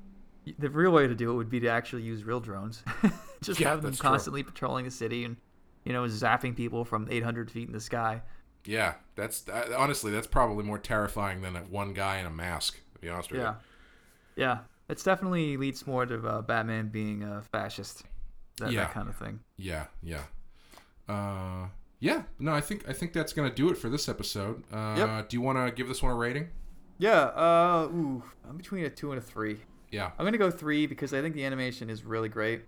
The 0.59 0.71
real 0.71 0.91
way 0.91 1.07
to 1.07 1.15
do 1.15 1.31
it 1.31 1.35
would 1.35 1.51
be 1.51 1.61
to 1.61 1.69
actually 1.69 2.03
use 2.03 2.25
real 2.25 2.41
drones. 2.41 2.83
Just 3.43 3.61
Yeah, 3.61 3.69
have 3.71 3.83
them 3.83 3.91
that's 3.93 4.01
true. 4.01 4.09
constantly 4.11 4.43
patrolling 4.43 4.85
the 4.85 4.91
city 4.91 5.25
and, 5.25 5.37
you 5.85 5.93
know, 5.93 6.05
zapping 6.05 6.57
people 6.57 6.85
from 6.85 7.07
800 7.11 7.51
feet 7.51 7.67
in 7.69 7.73
the 7.73 7.81
sky. 7.81 8.23
Yeah, 8.65 8.95
that's 9.17 9.47
uh, 9.49 9.75
honestly 9.77 10.11
that's 10.11 10.27
probably 10.27 10.65
more 10.65 10.79
terrifying 10.79 11.43
than 11.43 11.55
one 11.71 11.93
guy 11.93 12.19
in 12.19 12.27
a 12.27 12.31
mask. 12.31 12.81
To 12.95 13.01
be 13.01 13.09
honest 13.09 13.31
with 13.31 13.41
Yeah. 13.41 13.55
Yeah. 14.37 14.59
It's 14.89 15.03
definitely 15.05 15.57
leads 15.57 15.87
more 15.87 16.05
to 16.07 16.27
uh, 16.27 16.43
Batman 16.43 16.89
being 16.89 17.23
a 17.23 17.43
fascist. 17.53 18.03
That, 18.59 18.73
Yeah. 18.73 18.81
that 18.85 18.93
kind 18.95 19.09
of 19.09 19.17
thing. 19.17 19.41
Yeah, 19.57 19.87
yeah. 20.03 20.25
Uh, 21.09 21.69
yeah. 22.01 22.23
No, 22.39 22.53
I 22.53 22.61
think 22.61 22.89
I 22.89 22.93
think 22.93 23.13
that's 23.13 23.33
gonna 23.33 23.55
do 23.55 23.71
it 23.71 23.77
for 23.77 23.89
this 23.89 24.09
episode. 24.09 24.65
Uh, 24.73 24.95
Yep. 24.99 25.29
Do 25.29 25.37
you 25.37 25.41
want 25.41 25.59
to 25.59 25.73
give 25.73 25.89
this 25.89 26.03
one 26.03 26.13
a 26.13 26.15
rating? 26.17 26.49
Yeah. 26.99 27.21
Uh, 27.21 27.89
ooh, 27.93 28.23
I'm 28.49 28.57
between 28.57 28.85
a 28.85 28.91
two 28.91 29.13
and 29.13 29.19
a 29.19 29.23
three. 29.23 29.59
Yeah. 29.91 30.11
I'm 30.19 30.25
gonna 30.25 30.39
go 30.39 30.51
three 30.51 30.87
because 30.87 31.15
I 31.15 31.21
think 31.21 31.35
the 31.35 31.45
animation 31.45 31.91
is 31.91 32.05
really 32.05 32.29
great, 32.29 32.63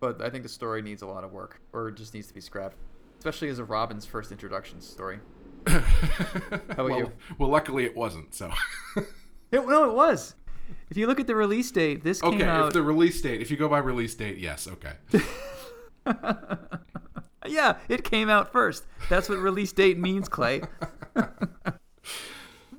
but 0.00 0.20
I 0.22 0.30
think 0.30 0.42
the 0.42 0.48
story 0.48 0.82
needs 0.82 1.02
a 1.02 1.06
lot 1.06 1.24
of 1.24 1.32
work, 1.32 1.60
or 1.72 1.90
just 1.90 2.14
needs 2.14 2.26
to 2.28 2.34
be 2.34 2.40
scrapped, 2.40 2.76
especially 3.18 3.48
as 3.48 3.58
a 3.58 3.64
Robin's 3.64 4.06
first 4.06 4.32
introduction 4.32 4.80
story. 4.80 5.18
How 5.66 5.82
about 6.68 6.78
well, 6.78 6.98
you? 6.98 7.12
Well, 7.38 7.48
luckily 7.48 7.84
it 7.84 7.96
wasn't. 7.96 8.34
So. 8.34 8.50
It, 9.52 9.64
no, 9.64 9.88
it 9.88 9.94
was. 9.94 10.34
If 10.90 10.96
you 10.96 11.06
look 11.06 11.20
at 11.20 11.28
the 11.28 11.36
release 11.36 11.70
date, 11.70 12.02
this 12.02 12.20
okay, 12.22 12.38
came 12.38 12.48
out. 12.48 12.66
if 12.68 12.72
the 12.72 12.82
release 12.82 13.20
date, 13.22 13.40
if 13.40 13.50
you 13.50 13.56
go 13.56 13.68
by 13.68 13.78
release 13.78 14.14
date, 14.14 14.38
yes. 14.38 14.66
Okay. 14.66 15.22
Yeah, 17.50 17.76
it 17.88 18.04
came 18.04 18.28
out 18.28 18.52
first. 18.52 18.84
That's 19.08 19.28
what 19.28 19.38
release 19.38 19.72
date 19.72 19.98
means, 19.98 20.28
Clay. 20.28 20.62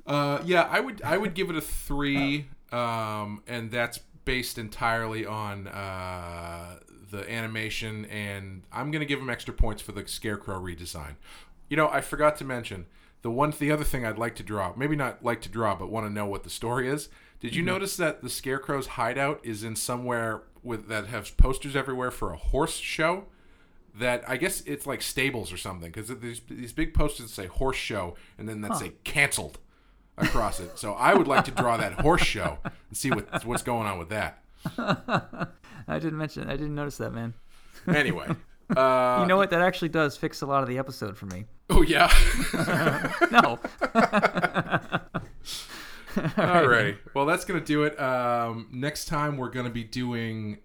Uh, 0.06 0.40
yeah, 0.46 0.66
I 0.70 0.80
would 0.80 1.02
I 1.02 1.18
would 1.18 1.34
give 1.34 1.50
it 1.50 1.56
a 1.56 1.60
three, 1.60 2.46
um, 2.72 3.42
and 3.46 3.70
that's 3.70 3.98
based 4.24 4.56
entirely 4.56 5.26
on 5.26 5.68
uh, 5.68 6.78
the 7.10 7.30
animation, 7.30 8.06
and 8.06 8.62
I'm 8.72 8.90
gonna 8.90 9.04
give 9.04 9.20
him 9.20 9.28
extra 9.28 9.52
points 9.52 9.82
for 9.82 9.92
the 9.92 10.08
Scarecrow 10.08 10.58
redesign. 10.60 11.16
You 11.68 11.76
know, 11.76 11.88
I 11.90 12.00
forgot 12.00 12.36
to 12.38 12.44
mention 12.46 12.86
the 13.20 13.30
one 13.30 13.52
the 13.58 13.70
other 13.70 13.84
thing 13.84 14.06
I'd 14.06 14.16
like 14.16 14.34
to 14.36 14.42
draw, 14.42 14.72
maybe 14.74 14.96
not 14.96 15.22
like 15.22 15.42
to 15.42 15.50
draw, 15.50 15.74
but 15.74 15.90
want 15.90 16.06
to 16.06 16.12
know 16.12 16.24
what 16.24 16.42
the 16.42 16.50
story 16.50 16.88
is. 16.88 17.10
Did 17.40 17.54
you 17.54 17.62
notice 17.62 17.96
that 17.98 18.22
the 18.22 18.30
Scarecrow's 18.30 18.86
hideout 18.88 19.40
is 19.44 19.62
in 19.62 19.76
somewhere 19.76 20.42
with 20.62 20.88
that 20.88 21.06
has 21.08 21.30
posters 21.30 21.76
everywhere 21.76 22.10
for 22.10 22.32
a 22.32 22.36
horse 22.36 22.76
show? 22.76 23.26
That 23.98 24.24
I 24.28 24.36
guess 24.36 24.60
it's 24.62 24.86
like 24.86 25.02
stables 25.02 25.52
or 25.52 25.56
something 25.56 25.90
because 25.90 26.08
these 26.20 26.40
these 26.48 26.72
big 26.72 26.94
posters 26.94 27.32
say 27.32 27.46
horse 27.46 27.76
show 27.76 28.14
and 28.38 28.48
then 28.48 28.60
that 28.62 28.76
say 28.76 28.92
canceled 29.04 29.58
across 30.16 30.60
it. 30.60 30.78
So 30.78 30.92
I 30.94 31.14
would 31.14 31.26
like 31.26 31.44
to 31.46 31.50
draw 31.50 31.76
that 31.76 31.94
horse 32.00 32.22
show 32.22 32.58
and 32.64 32.96
see 32.96 33.10
what 33.10 33.44
what's 33.44 33.62
going 33.62 33.86
on 33.86 33.98
with 33.98 34.08
that. 34.10 34.42
I 34.78 35.98
didn't 35.98 36.18
mention. 36.18 36.48
I 36.48 36.56
didn't 36.56 36.74
notice 36.74 36.98
that, 36.98 37.12
man. 37.12 37.34
Anyway, 37.86 38.26
uh, 38.76 39.18
You 39.20 39.26
know 39.26 39.36
what? 39.36 39.50
That 39.50 39.62
actually 39.62 39.88
does 39.88 40.16
fix 40.16 40.42
a 40.42 40.46
lot 40.46 40.62
of 40.62 40.68
the 40.68 40.76
episode 40.78 41.16
for 41.16 41.26
me. 41.26 41.44
oh 41.70 41.82
yeah. 41.82 42.12
No. 43.30 43.58
Alrighty. 46.16 46.98
Well, 47.14 47.26
that's 47.26 47.44
gonna 47.44 47.60
do 47.60 47.84
it. 47.84 47.98
Um, 48.00 48.68
next 48.72 49.06
time 49.06 49.36
we're 49.36 49.50
gonna 49.50 49.70
be 49.70 49.84
doing 49.84 50.58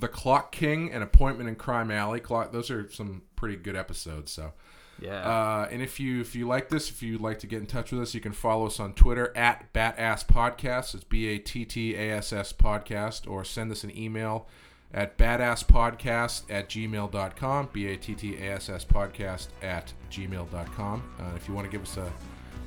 the 0.00 0.08
Clock 0.08 0.52
King 0.52 0.90
and 0.92 1.02
Appointment 1.02 1.48
in 1.48 1.56
Crime 1.56 1.90
Alley. 1.90 2.20
Clock. 2.20 2.52
Those 2.52 2.70
are 2.70 2.90
some 2.90 3.22
pretty 3.36 3.56
good 3.56 3.76
episodes. 3.76 4.32
So. 4.32 4.52
Yeah. 5.00 5.20
Uh, 5.20 5.68
and 5.70 5.80
if 5.80 5.98
you 5.98 6.20
if 6.20 6.34
you 6.34 6.46
like 6.46 6.68
this, 6.68 6.90
if 6.90 7.02
you'd 7.02 7.20
like 7.20 7.38
to 7.38 7.46
get 7.46 7.60
in 7.60 7.66
touch 7.66 7.90
with 7.90 8.02
us, 8.02 8.14
you 8.14 8.20
can 8.20 8.32
follow 8.32 8.66
us 8.66 8.78
on 8.78 8.92
Twitter 8.92 9.34
at 9.36 9.72
Battass 9.72 10.26
Podcast. 10.26 10.94
It's 10.94 11.04
B 11.04 11.26
A 11.28 11.38
T 11.38 11.64
T 11.64 11.94
A 11.94 12.12
S 12.18 12.32
S 12.32 12.52
Podcast, 12.52 13.26
or 13.28 13.44
send 13.44 13.72
us 13.72 13.82
an 13.82 13.96
email 13.96 14.46
at 14.92 15.16
battasspodcast 15.16 16.42
at 16.50 16.68
gmail.com. 16.68 17.68
B 17.72 17.86
A 17.86 17.96
T 17.96 18.14
T 18.14 18.36
A 18.36 18.56
S 18.56 18.68
S 18.68 18.84
Podcast 18.84 19.48
at 19.62 19.92
gmail.com. 20.10 21.14
Uh, 21.18 21.36
if 21.36 21.48
you 21.48 21.54
want 21.54 21.64
to 21.64 21.70
give 21.70 21.82
us 21.82 21.96
a 21.96 22.12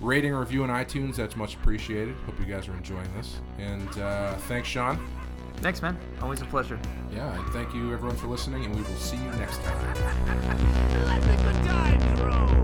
rating 0.01 0.33
or 0.33 0.39
review 0.39 0.63
on 0.63 0.69
iTunes, 0.69 1.15
that's 1.15 1.35
much 1.35 1.55
appreciated. 1.55 2.15
Hope 2.25 2.39
you 2.39 2.45
guys 2.45 2.67
are 2.67 2.75
enjoying 2.75 3.13
this. 3.15 3.39
And 3.59 3.97
uh, 3.99 4.35
thanks, 4.47 4.67
Sean. 4.67 5.22
Thanks, 5.57 5.81
man. 5.81 5.97
Always 6.21 6.41
a 6.41 6.45
pleasure. 6.45 6.79
Yeah, 7.11 7.33
and 7.33 7.53
thank 7.53 7.73
you 7.73 7.93
everyone 7.93 8.17
for 8.17 8.27
listening, 8.27 8.65
and 8.65 8.75
we 8.75 8.81
will 8.81 8.95
see 8.95 9.17
you 9.17 9.31
next 9.31 9.61
time. 9.61 9.79